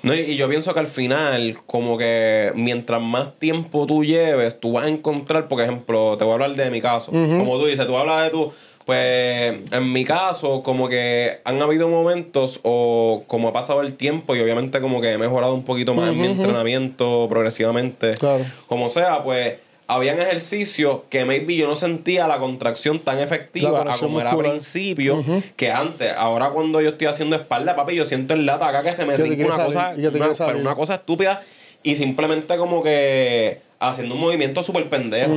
[0.04, 4.60] No, y, y yo pienso que al final, como que mientras más tiempo tú lleves,
[4.60, 7.12] tú vas a encontrar, por ejemplo, te voy a hablar de mi caso.
[7.12, 8.52] Como tú dices, tú hablas de tu.
[8.86, 14.36] Pues en mi caso, como que han habido momentos o como ha pasado el tiempo
[14.36, 18.16] y obviamente como que he mejorado un poquito más en mi entrenamiento progresivamente.
[18.16, 18.46] Claro.
[18.66, 19.58] Como sea, pues
[19.90, 24.38] habían ejercicios que maybe yo no sentía la contracción tan efectiva a como era al
[24.38, 25.24] principio
[25.56, 26.14] que antes.
[26.16, 29.18] Ahora cuando yo estoy haciendo espalda, papi, yo siento el lata acá que se me
[29.18, 31.42] rinca una salir, cosa, una- pero una cosa estúpida
[31.82, 35.32] y simplemente como que haciendo un movimiento súper pendejo.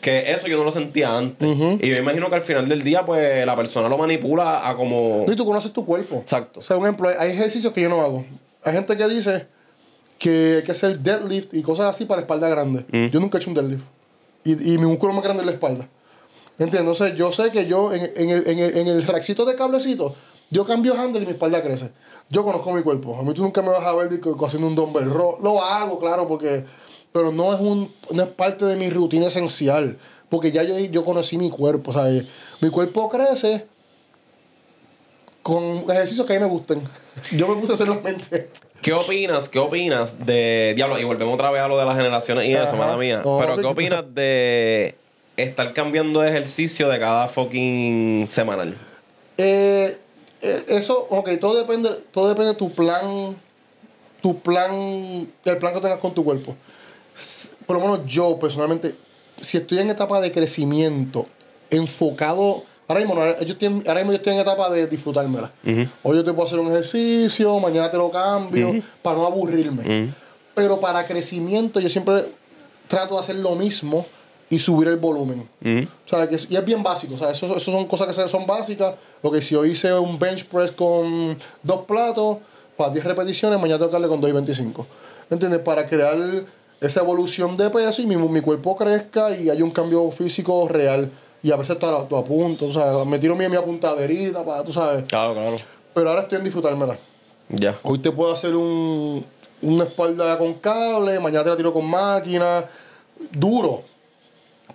[0.00, 1.48] Que eso yo no lo sentía antes.
[1.80, 5.24] Y yo imagino que al final del día, pues la persona lo manipula a como.
[5.26, 6.16] Y tú conoces tu cuerpo.
[6.22, 6.60] Exacto.
[6.60, 8.24] O sea, un ejemplo, hay ejercicios que yo no hago.
[8.62, 9.46] Hay gente que dice
[10.20, 12.84] que hay que hacer deadlift y cosas así para espalda grande.
[13.10, 13.84] Yo nunca he hecho un deadlift.
[14.44, 15.88] Y, y mi músculo más grande es la espalda.
[16.58, 16.80] ¿Entiendes?
[16.80, 20.14] Entonces, yo sé que yo en, en el, en, el, en el rackcito de cablecito,
[20.50, 21.90] yo cambio handle y mi espalda crece.
[22.28, 23.18] Yo conozco mi cuerpo.
[23.18, 24.10] A mí tú nunca me vas a ver
[24.44, 25.38] haciendo un dumbbell row.
[25.42, 26.64] Lo hago, claro, porque...
[27.12, 29.98] Pero no es, un, no es parte de mi rutina esencial.
[30.28, 32.26] Porque ya yo, yo conocí mi cuerpo, ¿sabes?
[32.60, 33.66] Mi cuerpo crece
[35.42, 36.82] con ejercicios que a mí me gusten.
[37.32, 38.50] Yo me gusta hacerlo en mente.
[38.82, 39.48] ¿Qué opinas?
[39.48, 40.72] ¿Qué opinas de.
[40.74, 43.22] Diablo, y volvemos otra vez a lo de las generaciones y eso, mala mía.
[43.24, 44.94] No, Pero ¿qué opinas de
[45.36, 48.76] estar cambiando de ejercicio de cada fucking semanal?
[49.36, 49.98] Eh,
[50.42, 53.36] eh, eso, ok, todo depende, todo depende de tu plan,
[54.22, 56.56] tu plan, el plan que tengas con tu cuerpo.
[57.66, 58.94] Por lo menos yo, personalmente,
[59.40, 61.26] si estoy en etapa de crecimiento,
[61.68, 65.50] enfocado, ahora mismo, ahora yo estoy, en- ahora mismo yo estoy en etapa de disfrutármela.
[66.02, 68.72] Hoy yo te puedo hacer un ejercicio, mañana te lo cambio,
[69.02, 69.82] para no aburrirme.
[70.54, 72.24] Pero para crecimiento yo siempre
[72.88, 74.04] trato de hacer lo mismo
[74.48, 75.48] y subir el volumen.
[76.04, 77.14] O sea, que y es bien básico.
[77.14, 78.94] O sea, eso, eso son cosas que son básicas.
[79.22, 82.38] Lo que si yo hice un bench press con dos platos,
[82.76, 84.86] para 10 repeticiones, mañana tengo que darle con 2 y 25.
[85.30, 85.60] ¿Entiendes?
[85.60, 86.16] Para crear
[86.80, 91.10] esa evolución de peso y mi, mi cuerpo crezca y haya un cambio físico real.
[91.42, 94.72] Y a veces tú, tú apunto, o sea, me tiro mi, mi apuntaderita, para, tú
[94.72, 95.04] sabes.
[95.04, 95.56] Claro, claro.
[95.94, 96.98] Pero ahora estoy en disfrutármela.
[97.48, 97.78] Ya.
[97.82, 99.24] Hoy te puedo hacer un,
[99.62, 102.64] una espalda con cable, mañana te la tiro con máquina,
[103.32, 103.82] duro.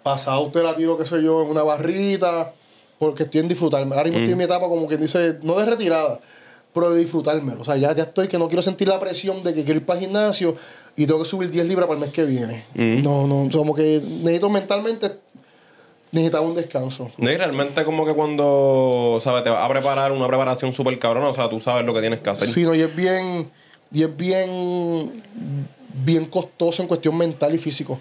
[0.03, 2.53] Pasado te la tiro, qué sé yo, en una barrita,
[2.99, 3.95] porque estoy en disfrutarme.
[3.95, 6.19] Ahora mismo estoy en mi etapa como quien dice, no de retirada,
[6.73, 7.53] pero de disfrutarme.
[7.53, 9.85] O sea, ya, ya estoy que no quiero sentir la presión de que quiero ir
[9.85, 10.55] para el gimnasio
[10.95, 12.65] y tengo que subir 10 libras para el mes que viene.
[12.75, 15.11] No, no, como que necesito mentalmente,
[16.15, 17.11] necesitaba un descanso.
[17.17, 19.43] No, y realmente como que cuando, ¿sabes?
[19.43, 22.19] Te vas a preparar una preparación súper cabrona, o sea, tú sabes lo que tienes
[22.21, 22.47] que hacer.
[22.47, 23.49] Sí, no, y es bien,
[23.91, 25.23] y es bien,
[25.93, 27.99] bien costoso en cuestión mental y físico.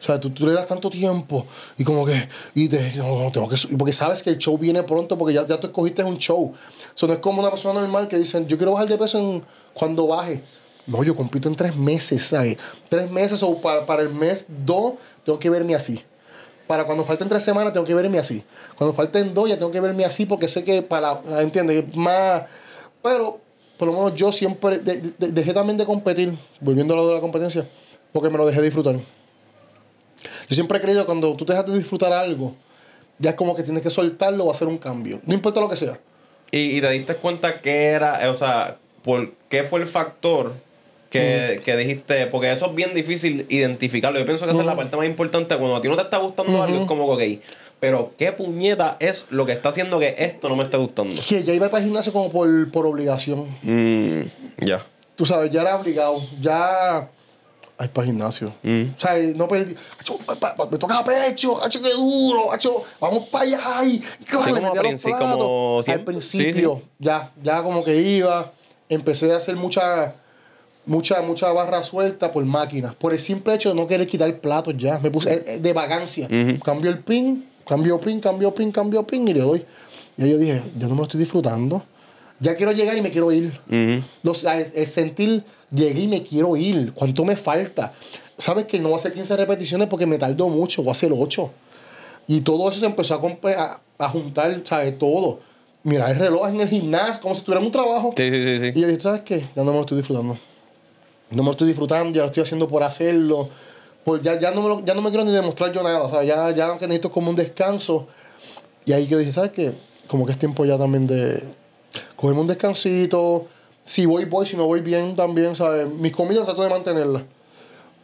[0.00, 1.44] O sea, tú, tú le das tanto tiempo
[1.76, 4.84] y como que, y te, no, no, tengo que, porque sabes que el show viene
[4.84, 6.54] pronto porque ya, ya tú escogiste un show.
[6.94, 9.42] Eso no es como una persona normal que dicen, yo quiero bajar de peso en,
[9.74, 10.42] cuando baje.
[10.86, 12.56] No, yo compito en tres meses, ¿sabes?
[12.88, 14.94] Tres meses o para, para el mes dos
[15.24, 16.00] tengo que verme así.
[16.68, 18.44] Para cuando falten tres semanas tengo que verme así.
[18.76, 21.84] Cuando falten dos ya tengo que verme así porque sé que para, ¿entiendes?
[21.96, 22.42] Más...
[23.02, 23.40] Pero
[23.76, 27.14] por lo menos yo siempre de- de- dejé también de competir, volviendo a lo de
[27.14, 27.66] la competencia,
[28.12, 28.94] porque me lo dejé disfrutar.
[28.96, 32.54] Yo siempre he creído que cuando tú te dejas de disfrutar algo,
[33.18, 35.20] ya es como que tienes que soltarlo o hacer un cambio.
[35.24, 35.98] No importa lo que sea.
[36.50, 40.52] Y, y te diste cuenta que era, o sea, por qué fue el factor
[41.10, 44.18] que, que dijiste, porque eso es bien difícil identificarlo.
[44.18, 45.56] Yo pienso que esa es la parte más importante.
[45.56, 47.42] Cuando a ti no te está gustando algo, es como que, ok,
[47.80, 51.14] pero ¿qué puñeta es lo que está haciendo que esto no me esté gustando?
[51.28, 53.48] Que ya iba para el gimnasio como por, por obligación.
[53.62, 54.22] Mm,
[54.64, 54.84] ya.
[55.14, 56.20] Tú sabes, ya era obligado.
[56.40, 57.08] Ya.
[57.80, 58.52] Ay, para el gimnasio.
[58.64, 58.82] Mm.
[58.96, 59.76] O sea, no perdí.
[60.70, 63.84] Me toca pecho, acho, qué duro, acho, vamos para allá.
[63.84, 64.44] Y, y claro,
[64.96, 68.52] Sí, como a como Al principio, Sí, ya, ya como que iba.
[68.88, 70.14] Empecé a hacer mucha,
[70.88, 72.94] mucha, mucha barra suelta por máquinas.
[72.96, 74.98] Por el simple hecho de no querer quitar platos ya.
[74.98, 76.26] Me puse eh, eh, de vagancia.
[76.26, 76.58] Ujú.
[76.60, 79.64] Cambio el pin, cambio pin, cambio pin, cambio pin y le doy.
[80.16, 81.82] Y yo dije, ya no me lo estoy disfrutando.
[82.40, 83.52] Ya quiero llegar y me quiero ir.
[83.68, 84.04] Ujú.
[84.22, 86.92] Los- el, el sentir, llegué y me quiero ir.
[86.92, 87.92] ¿Cuánto me falta?
[88.36, 91.12] Sabes que no voy a hacer 15 repeticiones porque me tardó mucho, voy a hacer
[91.12, 91.50] 8.
[92.28, 94.98] Y todo eso se empezó a, a, a juntar, ¿sabes?
[94.98, 95.40] Todo.
[95.82, 98.12] Mira, el reloj en el gimnasio, como si tuviera un trabajo.
[98.16, 98.80] Sí, sí, sí, Y sí.
[98.80, 99.40] yo dije, ¿sabes qué?
[99.56, 100.36] Ya no me lo estoy disfrutando.
[101.30, 103.48] No me lo estoy disfrutando, ya lo estoy haciendo por hacerlo.
[104.04, 106.02] Pues ya, ya, no me lo- ya no me quiero ni demostrar yo nada.
[106.02, 108.06] O sea, ya, ya que necesito como un descanso.
[108.86, 109.72] Y ahí yo dije, ¿sabes qué?
[110.06, 111.42] Como que es tiempo ya también de
[112.16, 113.46] cogerme un descansito.
[113.84, 114.46] Si voy, voy.
[114.46, 115.86] Si no voy bien, también, ¿sabes?
[115.92, 117.22] Mis comidas trato de mantenerlas.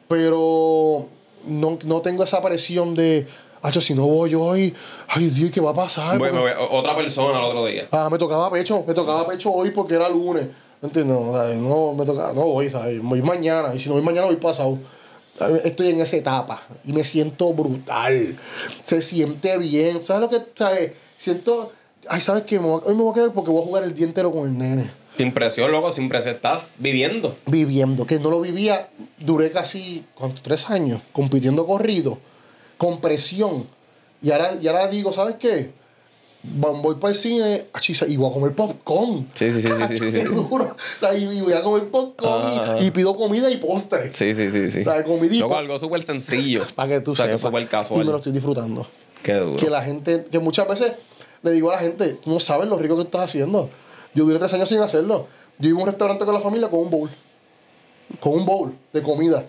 [0.09, 1.07] Pero
[1.47, 3.27] no, no tengo esa presión de,
[3.63, 4.75] Hacho, si no voy hoy,
[5.09, 6.19] ay Dios, ¿qué va a pasar?
[6.19, 7.89] Voy- Porque- otra persona el otro día.
[7.91, 10.49] Ah, me tocaba pecho, me tocaba pecho hoy porque era lunes.
[10.85, 11.17] ¿Entiendes?
[11.19, 13.03] O sea, No, me tocaba, no voy, ¿sabes?
[13.03, 13.75] Voy mañana.
[13.75, 14.79] Y si no voy mañana, voy pasado.
[15.65, 18.37] Estoy en esa etapa y me siento brutal.
[18.83, 20.01] Se siente bien.
[20.01, 20.93] ¿Sabes lo que, sabes?
[21.17, 21.73] Siento,
[22.09, 22.61] ay, ¿sabes qué?
[22.61, 24.31] Me voy a- hoy me voy a quedar porque voy a jugar el día entero
[24.31, 24.91] con el nene.
[25.17, 26.35] Sin presión, loco, sin presión.
[26.37, 27.37] Estás viviendo.
[27.47, 30.43] Viviendo, que no lo vivía, duré casi, ¿cuánto?
[30.43, 32.19] Tres años compitiendo corrido,
[32.77, 33.67] con presión.
[34.23, 35.73] Y ahora, y ahora digo, ¿sabes qué?
[36.47, 37.67] Voy para el cine
[38.07, 39.29] y voy a comer popcorn.
[39.35, 40.21] Sí, sí, sí, sí, sí, sí.
[40.25, 40.77] duro.
[40.77, 42.81] O sea, Y y voy a comer popcorn y- Ajá.
[42.81, 44.13] y, pido comida y postre.
[44.13, 44.81] Sí, sí, sí, sí.
[44.81, 46.65] O sea, comida y po- algo súper sencillo.
[46.75, 47.41] Para que tú o sea, sepas.
[47.41, 48.15] súper Y me lo casual.
[48.17, 48.87] estoy disfrutando.
[49.23, 49.57] Qué duro.
[49.57, 50.93] Que la gente, que muchas veces
[51.43, 53.71] le digo a la gente, tú no sabes lo rico que estás haciendo.
[54.15, 55.27] Yo duré tres años sin hacerlo.
[55.59, 57.11] Yo iba a un restaurante con la familia con un bowl.
[58.21, 59.47] Con un bowl de comida.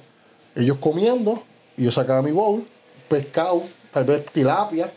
[0.56, 1.43] Ellos comiendo,
[1.76, 2.66] y yo sacaba mi bowl,
[3.10, 4.91] pescado, tal vez tilapia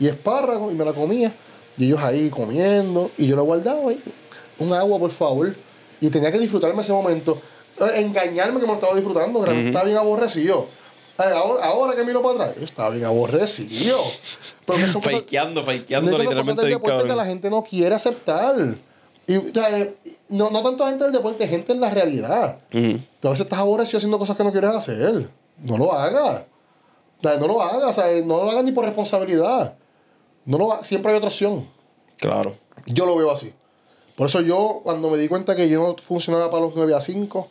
[0.00, 1.32] y espárrago, y me la comía.
[1.76, 4.02] Y ellos ahí comiendo, y yo lo guardaba ahí.
[4.58, 5.54] Un agua, por favor.
[6.00, 7.40] Y tenía que disfrutarme ese momento.
[7.78, 10.66] Eh, Engañarme que me lo estaba disfrutando, que realmente estaba bien aborrecido.
[11.16, 13.98] Ay, Ahora, ahora que miro para atrás, yo estaba bien aborrecido.
[14.66, 18.54] Pero cosas- Fakeando, fakeando literalmente del deporte que la gente no quiere aceptar.
[19.26, 19.94] Y, o sea, eh,
[20.30, 22.58] no, no tanto gente del deporte, gente en la realidad.
[22.72, 22.98] Ujú.
[23.20, 25.28] Tú a veces estás aborrecido haciendo cosas que no quieres hacer.
[25.62, 26.42] No lo hagas.
[27.18, 27.90] O sea, no lo hagas.
[27.98, 29.74] O sea, no lo hagas ni por responsabilidad.
[30.44, 31.66] No lo ha- Siempre hay otra opción.
[32.16, 32.54] Claro.
[32.86, 33.52] Yo lo veo así.
[34.16, 37.00] Por eso yo, cuando me di cuenta que yo no funcionaba para los 9 a
[37.00, 37.48] 5,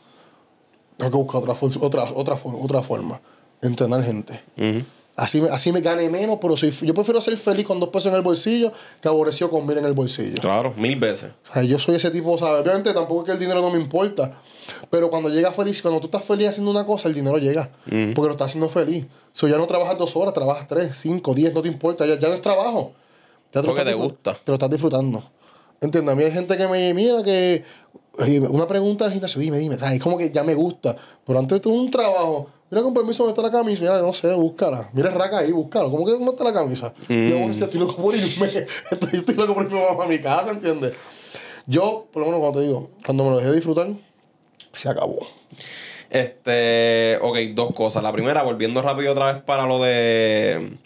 [0.97, 3.19] tengo que buscar otra, otra, otra, otra forma
[3.61, 4.41] de entrenar gente.
[4.57, 4.85] Ujú.
[5.19, 8.05] Así me, así me gane menos, pero soy, yo prefiero ser feliz con dos pesos
[8.05, 10.39] en el bolsillo que aborrecido con mil en el bolsillo.
[10.39, 11.31] Claro, mil veces.
[11.49, 12.61] O sea, yo soy ese tipo, ¿sabes?
[12.61, 14.39] Obviamente tampoco es que el dinero no me importa.
[14.89, 17.69] Pero cuando llega feliz, cuando tú estás feliz haciendo una cosa, el dinero llega.
[17.83, 19.07] Porque lo estás haciendo feliz.
[19.33, 22.05] So, ya no trabajas dos horas, trabajas tres, cinco, diez, no te importa.
[22.05, 22.93] Ya, ya no es trabajo.
[23.53, 24.35] Ya Porque te gusta.
[24.35, 25.21] Te lo estás disfrutando.
[25.81, 26.13] ¿Entiendes?
[26.13, 27.63] A mí hay gente que me mira que.
[28.49, 29.75] Una pregunta del gimnasio, dime, dime.
[29.75, 30.95] Es como que ya me gusta.
[31.25, 32.47] Pero antes tuve un trabajo.
[32.69, 33.81] Mira con permiso dónde está la camisa.
[33.81, 34.89] Mira, no sé, búscala.
[34.93, 35.89] Mira raca ahí, búscalo.
[35.89, 36.93] ¿Cómo que dónde está la camisa?
[37.07, 37.29] Mm.
[37.29, 38.47] Yo, bueno, si estoy loco por irme.
[38.91, 40.93] Estoy, estoy loco por irme a mi casa, ¿entiendes?
[41.65, 43.87] Yo, por lo menos cuando te digo, cuando me lo dejé disfrutar,
[44.71, 45.27] se acabó.
[46.09, 48.03] Este, ok, dos cosas.
[48.03, 50.77] La primera, volviendo rápido otra vez para lo de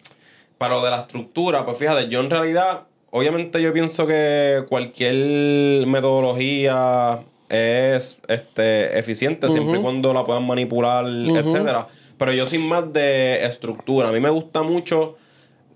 [0.58, 2.84] para lo de la estructura, pues fíjate, yo en realidad,
[3.14, 11.06] obviamente yo pienso que cualquier metodología es este eficiente siempre y cuando la puedan manipular,
[11.06, 11.88] etcétera.
[12.18, 14.10] Pero yo soy más de estructura.
[14.10, 15.16] A mí me gusta mucho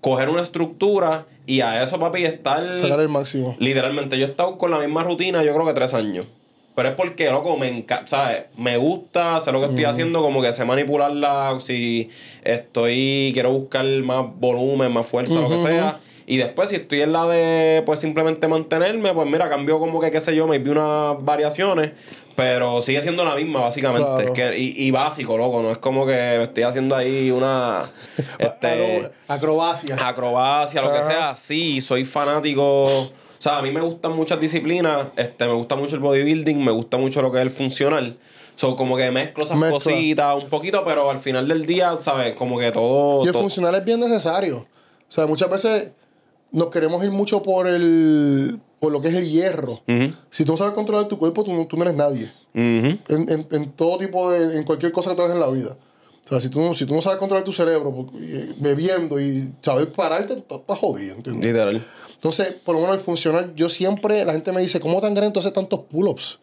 [0.01, 3.55] coger una estructura y a eso, papi, estar Sacar el máximo.
[3.59, 6.25] Literalmente, yo he estado con la misma rutina, yo creo que tres años.
[6.75, 8.45] Pero es porque, loco, me encanta, ¿sabes?
[8.57, 12.09] Me gusta, sé lo que estoy haciendo, como que sé manipularla, si
[12.43, 15.99] estoy, quiero buscar más volumen, más fuerza, lo que sea.
[16.29, 20.11] Y después, si estoy en la de, pues, simplemente mantenerme, pues, mira, cambió como que,
[20.11, 21.93] qué sé yo, me vi unas variaciones,
[22.35, 24.05] pero sigue siendo la misma, básicamente.
[24.05, 24.21] Claro.
[24.23, 27.85] Es que, y, y básico, loco, no es como que estoy haciendo ahí una,
[28.39, 29.95] este Acro- Acrobacia.
[30.07, 32.63] acrobacia, lo que sea, sí, soy fanático
[33.03, 36.71] O sea, a mí me gustan muchas disciplinas, este, me gusta mucho el bodybuilding, me
[36.71, 38.17] gusta mucho lo que es el funcional.
[38.55, 39.79] So, como que mezclo esas Mezcla.
[39.79, 42.33] cositas un poquito, pero al final del día, ¿sabes?
[42.33, 43.23] Como que todo...
[43.23, 44.57] Y el todo- funcional es bien necesario.
[45.09, 45.89] O sea, muchas veces
[46.51, 49.81] nos queremos ir mucho por el por lo que es el hierro.
[50.29, 52.31] Si tú no sabes controlar tu cuerpo, tú, no- tú no eres nadie.
[53.09, 54.55] En, en- en todo tipo de...
[54.55, 55.75] En cualquier cosa que tú hagas en la vida.
[56.25, 59.19] O sea, si tú, no- si tú no sabes controlar tu cerebro porque- y- bebiendo
[59.19, 61.45] y sabes pararte, estás jodido, ¿entiendes?
[61.45, 61.83] Literal.
[62.13, 65.33] Entonces, por lo menos el funcional, yo siempre, la gente me dice, ¿cómo tan grande
[65.33, 66.37] tú haces tantos pull-ups?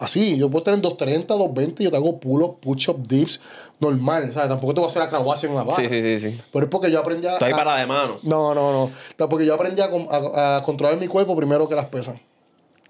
[0.00, 3.38] Así, yo puedo tener 230, 220, yo te hago pull-up, push-up, dips,
[3.80, 4.32] normal.
[4.32, 4.48] ¿sabes?
[4.48, 5.76] Tampoco te voy a hacer acrobacia en una barra.
[5.76, 6.40] Sí, sí, sí, sí.
[6.50, 7.34] Pero es porque yo aprendí a...
[7.34, 8.16] Está a- para de mano.
[8.22, 8.90] No, no, no.
[9.18, 12.16] No, Porque yo aprendí a, a- a controlar mi cuerpo primero que las pesas.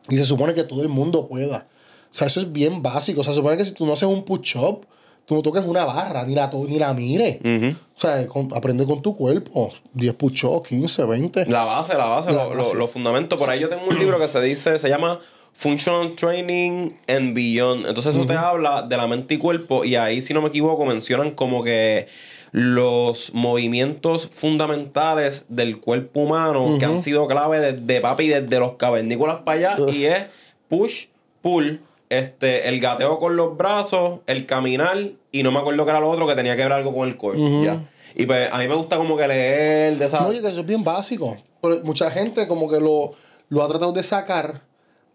[0.08, 1.66] Y se supone que todo el mundo pueda.
[2.04, 3.22] O sea, eso es bien básico.
[3.22, 4.86] O sea, se supone que si tú no haces un push-up,
[5.26, 7.38] tú no toques una barra, ni la, ni la mires.
[7.40, 7.76] Ujú.
[7.96, 9.70] O sea, con- aprende con tu cuerpo.
[9.94, 11.46] 10 push-ups, 15, 20.
[11.46, 12.76] La base, la base, La lo- lo- base.
[12.76, 13.36] los fundamentos.
[13.36, 15.18] Por ahí yo tengo un libro que se dice, se llama
[15.52, 17.86] Functional Training and Beyond.
[17.86, 20.86] Entonces eso te habla de la mente y cuerpo y ahí, si no me equivoco,
[20.86, 22.06] mencionan como que
[22.52, 29.38] los movimientos fundamentales del cuerpo humano que han sido clave desde papi, desde los cavernícolas
[29.44, 30.24] para allá y es
[30.68, 31.06] push,
[31.42, 36.00] pull, este, el gateo con los brazos, el caminar y no me acuerdo que era
[36.00, 37.38] lo otro que tenía que ver algo con el core.
[37.64, 37.80] ya.
[38.16, 40.20] Y pues a mí me gusta como que leer de esa...
[40.20, 41.36] No, oye, que eso es bien básico.
[41.62, 43.12] Pero mucha gente como que lo,
[43.48, 44.62] lo ha tratado de sacar,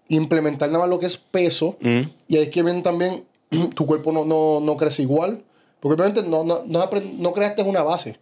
[0.08, 1.78] implementar nada más lo que es peso.
[1.82, 2.10] Ujú.
[2.28, 3.26] Y ahí es que ven también,
[3.76, 5.44] tu cuerpo no, no, no crece igual.
[5.80, 8.18] Porque obviamente no, no, no, no creaste una base.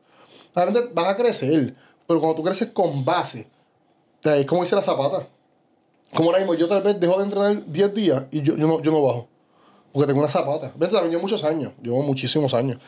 [0.54, 1.74] Obviamente vas a crecer,
[2.08, 3.48] pero cuando tú creces con base,
[4.24, 5.28] es como dice la zapata.
[6.14, 8.82] Como ahora mismo, yo tal vez dejo de entrenar 10 días y yo, yo, no,
[8.82, 9.28] yo no bajo.
[9.92, 10.72] Porque tengo una zapata.
[10.76, 12.80] Vente, también llevo muchos años, llevo muchísimos años.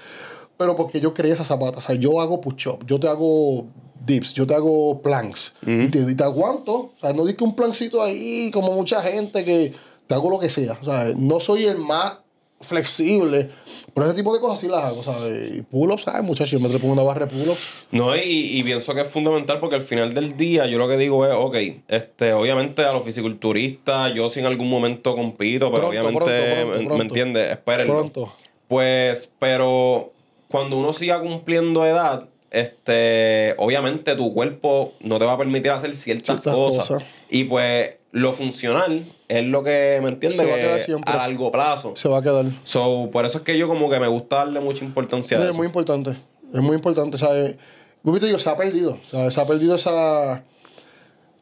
[0.57, 1.79] Pero porque yo creé esa zapata.
[1.79, 3.65] O sea, yo hago push-up, yo te hago
[4.05, 5.53] dips, yo te hago planks.
[5.65, 6.73] y, te, y te aguanto.
[6.73, 9.73] O sea, no di que un plancito ahí, como mucha gente que
[10.07, 10.77] te hago lo que sea.
[10.81, 12.19] O sea, no soy el más
[12.61, 13.49] flexible.
[13.93, 15.55] Pero ese tipo de cosas sí las hago, ¿sabes?
[15.55, 16.51] Y pull-ups, ¿sabes, muchachos?
[16.51, 17.67] Yo me pongo una barra de pull-ups.
[17.91, 20.97] No, y, y pienso que es fundamental porque al final del día yo lo que
[20.97, 21.55] digo es, ok,
[21.87, 26.71] este, obviamente a los fisiculturistas, yo si en algún momento compito, pero Pronto, obviamente, pronto,
[26.73, 26.97] pronto, ¿me-.
[26.97, 27.51] ¿me entiendes?
[27.51, 27.93] Espérenlo.
[27.93, 28.33] Pronto.
[28.67, 30.11] Pues, pero
[30.49, 35.95] cuando uno siga cumpliendo edad, este, obviamente tu cuerpo no te va a permitir hacer
[35.95, 36.87] ciertas, Ciertas cosas.
[36.87, 37.05] cosas.
[37.29, 40.37] Y pues lo funcional es lo que, ¿me entiendes?
[40.37, 41.13] Se va a Que quedar siempre.
[41.13, 41.93] a largo plazo.
[41.95, 42.45] Se va a quedar.
[42.63, 45.49] So, por eso es que yo como que me gusta darle mucha importancia a es
[45.49, 45.57] eso.
[45.57, 46.11] muy importante.
[46.53, 47.55] Es muy importante, ¿sabes?
[48.03, 48.99] Yo te digo, se ha perdido.
[49.09, 49.33] ¿sabes?
[49.33, 50.43] Se ha perdido esa.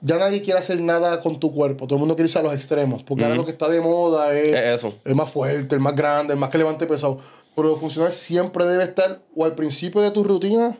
[0.01, 1.85] Ya nadie quiere hacer nada con tu cuerpo.
[1.85, 3.03] Todo el mundo quiere irse a los extremos.
[3.03, 4.47] Porque ahora lo que está de moda es.
[4.49, 4.95] Es eso.
[5.05, 7.19] el más fuerte, el más grande, el más que levante pesado.
[7.55, 10.75] Pero lo funcional siempre debe estar o al principio de tu rutina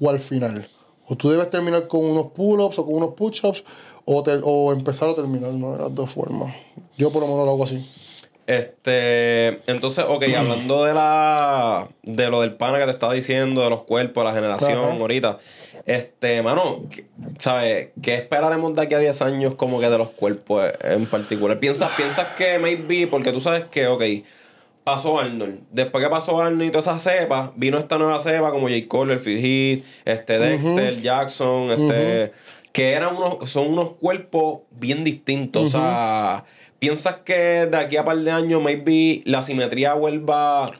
[0.00, 0.68] o al final.
[1.08, 3.62] O tú debes terminar con unos pull-ups o con unos push-ups
[4.04, 5.72] o, o empezar o terminar, ¿no?
[5.72, 6.54] De las dos formas.
[6.96, 7.88] Yo por lo menos lo hago así.
[8.46, 13.70] Este, entonces, ok, hablando de la de lo del pana que te estaba diciendo, de
[13.70, 15.00] los cuerpos, de la generación, Ajá.
[15.00, 15.38] ahorita.
[15.84, 17.06] Este, mano, ¿qué-
[17.38, 17.90] ¿sabes?
[18.02, 21.60] ¿Qué esperaremos de aquí a 10 años como que de los cuerpos en particular?
[21.60, 24.02] ¿Piensas, piensas que maybe, porque tú sabes que, ok,
[24.86, 25.62] pasó Arnold.
[25.72, 28.86] Después que pasó Arnold y toda esa cepa, vino esta nueva cepa como J.
[28.86, 32.32] Cole, el Phil Heath, este Dexter, Jackson, este.
[32.70, 35.64] Que eran unos, son unos cuerpos bien distintos.
[35.64, 36.44] O sea,
[36.78, 40.70] ¿piensas que de aquí a par de años, maybe la simetría vuelva.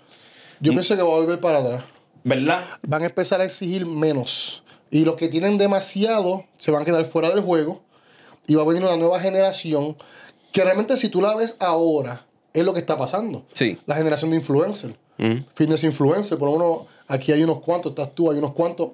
[0.60, 1.84] Yo pienso que va a volver para atrás.
[2.22, 2.64] ¿Verdad?
[2.82, 4.62] van a empezar a exigir menos.
[4.88, 7.82] Y los que tienen demasiado se van a quedar fuera del juego.
[8.46, 9.96] Y va a venir una nueva generación
[10.52, 12.26] que realmente si tú la ves ahora,
[12.60, 13.44] es lo que está pasando.
[13.52, 13.78] Sí.
[13.86, 14.94] La generación de influencers.
[15.18, 15.44] Ujú.
[15.54, 16.38] Fitness influencer.
[16.38, 18.92] Por lo menos aquí hay unos cuantos, estás tú, hay unos cuantos.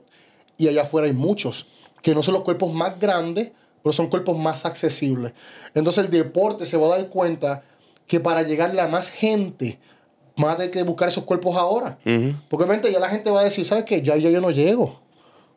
[0.57, 1.67] Y allá afuera hay muchos.
[2.03, 3.53] Que no son los cuerpos más grandes,
[3.83, 5.33] pero son cuerpos más accesibles.
[5.75, 7.63] Entonces el deporte se va a dar cuenta
[8.07, 9.79] que para llegarle a más gente,
[10.37, 11.99] van a tener que buscar esos cuerpos ahora.
[12.03, 14.03] Porque obviamente ya la gente va a decir, ¿sabes qué?
[14.03, 15.01] Ya, ya yo no llego.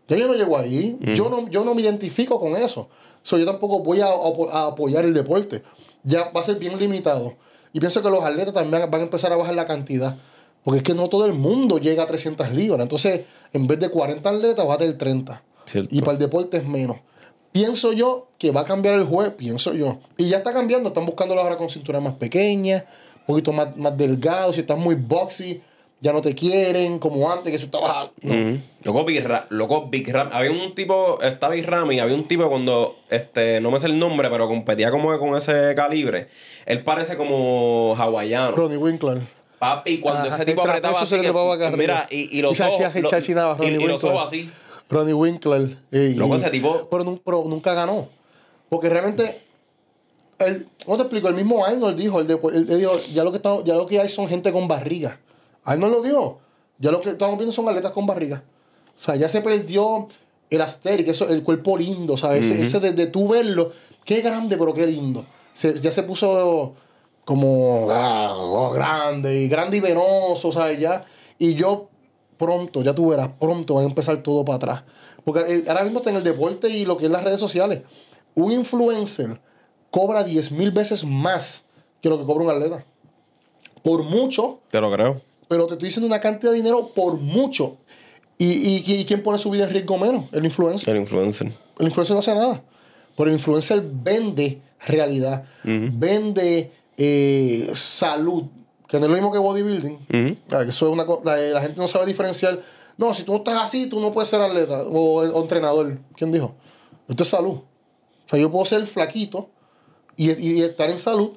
[0.08, 0.98] Ya yo no llego ahí.
[1.16, 2.88] yo, no, yo no me identifico con eso.
[3.24, 5.64] So, yo tampoco voy a, a apoyar el deporte.
[6.04, 7.34] Ya va a ser bien limitado.
[7.76, 10.16] Y pienso que los atletas también van a empezar a bajar la cantidad.
[10.64, 12.82] Porque es que no todo el mundo llega a 300 libras.
[12.82, 15.44] Entonces, en vez de 40 atletas, va a tener 30.
[15.66, 15.94] Cierto.
[15.94, 17.00] Y para el deporte es menos.
[17.52, 20.00] Pienso yo que va a cambiar el juez, pienso yo.
[20.16, 20.88] Y ya está cambiando.
[20.88, 22.86] Están buscándolo ahora con cintura más pequeña,
[23.20, 24.54] un poquito más, más delgado.
[24.54, 25.62] Si estás muy boxy,
[26.02, 28.12] ya no te quieren como antes, que eso estaba.
[28.22, 28.32] no.
[28.32, 28.60] Ujú.
[28.84, 30.30] Loco, Big Ram, loco, Big Ram.
[30.32, 33.88] Había un tipo, estaba Big Ram y había un tipo cuando, este, no me sé
[33.88, 36.28] el nombre, pero competía como que con ese calibre.
[36.66, 38.56] Él parece como hawaiano.
[38.56, 39.22] Ronnie Winkler.
[39.58, 41.78] Papi, cuando Ajá, ese tipo el apretaba trapecio se así, le tapaba acá arriba.
[41.82, 44.50] mira, y, y los Y se ojos, hacía lo- chachinaba, y, y los ojos así.
[44.90, 45.78] Ronnie Winkler.
[45.92, 48.10] Y- Loco, y- ese tipo- Pero, pero nunca ganó.
[48.70, 49.42] Porque realmente,
[50.40, 51.30] el, ¿cómo te explico?
[51.30, 53.88] El mismo Arnold dijo, el de- él- él dijo, ya lo, que está- ya lo
[53.88, 55.20] que hay son gente con barriga.
[55.66, 56.40] Arnold lo dijo.
[56.80, 58.44] Ya lo que estamos viendo son atletas con barriga.
[58.98, 60.08] O sea, ya se perdió
[60.50, 62.46] el asteric, eso, el cuerpo lindo, ¿sabes?
[62.46, 63.72] Ese- Ese de, de tú verlo,
[64.06, 65.26] qué grande, pero qué lindo.
[65.54, 66.74] Se- ya se puso
[67.26, 70.80] como ah, oh, grande, y grande y venoso, ¿sabes?
[70.80, 71.04] Ya.
[71.40, 71.90] Y yo
[72.38, 74.84] pronto, ya tú verás, pronto va a empezar todo para atrás.
[75.24, 77.82] Porque eh, ahora mismo está en el deporte y lo que es las redes sociales.
[78.36, 79.40] Un influencer
[79.90, 81.64] cobra 10 mil veces más
[82.02, 82.86] que lo que cobra un atleta.
[83.82, 85.22] Por mucho, Te lo creo.
[85.48, 87.78] Pero te estoy diciendo una cantidad de dinero por mucho.
[88.38, 90.26] ¿Y, y, y quién pone su vida en riesgo menos?
[90.32, 90.94] El influencer.
[90.94, 91.52] El influencer.
[91.80, 92.64] El influencer no hace nada.
[93.16, 95.46] Pero el influencer vende realidad.
[95.64, 98.44] Vende eh, salud.
[98.88, 99.94] Que no es lo mismo que bodybuilding.
[99.94, 100.38] Ujú.
[100.52, 102.60] Ah, que Eso es una la, la gente no sabe diferenciar.
[102.98, 105.98] No, si tú no estás así, tú no puedes ser atleta o, o entrenador.
[106.16, 106.56] ¿Quién dijo?
[107.08, 107.56] Esto es salud.
[107.56, 109.50] O sea, yo puedo ser flaquito
[110.16, 111.32] y, y estar en salud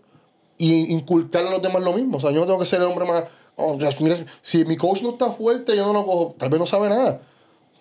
[0.57, 2.17] y inculcarle a los demás lo mismo.
[2.17, 3.25] O sea, yo no tengo que ser el hombre más.
[3.59, 6.35] Oh, mira, si mi coach no está fuerte, yo no lo cojo.
[6.39, 7.21] Tal vez no sabe nada.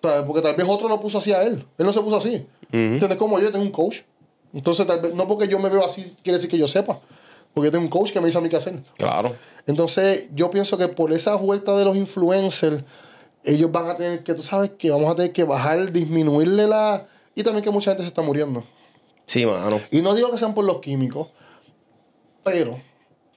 [0.00, 1.64] Porque tal vez otro lo puso así a él.
[1.78, 2.46] Él no se puso así.
[2.70, 3.16] ¿Entiendes?
[3.16, 4.00] Como yo tengo un coach.
[4.52, 7.00] Entonces, tal vez, no porque yo me veo así, quiere decir que yo sepa.
[7.54, 8.82] Porque yo tengo un coach que me dice a mí qué hacer.
[8.96, 9.34] Claro.
[9.66, 12.82] Entonces, yo pienso que por esa vuelta de los influencers,
[13.44, 17.06] ellos van a tener que, tú sabes, que vamos a tener que bajar, disminuirle la.
[17.34, 18.64] Y también que mucha gente se está muriendo.
[19.26, 19.80] Sí, mano.
[19.90, 21.28] Y no digo que sean por los químicos,
[22.42, 22.80] pero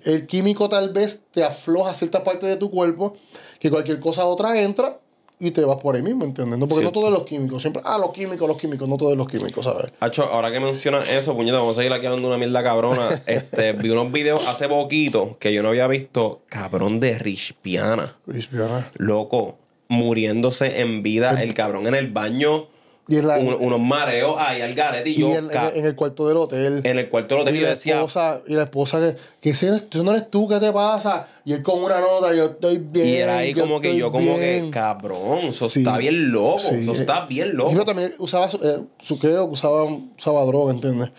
[0.06, 3.16] el químico tal vez te afloja cierta parte de tu cuerpo,
[3.60, 5.00] que cualquier cosa otra entra
[5.42, 6.60] y te vas por ahí mismo, ¿entiendes?
[6.60, 9.28] No, porque no todos los químicos, siempre, ah, los químicos, los químicos, no todos los
[9.28, 9.92] químicos, ¿sabes?
[10.00, 13.24] Hacho, ahora que mencionas eso, puñeta, vamos a seguir aquí hablando una mierda cabrona.
[13.26, 18.18] Este, vi unos videos hace poquito que yo no había visto, cabrón de Rich Piana.
[18.26, 18.92] Cristiana.
[18.96, 19.58] Loco,
[19.88, 22.68] muriéndose en vida, el cabrón en el baño,
[23.12, 25.96] Y en, la, un- unos mareos ahí al garete y y yo en, en- el
[25.96, 26.82] cuarto del hotel.
[26.84, 29.50] en el cuarto del hotel y yo la decía, esposa, y la esposa que, que
[29.50, 31.28] ese eres- tú no eres tú, ¿qué te pasa?
[31.44, 33.08] Y él con una nota, yo estoy bien.
[33.08, 35.80] y era ahí como que yo como que, cabrón, eso Sí.
[35.80, 36.76] está bien loco, Sí.
[36.82, 37.74] eso está bien Y loco.
[37.74, 39.84] yo también usaba, su- eh, su, creo que usaba,
[40.18, 41.10] usaba droga, ¿entiendes?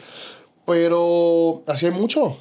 [0.65, 2.37] Pero así hay mucho.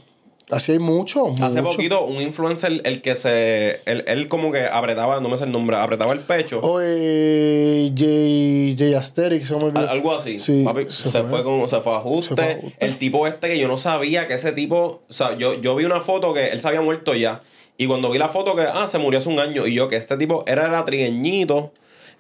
[0.52, 1.34] Así hay mucho.
[1.42, 1.78] Hace mucho.
[1.78, 3.80] poquito, un influencer, el que se.
[3.86, 6.60] Él, él como que apretaba, no me sé el nombre, apretaba el pecho.
[6.60, 10.40] O eh, Jay, Jay Asterix, Algo así.
[10.40, 11.30] Sí, Papi, se, se fue.
[11.30, 11.44] fue.
[11.44, 12.36] con, se fue a ajuste.
[12.36, 12.76] Se fue a ajuste.
[12.86, 15.02] El tipo este que yo no sabía que ese tipo.
[15.10, 17.42] O sea, yo, yo vi una foto que él se había muerto ya.
[17.78, 19.66] Y cuando vi la foto que, ah, se murió hace un año.
[19.66, 21.72] Y yo que este tipo era, era trigueñito,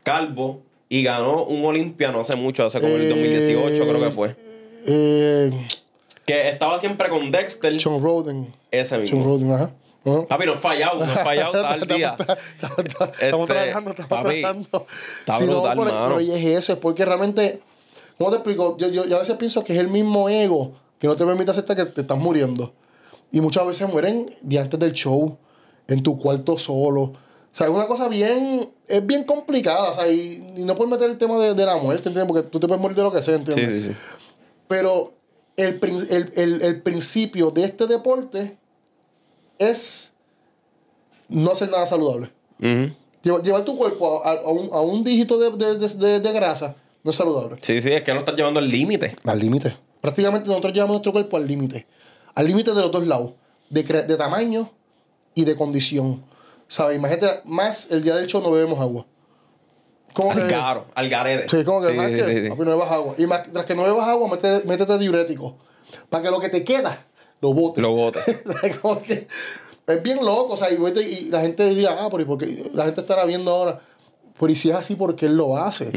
[0.04, 0.62] calvo.
[0.90, 4.36] Y ganó un Olimpiano hace mucho, hace como el Eh, 2018 creo que fue.
[4.88, 5.52] Eh,
[6.32, 7.80] Que estaba siempre con Dexter.
[7.82, 8.54] Sean Roden.
[8.72, 9.24] ese mismo.
[9.24, 9.72] Roden, ajá.
[10.04, 10.28] Ajá.
[10.28, 12.16] Papi, fallado, fallado todo el día.
[12.18, 14.88] Estamos, estamos- estamos Este, trabajando, estamos papi, trabajando.
[15.20, 17.62] está no, brutal, pero, pero es eso, es porque realmente,
[18.18, 18.78] ¿cómo te explico?
[18.78, 21.52] Yo, yo, yo a veces pienso que es el mismo ego que no te permite
[21.52, 22.74] aceptar que te estás muriendo.
[23.32, 25.38] Y muchas veces mueren de antes del show,
[25.88, 27.02] en tu cuarto solo.
[27.02, 27.14] O
[27.52, 31.10] sea, es una cosa bien, es bien complicada, o sea, y, y no puedes meter
[31.10, 32.26] el tema de, de la muerte, ¿entiendes?
[32.32, 33.84] Porque tú te puedes morir de lo que sea, ¿entiendes?
[33.84, 33.98] Sí, sí, sí.
[34.68, 35.14] Pero
[35.64, 38.58] el, el, el- el principio de este deporte
[39.60, 40.12] es
[41.30, 42.32] no hacer nada saludable.
[42.60, 42.94] Ujú.
[43.24, 46.76] Llevar, llevar tu cuerpo a, a un, a un dígito de, de- de- de- grasa
[47.04, 47.58] no es saludable.
[47.62, 49.16] Sí, sí, es que no estás llevando al límite.
[49.24, 49.76] Al límite.
[50.02, 51.86] Prácticamente nosotros llevamos nuestro cuerpo al límite.
[52.36, 53.32] Al límite de los dos lados.
[53.70, 54.70] De, de tamaño
[55.34, 56.24] y de condición.
[56.68, 56.98] ¿Sabes?
[56.98, 59.06] Imagínate, más el día del show no bebemos agua.
[60.14, 60.48] ¿Cómo Al que?
[60.48, 61.50] caro, al garete.
[61.50, 62.50] Sí, como que, Sí, ¿sabes sí.
[62.50, 63.16] Papi, no bebas agua.
[63.18, 65.58] Y más, tras que no bebas agua, métete, métete diurético.
[66.10, 67.06] Para que lo que te queda,
[67.42, 67.82] lo botes.
[67.82, 68.20] Lo bote.
[68.46, 68.78] ¿Sabes?
[68.78, 69.28] Como que
[69.88, 72.70] es bien loco, o sea, y, la gente dirá, ah, pero ¿y por qué?
[72.74, 73.80] La gente estará viendo ahora,
[74.40, 75.92] pero y si es así, ¿por qué él lo hace?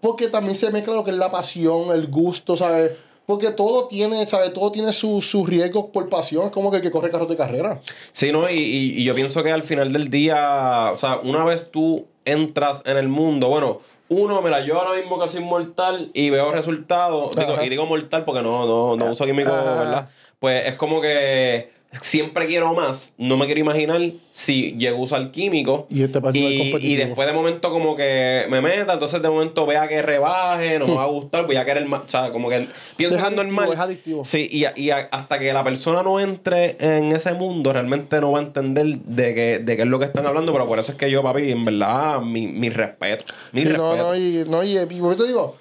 [0.00, 2.92] Porque también se mezcla lo que es la pasión, el gusto, ¿sabes?
[3.26, 4.52] Porque todo tiene, ¿sabes?
[4.52, 7.36] Todo tiene sus sus riesgos por pasión, es como que el que corre carros de
[7.36, 7.80] carrera.
[8.12, 8.50] Sí, ¿no?
[8.50, 12.06] Y, y- y yo pienso que al final del día, o sea, una vez tú
[12.24, 16.52] entras en el mundo, bueno, uno, mira, yo ahora mismo que soy mortal y veo
[16.52, 19.74] resultados, digo, y digo mortal porque no, no, no uso químicos, Ajá.
[19.78, 20.10] ¿verdad?
[20.38, 21.70] Pues es como que
[22.00, 24.00] siempre quiero más, no me quiero imaginar
[24.30, 28.62] si llego a usar químicos Y este y, y después de momento como que me
[28.62, 31.86] meta, entonces de momento vea que rebaje, no me va a gustar, voy a querer
[31.86, 32.66] más, o sea, como que
[32.96, 33.72] pienso Es que es normal.
[33.72, 34.24] es adictivo.
[34.24, 38.42] Sí, y, hasta que la persona no entre en ese mundo, realmente no va a
[38.42, 41.10] entender de qué, de qué es lo que están hablando, pero por eso es que
[41.10, 43.26] yo, papi, en verdad, mi, mi respeto.
[43.52, 43.96] Mi Sí, respeto.
[43.96, 45.56] no, no, y, no, y, yo te digo,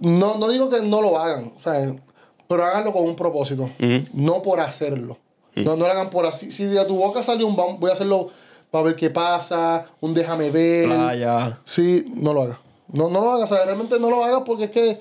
[0.00, 1.94] no, no digo que no lo hagan, o sea,
[2.46, 3.70] pero háganlo con un propósito,
[4.12, 5.18] no por hacerlo.
[5.56, 6.50] No, no lo hagan por así.
[6.50, 8.28] Si de tu boca salió un voy a hacerlo
[8.70, 10.86] para ver qué pasa, un déjame ver.
[10.86, 11.60] Playa.
[11.64, 12.58] Sí, no lo hagas.
[12.88, 15.00] No, no lo hagas, o sea, realmente no lo hagas porque es que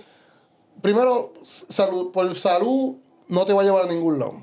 [0.81, 2.95] primero, salud, por salud
[3.27, 4.41] no te va a llevar a ningún lado.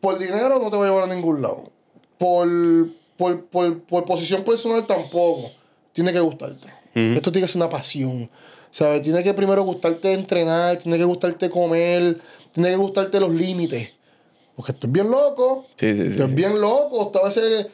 [0.00, 1.70] Por dinero no te va a llevar a ningún lado.
[2.18, 2.48] Por,
[3.16, 5.50] por, por, por posición personal tampoco.
[5.92, 6.68] Tiene que gustarte.
[6.94, 8.30] Esto tiene que ser una pasión.
[8.70, 9.02] ¿Sabes?
[9.02, 12.20] Tiene que primero gustarte entrenar, tiene que gustarte comer,
[12.52, 13.90] tiene que gustarte los límites.
[14.56, 15.66] Porque esto es bien loco.
[15.76, 16.34] Sí, sí, sí, Esto es sí.
[16.34, 17.02] bien loco.
[17.06, 17.66] Esto a veces,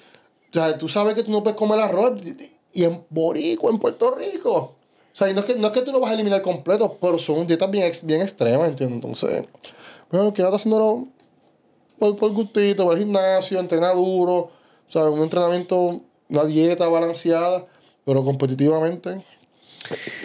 [0.51, 2.21] o sea, tú sabes que tú no puedes comer arroz.
[2.73, 4.55] Y en Borico, en Puerto Rico.
[4.57, 6.97] O sea, y no es que, no es que tú lo vas a eliminar completo,
[7.01, 8.97] pero son dietas bien, bien extremas, ¿entiendes?
[8.97, 9.47] Entonces,
[10.11, 11.09] bueno, quédate haciéndolo
[11.99, 14.35] por, por gustito, por el gimnasio, entrenar duro.
[14.37, 17.67] O sea, un entrenamiento, una dieta balanceada,
[18.05, 19.25] pero competitivamente.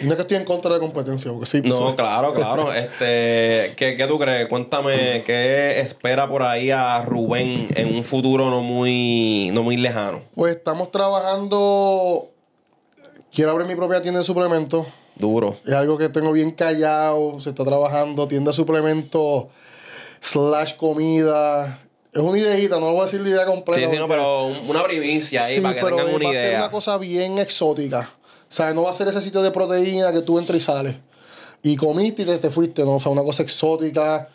[0.02, 1.94] Y no es que estoy en contra de la competencia, porque sí, No, sí.
[1.96, 2.72] claro, claro.
[2.72, 4.46] Este, ¿qué, ¿Qué tú crees?
[4.48, 10.22] Cuéntame, ¿qué espera por ahí a Rubén en un futuro no muy, no muy lejano?
[10.34, 12.28] Pues estamos trabajando.
[13.32, 14.86] Quiero abrir mi propia tienda de suplementos.
[15.16, 15.56] Duro.
[15.64, 17.40] Es algo que tengo bien callado.
[17.40, 18.28] Se está trabajando.
[18.28, 19.44] Tienda de suplementos
[20.20, 21.80] slash comida.
[22.12, 23.80] Es una ideita, no voy a decir la idea completa.
[23.88, 26.28] Sí, sí, no, pero un- una primicia ahí Sí, para que pero tengan va una
[26.28, 28.08] a ser una cosa bien exótica.
[28.54, 30.96] Sea, no va a ser ese sitio de proteína que tú entras y sales.
[31.60, 32.94] Y comiste y te, te fuiste, ¿no?
[32.94, 34.28] O sea, una cosa exótica.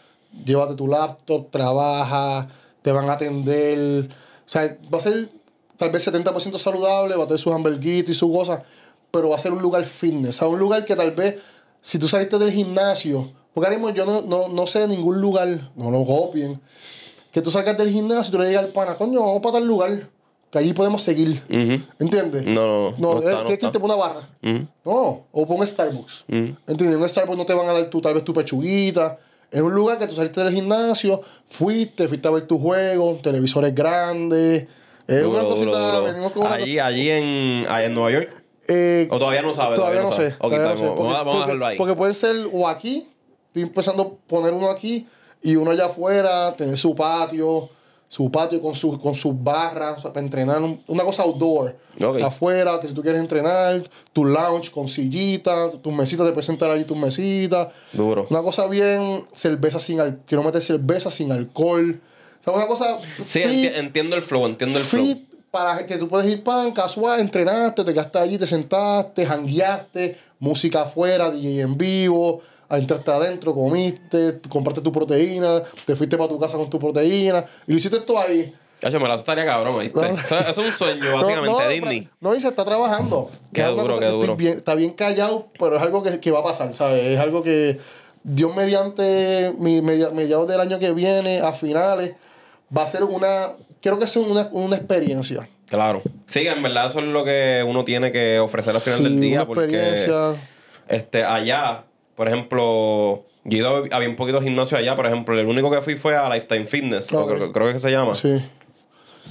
[0.44, 2.50] Llévate tu laptop, trabaja,
[2.82, 4.10] te van a atender.
[4.46, 5.30] O sea, va a ser
[5.78, 8.62] tal vez 70% saludable, va a tener sus hamburguitos y sus cosas,
[9.10, 10.36] pero va a ser un lugar fitness.
[10.36, 11.42] O sea, un lugar que tal vez,
[11.80, 15.22] si tú saliste del gimnasio, porque ahora mismo yo no, no, no sé de ningún
[15.22, 16.60] lugar, no lo copien,
[17.32, 19.66] que tú salgas del gimnasio y tú le digas al pana, coño, vamos para tal
[19.66, 20.10] lugar,
[20.52, 21.42] que allí podemos seguir.
[21.50, 21.82] Ujú.
[22.00, 22.44] ¿Entiendes?
[22.46, 24.22] No, no, No, no está, eh, tienes que irte por una barra.
[24.86, 26.24] No, o por un Starbucks.
[26.28, 26.56] Ujú.
[26.68, 26.96] ¿Entiendes?
[26.96, 29.18] En un Starbucks no te van a dar tú, tal vez tu pechuguita.
[29.52, 33.74] Es un lugar que tú saliste del gimnasio, fuiste, fuiste a ver tu juego, televisores
[33.74, 34.68] grandes.
[35.08, 36.04] Es Duro, una duro, cosita, duro.
[36.04, 38.44] venimos con una Allí, allí en, allá en Nueva York.
[38.68, 40.36] eh, O todavía no sabe, Todavía, no sé.
[40.40, 41.78] vamos a- dejarlo ahí.
[41.78, 43.08] Porque pueden ser o aquí,
[43.48, 45.08] estoy empezando a poner uno aquí,
[45.42, 47.70] y uno allá afuera, tener su patio,
[48.10, 51.78] su patio con, su, con sus barras, para entrenar, un- una cosa outdoor.
[52.24, 53.82] Afuera, que si tú quieres entrenar,
[54.12, 57.68] tu lounge con sillita, tus mesitas, te puedes sentar allí tus mesitas.
[57.94, 58.26] Duro.
[58.30, 60.24] Una cosa bien, cerveza sin alcohol.
[60.26, 62.02] Quiero meter cerveza sin alcohol.
[62.40, 65.06] O sea, una cosa Sí, fit, entiendo el flow, entiendo el flow.
[65.06, 70.18] fit para que tú puedes ir pan casual, entrenaste, te quedaste allí, te sentaste, jangueaste,
[70.40, 72.42] música afuera, DJ en vivo,
[72.78, 77.72] entraste adentro, comiste, compraste tu proteína, te fuiste para tu casa con tu proteína y
[77.74, 78.54] lo hiciste todo ahí.
[78.80, 80.00] Cacho, me la asustaría cabrón, ¿viste?
[80.00, 80.06] No.
[80.20, 82.10] Eso, eso es un sueño, básicamente, no, no, Disney.
[82.22, 83.30] No, y se está trabajando.
[83.54, 84.36] Qué Es duro, qué duro.
[84.38, 87.04] bien- está bien callado, pero es algo que, que va a pasar, ¿sabes?
[87.04, 87.78] Es algo que
[88.24, 92.14] Dios mediante mi, media- mediados del año que viene, a finales,
[92.76, 93.50] va a ser una...
[93.82, 95.48] Quiero que sea una, una experiencia.
[95.68, 96.02] Claro.
[96.28, 99.20] Sí, en verdad eso es lo que uno tiene que ofrecer al final Sí, del
[99.20, 99.38] día.
[99.40, 99.94] una Porque
[100.88, 101.84] este, allá,
[102.20, 104.94] por ejemplo, yo he ido a bien poquitos gimnasios allá.
[104.98, 107.34] Por ejemplo, el único que fui fue a Lifetime Fitness, o Ok.
[107.34, 108.14] creo, creo que se llama.
[108.14, 108.44] Sí.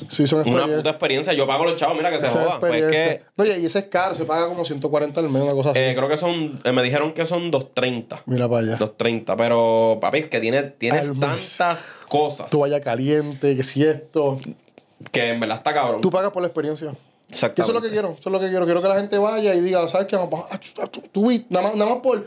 [0.09, 1.35] Sí, son Una puta experiencia.
[1.35, 2.61] Yo pago los chavos, mira que se Esa joda.
[2.61, 5.53] Pues es que No, y ese es caro, se paga como 140 al mes, una
[5.53, 5.79] cosa así.
[5.81, 8.23] eh, creo que son, eh, me dijeron que son 230.
[8.25, 8.77] Mira para allá.
[8.77, 14.39] 230, pero papi, es que tiene, tienes tantas cosas Tu vaya caliente, que si esto.
[15.13, 16.01] que en verdad está cabrón.
[16.01, 16.95] Tú pagas por la experiencia.
[17.31, 17.61] Exactamente.
[17.63, 18.65] eso es lo que quiero, eso es lo que quiero.
[18.65, 20.17] Quiero que la gente vaya y diga, ¿sabes qué?
[20.17, 22.27] Vamos, ah, tú- tú, tú, nada más, nada más por.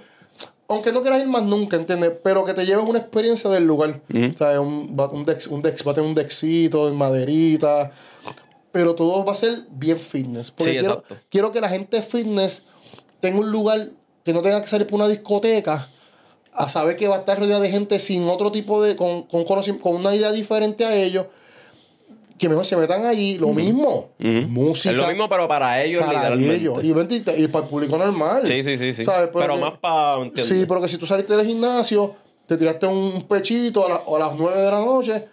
[0.72, 2.12] Aunque no quieras ir más nunca, ¿entiendes?
[2.24, 4.02] Pero que te lleves una experiencia del lugar.
[4.10, 7.92] O sea, un, va- un, dex, un dex, va a tener un dexito en maderita.
[8.72, 10.50] Pero todo va a ser bien fitness.
[10.52, 11.16] Porque Sí, quiero, exacto.
[11.30, 12.64] quiero que la gente fitness
[13.20, 13.90] tenga un lugar
[14.24, 15.90] que no tenga que salir por una discoteca
[16.54, 18.96] a saber que va a estar rodeada de gente sin otro tipo de.
[18.96, 21.26] con, con, con una idea diferente a ellos.
[22.42, 23.38] Que mejor se metan allí.
[23.38, 24.10] Lo mismo.
[24.18, 26.56] Música Es lo mismo, pero para ellos, para literalmente.
[26.56, 26.84] ellos.
[26.84, 28.42] Y, vente y para el público normal.
[28.48, 29.06] Sí, sí, sí, sí.
[29.06, 29.30] ¿Sabes?
[29.32, 30.18] Pero, que- más para.
[30.38, 32.16] Sí, pero que si tú saliste del gimnasio,
[32.48, 35.28] te tiraste un pechito a, la- a las 9 de la noche,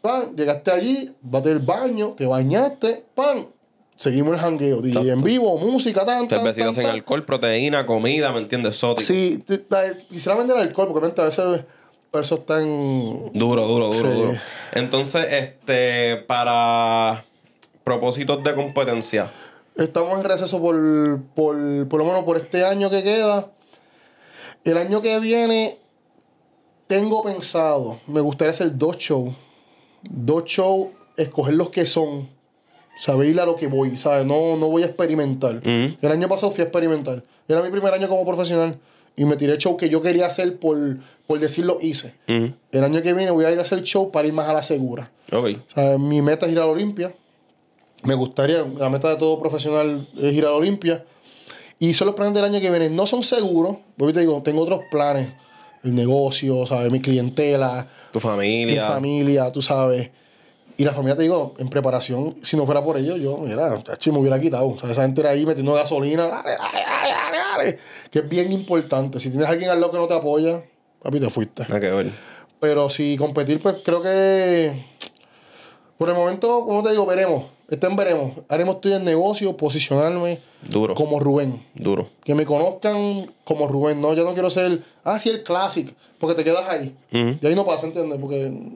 [0.00, 3.48] pan, llegaste allí, vas del baño, te bañaste, pan,
[3.96, 4.80] seguimos el jangueo.
[4.80, 6.86] DJ en vivo, música, tan, tan, tan, tan.
[6.86, 8.76] alcohol, proteína, comida, ¿me entiendes?
[8.76, 9.00] Exótico.
[9.12, 11.60] Sí, te- te- quisiera vender alcohol, porque a veces
[12.20, 13.30] está en...
[13.32, 14.02] Duro, duro, duro, Sí.
[14.02, 14.32] duro.
[14.72, 17.24] Entonces, este, para
[17.84, 19.30] propósitos de competencia.
[19.76, 21.56] Estamos en receso por, por,
[21.88, 23.50] por lo menos por este año que queda.
[24.64, 25.78] El año que viene
[26.86, 29.34] tengo pensado, me gustaría hacer dos shows.
[30.02, 32.28] Dos shows, escoger los que son.
[32.98, 34.26] Saber ir a lo que voy, ¿sabes?
[34.26, 35.60] No, no voy a experimentar.
[35.64, 37.22] El año pasado fui a experimentar.
[37.48, 38.78] Era mi primer año como profesional.
[39.16, 40.78] Y me tiré show que yo quería hacer por,
[41.26, 42.14] por decirlo hice.
[42.28, 42.52] Ujú.
[42.72, 44.62] El año que viene voy a ir a hacer show para ir más a la
[44.62, 45.10] segura.
[45.30, 45.46] Ok.
[45.70, 47.14] O sea, mi meta es ir a la Olimpia.
[48.04, 51.04] Me gustaría, la meta de todo profesional es ir a la Olimpia.
[51.78, 52.88] Y son los planes del año que viene.
[52.90, 55.28] No son seguros, porque te digo, tengo otros planes.
[55.84, 56.90] el negocio, ¿sabes?
[56.92, 58.86] Mi clientela, Tu mi familia.
[58.86, 60.10] familia, tú sabes.
[60.82, 64.18] Y la familia, te digo, en preparación, si no fuera por ellos, yo, mira, me
[64.18, 64.66] hubiera quitado.
[64.66, 67.78] O sea, esa gente era ahí metiendo gasolina, dale, dale, dale, dale, dale.
[68.10, 69.20] Que es bien importante.
[69.20, 70.64] Si tienes a alguien al lado que no te apoya,
[71.00, 71.62] papi, te fuiste.
[71.68, 72.10] Nada que ver.
[72.58, 74.84] Pero si competir, pues creo que.
[75.98, 77.44] Por el momento, como te digo, veremos.
[77.68, 78.32] Estén veremos.
[78.48, 80.96] Haremos estoy en negocio, posicionarme Duro.
[80.96, 81.64] como Rubén.
[81.76, 82.08] Duro.
[82.24, 84.00] Que me conozcan como Rubén.
[84.00, 84.82] No, yo no quiero ser.
[85.04, 85.94] Ah, sí, el classic.
[86.18, 86.92] Porque te quedas ahí.
[87.12, 88.18] Y ahí no pasa, ¿entiendes?
[88.20, 88.72] Porque.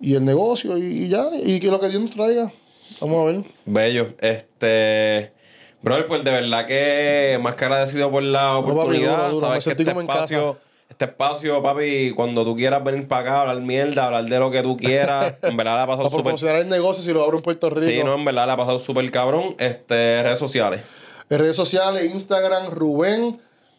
[0.00, 1.26] Y el negocio y, y ya.
[1.42, 2.52] Y que lo que Dios nos traiga.
[3.00, 3.44] Vamos a ver.
[3.64, 4.08] Bello.
[4.20, 5.32] Este.
[5.80, 9.16] Brother, pues de verdad que más que agradecido por la papi, oportunidad.
[9.16, 9.46] duro, duro.
[9.46, 10.58] Sabes que este espacio,
[10.88, 14.62] este espacio, papi, cuando tú quieras venir para acá, hablar mierda, hablar de lo que
[14.62, 16.24] tú quieras, en verdad la ha pasado súper.
[16.24, 17.82] promocionar el negocio si lo abro en Puerto Rico.
[17.82, 19.54] Sí, no, en verdad la ha pasado súper cabrón.
[19.58, 20.82] Este, redes sociales.
[21.30, 23.38] En redes sociales, Instagram, Rubén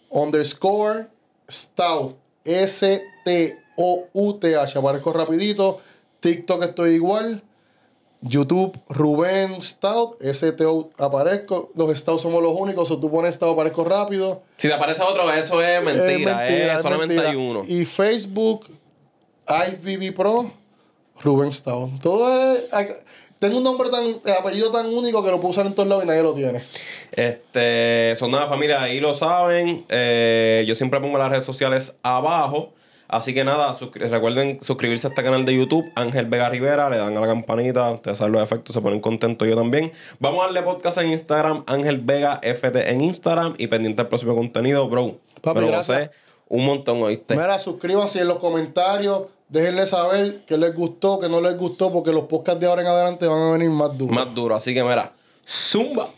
[0.09, 1.07] underscore
[1.49, 2.15] Stout.
[2.45, 3.57] S-T-O-U-T-H.
[4.77, 5.81] Aparezco rapidito.
[6.19, 7.43] TikTok estoy igual.
[8.21, 10.21] YouTube, Rubén Stout.
[10.21, 11.71] S-T-O aparezco.
[11.75, 12.87] Los Stout somos los únicos.
[12.87, 14.41] Si tú pones Stout, aparezco rápido.
[14.57, 16.47] Si te aparece otro, eso es mentira.
[16.47, 17.29] Es eh, es solamente mentira.
[17.29, 17.63] hay uno.
[17.65, 18.67] Y Facebook,
[19.47, 20.51] IFBB Pro,
[21.21, 22.01] Rubén Stout.
[22.01, 22.63] Todo es.
[23.39, 26.03] Tengo un nombre tan, el apellido tan único que lo puedo usar en todos lados
[26.03, 26.65] y nadie lo tiene.
[27.13, 29.85] Este, son nada familia, ahí lo saben.
[29.87, 32.73] Eh, yo siempre pongo las redes sociales abajo.
[33.09, 36.97] Así que nada, suscri- recuerden suscribirse a este canal de YouTube, Ángel Vega Rivera, le
[36.99, 39.91] dan a la campanita, ustedes saben los efectos, se ponen contentos, yo también.
[40.19, 44.35] Vamos a darle podcast en Instagram, Ángel Vega FT en Instagram y pendiente del próximo
[44.35, 45.17] contenido, bro.
[45.41, 45.97] Papi, Pero gracias.
[46.05, 46.11] sé
[46.49, 47.35] un montón, ¿oíste?
[47.35, 49.23] Mira, suscríbanse en los comentarios.
[49.49, 52.87] Déjenle saber qué les gustó, qué no les gustó, porque los podcasts de ahora en
[52.87, 54.13] adelante van a venir más duros.
[54.15, 55.13] Más duro, así que mira,
[55.47, 56.09] zumba.